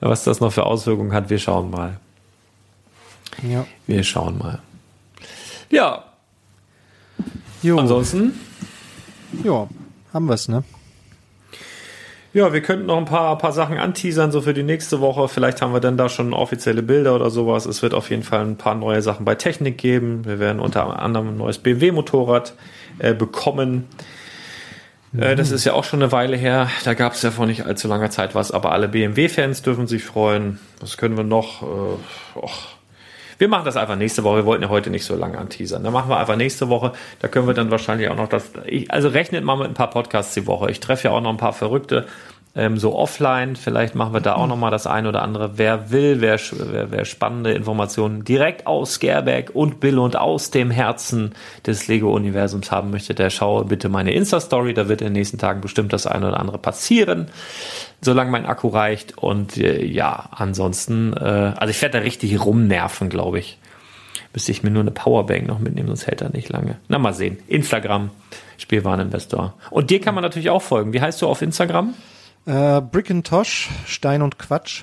was 0.00 0.24
das 0.24 0.40
noch 0.40 0.52
für 0.52 0.66
Auswirkungen 0.66 1.12
hat. 1.12 1.30
Wir 1.30 1.38
schauen 1.38 1.70
mal. 1.70 1.98
Ja. 3.48 3.66
Wir 3.86 4.02
schauen 4.02 4.38
mal. 4.38 4.58
Ja, 5.70 6.04
Jo, 7.62 7.78
ansonsten, 7.78 8.40
ja, 9.44 9.68
haben 10.14 10.28
wir's, 10.28 10.48
ne? 10.48 10.64
Ja, 12.32 12.52
wir 12.52 12.60
könnten 12.60 12.86
noch 12.86 12.96
ein 12.96 13.06
paar, 13.06 13.36
paar 13.38 13.52
Sachen 13.52 13.78
anteasern, 13.78 14.30
so 14.30 14.40
für 14.40 14.54
die 14.54 14.62
nächste 14.62 15.00
Woche. 15.00 15.28
Vielleicht 15.28 15.62
haben 15.62 15.72
wir 15.72 15.80
dann 15.80 15.96
da 15.96 16.08
schon 16.08 16.32
offizielle 16.32 16.82
Bilder 16.82 17.14
oder 17.14 17.30
sowas. 17.30 17.66
Es 17.66 17.82
wird 17.82 17.92
auf 17.92 18.10
jeden 18.10 18.22
Fall 18.22 18.40
ein 18.40 18.56
paar 18.56 18.74
neue 18.74 19.02
Sachen 19.02 19.24
bei 19.24 19.34
Technik 19.34 19.78
geben. 19.78 20.24
Wir 20.24 20.38
werden 20.38 20.60
unter 20.60 21.00
anderem 21.00 21.30
ein 21.30 21.36
neues 21.36 21.58
BMW-Motorrad 21.58 22.54
äh, 22.98 23.14
bekommen. 23.14 23.88
Äh, 25.16 25.34
das 25.34 25.50
ist 25.50 25.64
ja 25.64 25.72
auch 25.72 25.84
schon 25.84 26.02
eine 26.02 26.12
Weile 26.12 26.36
her. 26.36 26.68
Da 26.84 26.94
gab 26.94 27.14
es 27.14 27.22
ja 27.22 27.30
vor 27.32 27.46
nicht 27.46 27.66
allzu 27.66 27.88
langer 27.88 28.10
Zeit 28.10 28.34
was, 28.34 28.52
aber 28.52 28.72
alle 28.72 28.88
BMW-Fans 28.88 29.62
dürfen 29.62 29.86
sich 29.88 30.04
freuen. 30.04 30.60
Was 30.78 30.96
können 30.96 31.16
wir 31.16 31.24
noch? 31.24 31.62
Äh, 31.62 32.38
och. 32.38 32.79
Wir 33.40 33.48
machen 33.48 33.64
das 33.64 33.78
einfach 33.78 33.96
nächste 33.96 34.22
Woche. 34.22 34.36
Wir 34.36 34.44
wollten 34.44 34.64
ja 34.64 34.68
heute 34.68 34.90
nicht 34.90 35.06
so 35.06 35.16
lange 35.16 35.38
anteasern. 35.38 35.82
Dann 35.82 35.94
machen 35.94 36.10
wir 36.10 36.18
einfach 36.18 36.36
nächste 36.36 36.68
Woche. 36.68 36.92
Da 37.20 37.28
können 37.28 37.46
wir 37.46 37.54
dann 37.54 37.70
wahrscheinlich 37.70 38.10
auch 38.10 38.16
noch 38.16 38.28
das. 38.28 38.50
Ich, 38.66 38.90
also 38.90 39.08
rechnet 39.08 39.44
mal 39.44 39.56
mit 39.56 39.68
ein 39.68 39.72
paar 39.72 39.88
Podcasts 39.88 40.34
die 40.34 40.46
Woche. 40.46 40.70
Ich 40.70 40.78
treffe 40.78 41.08
ja 41.08 41.14
auch 41.14 41.22
noch 41.22 41.30
ein 41.30 41.38
paar 41.38 41.54
Verrückte. 41.54 42.04
Ähm, 42.56 42.78
so 42.78 42.96
offline, 42.96 43.54
vielleicht 43.54 43.94
machen 43.94 44.12
wir 44.12 44.20
da 44.20 44.34
auch 44.34 44.48
noch 44.48 44.56
mal 44.56 44.70
das 44.70 44.88
ein 44.88 45.06
oder 45.06 45.22
andere. 45.22 45.56
Wer 45.56 45.92
will, 45.92 46.20
wer, 46.20 46.36
wer, 46.50 46.90
wer 46.90 47.04
spannende 47.04 47.52
Informationen 47.52 48.24
direkt 48.24 48.66
aus 48.66 48.94
Scareback 48.94 49.50
und 49.54 49.78
Bill 49.78 50.00
und 50.00 50.16
aus 50.16 50.50
dem 50.50 50.72
Herzen 50.72 51.32
des 51.64 51.86
Lego-Universums 51.86 52.72
haben 52.72 52.90
möchte, 52.90 53.14
der 53.14 53.30
schaue 53.30 53.66
bitte 53.66 53.88
meine 53.88 54.12
Insta-Story. 54.12 54.74
Da 54.74 54.88
wird 54.88 55.00
in 55.00 55.08
den 55.08 55.12
nächsten 55.12 55.38
Tagen 55.38 55.60
bestimmt 55.60 55.92
das 55.92 56.08
eine 56.08 56.26
oder 56.26 56.40
andere 56.40 56.58
passieren, 56.58 57.28
solange 58.00 58.32
mein 58.32 58.46
Akku 58.46 58.66
reicht. 58.66 59.16
Und 59.16 59.56
äh, 59.56 59.84
ja, 59.84 60.28
ansonsten, 60.32 61.12
äh, 61.12 61.52
also 61.56 61.70
ich 61.70 61.80
werde 61.80 61.98
da 61.98 62.02
richtig 62.02 62.44
rumnerven, 62.44 63.10
glaube 63.10 63.38
ich. 63.38 63.58
Müsste 64.32 64.50
ich 64.50 64.64
mir 64.64 64.70
nur 64.70 64.82
eine 64.82 64.90
Powerbank 64.90 65.46
noch 65.46 65.60
mitnehmen, 65.60 65.86
sonst 65.86 66.08
hält 66.08 66.20
er 66.20 66.30
nicht 66.30 66.48
lange. 66.48 66.78
Na, 66.88 66.98
mal 66.98 67.14
sehen. 67.14 67.38
Instagram, 67.46 68.10
Spielwareninvestor. 68.58 69.54
Und 69.70 69.90
dir 69.90 70.00
kann 70.00 70.16
man 70.16 70.22
natürlich 70.22 70.50
auch 70.50 70.62
folgen. 70.62 70.92
Wie 70.92 71.00
heißt 71.00 71.22
du 71.22 71.28
auf 71.28 71.42
Instagram? 71.42 71.94
Äh, 72.50 72.80
Brickintosh, 72.80 73.68
Stein 73.86 74.22
und 74.22 74.38
Quatsch. 74.38 74.82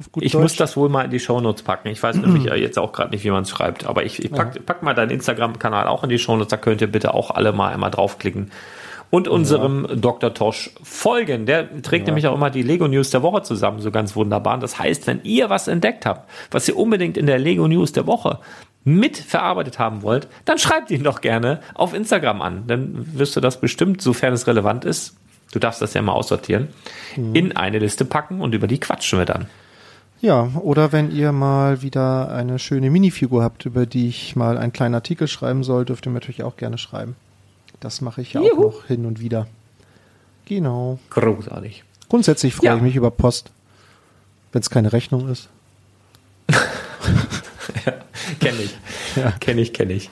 Auf 0.00 0.10
gut 0.10 0.24
Ich 0.24 0.32
Deutsch. 0.32 0.42
muss 0.42 0.56
das 0.56 0.76
wohl 0.76 0.88
mal 0.88 1.04
in 1.04 1.10
die 1.10 1.20
Shownotes 1.20 1.62
packen. 1.62 1.88
Ich 1.88 2.02
weiß 2.02 2.16
nämlich 2.20 2.44
ja 2.44 2.56
jetzt 2.56 2.78
auch 2.78 2.92
gerade 2.92 3.10
nicht, 3.10 3.22
wie 3.22 3.30
man 3.30 3.42
es 3.42 3.50
schreibt. 3.50 3.86
Aber 3.86 4.04
ich, 4.04 4.24
ich 4.24 4.32
pack, 4.32 4.66
pack 4.66 4.82
mal 4.82 4.94
deinen 4.94 5.10
Instagram-Kanal 5.10 5.86
auch 5.86 6.02
in 6.02 6.08
die 6.10 6.18
Shownotes. 6.18 6.48
Da 6.48 6.56
könnt 6.56 6.80
ihr 6.80 6.90
bitte 6.90 7.14
auch 7.14 7.30
alle 7.30 7.52
mal 7.52 7.72
einmal 7.72 7.90
draufklicken. 7.92 8.50
Und 9.10 9.26
unserem 9.28 9.86
Dr. 10.00 10.34
Tosch 10.34 10.70
folgen. 10.82 11.46
Der 11.46 11.80
trägt 11.80 12.06
nämlich 12.06 12.26
auch 12.26 12.34
immer 12.34 12.50
die 12.50 12.62
Lego 12.62 12.88
News 12.88 13.08
der 13.08 13.22
Woche 13.22 13.42
zusammen, 13.42 13.80
so 13.80 13.90
ganz 13.90 14.14
wunderbar. 14.16 14.54
Und 14.54 14.62
das 14.62 14.78
heißt, 14.78 15.06
wenn 15.06 15.22
ihr 15.22 15.48
was 15.48 15.66
entdeckt 15.68 16.04
habt, 16.04 16.28
was 16.50 16.68
ihr 16.68 16.76
unbedingt 16.76 17.16
in 17.16 17.26
der 17.26 17.38
Lego 17.38 17.68
News 17.68 17.92
der 17.92 18.06
Woche 18.06 18.40
mitverarbeitet 18.84 19.78
haben 19.78 20.02
wollt, 20.02 20.28
dann 20.44 20.58
schreibt 20.58 20.90
ihn 20.90 21.04
doch 21.04 21.20
gerne 21.22 21.60
auf 21.74 21.94
Instagram 21.94 22.42
an. 22.42 22.64
Dann 22.66 23.16
wirst 23.18 23.34
du 23.36 23.40
das 23.40 23.60
bestimmt, 23.60 24.02
sofern 24.02 24.34
es 24.34 24.46
relevant 24.46 24.84
ist, 24.84 25.16
du 25.52 25.58
darfst 25.58 25.80
das 25.82 25.94
ja 25.94 26.02
mal 26.02 26.12
aussortieren, 26.12 26.68
in 27.16 27.56
eine 27.56 27.78
Liste 27.78 28.04
packen 28.04 28.40
und 28.40 28.54
über 28.54 28.66
die 28.66 28.78
quatschen 28.80 29.18
wir 29.18 29.26
dann. 29.26 29.46
Ja, 30.20 30.50
oder 30.62 30.90
wenn 30.92 31.10
ihr 31.14 31.30
mal 31.32 31.80
wieder 31.82 32.30
eine 32.32 32.58
schöne 32.58 32.90
Minifigur 32.90 33.42
habt, 33.44 33.64
über 33.66 33.86
die 33.86 34.08
ich 34.08 34.34
mal 34.34 34.58
einen 34.58 34.72
kleinen 34.72 34.94
Artikel 34.96 35.28
schreiben 35.28 35.62
soll, 35.62 35.84
dürft 35.84 36.06
ihr 36.06 36.10
mir 36.10 36.14
natürlich 36.18 36.42
auch 36.42 36.56
gerne 36.56 36.76
schreiben. 36.76 37.14
Das 37.80 38.00
mache 38.00 38.20
ich 38.20 38.32
ja 38.32 38.40
auch 38.40 38.58
noch 38.58 38.84
hin 38.86 39.06
und 39.06 39.20
wieder. 39.20 39.46
Genau. 40.46 40.98
Großartig. 41.10 41.84
Grundsätzlich 42.08 42.54
freue 42.54 42.66
Ja. 42.70 42.76
ich 42.76 42.82
mich 42.82 42.96
über 42.96 43.10
Post, 43.12 43.52
wenn 44.52 44.60
es 44.62 44.70
keine 44.70 44.92
Rechnung 44.92 45.28
ist. 45.28 45.48
Kenne 48.40 48.58
ich. 48.62 48.74
Kenne 49.40 49.60
ich, 49.60 49.72
kenne 49.72 49.92
ich. 49.92 50.10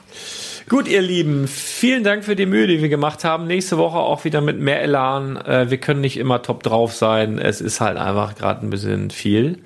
Gut, 0.69 0.89
ihr 0.89 1.01
Lieben, 1.01 1.47
vielen 1.47 2.03
Dank 2.03 2.25
für 2.25 2.35
die 2.35 2.45
Mühe, 2.45 2.67
die 2.67 2.81
wir 2.81 2.89
gemacht 2.89 3.23
haben. 3.23 3.47
Nächste 3.47 3.77
Woche 3.77 3.99
auch 3.99 4.25
wieder 4.25 4.41
mit 4.41 4.59
mehr 4.59 4.81
Elan. 4.81 5.37
Äh, 5.37 5.69
wir 5.69 5.77
können 5.77 6.01
nicht 6.01 6.17
immer 6.17 6.41
top 6.41 6.61
drauf 6.61 6.93
sein. 6.93 7.39
Es 7.39 7.61
ist 7.61 7.79
halt 7.79 7.97
einfach 7.97 8.35
gerade 8.35 8.65
ein 8.65 8.69
bisschen 8.69 9.09
viel. 9.09 9.59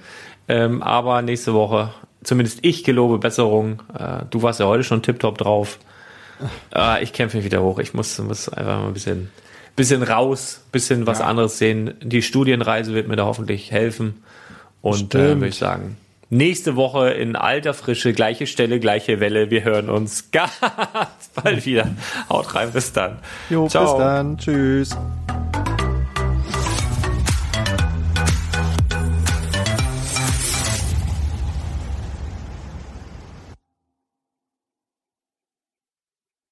Ähm, 0.48 0.84
aber 0.84 1.24
nächste 1.24 1.56
Woche, 1.56 1.92
zumindest 2.24 2.60
ich 2.62 2.84
gelobe 2.84 3.18
Besserung. 3.18 3.82
Äh, 3.98 4.26
du 4.30 4.44
warst 4.44 4.60
ja 4.60 4.68
heute 4.68 4.84
schon 4.84 5.02
tipptopp 5.02 5.40
drauf. 5.40 5.80
Äh, 6.72 7.02
ich 7.04 7.14
kämpfe 7.14 7.38
mich 7.38 7.48
wieder 7.48 7.64
hoch. 7.64 7.80
Ich 7.80 7.96
muss, 7.96 8.20
muss 8.20 8.48
einfach 8.48 8.82
mal 8.82 8.88
ein 8.88 8.94
bisschen, 8.94 9.32
bisschen 9.76 10.04
raus, 10.04 10.64
bisschen 10.72 11.08
was 11.08 11.20
anderes 11.20 11.58
sehen. 11.58 11.96
Die 12.04 12.22
Studienreise 12.22 12.94
wird 12.94 13.08
mir 13.08 13.16
da 13.16 13.26
hoffentlich 13.26 13.72
helfen. 13.72 14.22
Und 14.84 15.16
äh, 15.16 15.30
würde 15.30 15.48
ich 15.48 15.56
sagen, 15.56 15.98
nächste 16.32 16.76
Woche 16.76 17.10
in 17.12 17.36
alter 17.36 17.76
Frische, 17.76 18.14
gleiche 18.14 18.48
Stelle, 18.48 18.80
gleiche 18.80 19.20
Welle. 19.20 19.52
Wir 19.52 19.64
hören 19.64 19.90
uns 19.90 20.30
ganz 20.32 20.50
bald 21.36 21.66
wieder. 21.66 21.90
Haut 22.30 22.56
rein, 22.56 22.72
bis 22.72 22.92
dann. 22.92 23.20
Jo, 23.50 23.66
bis 23.66 23.74
dann. 23.74 24.38
Tschüss. 24.38 24.98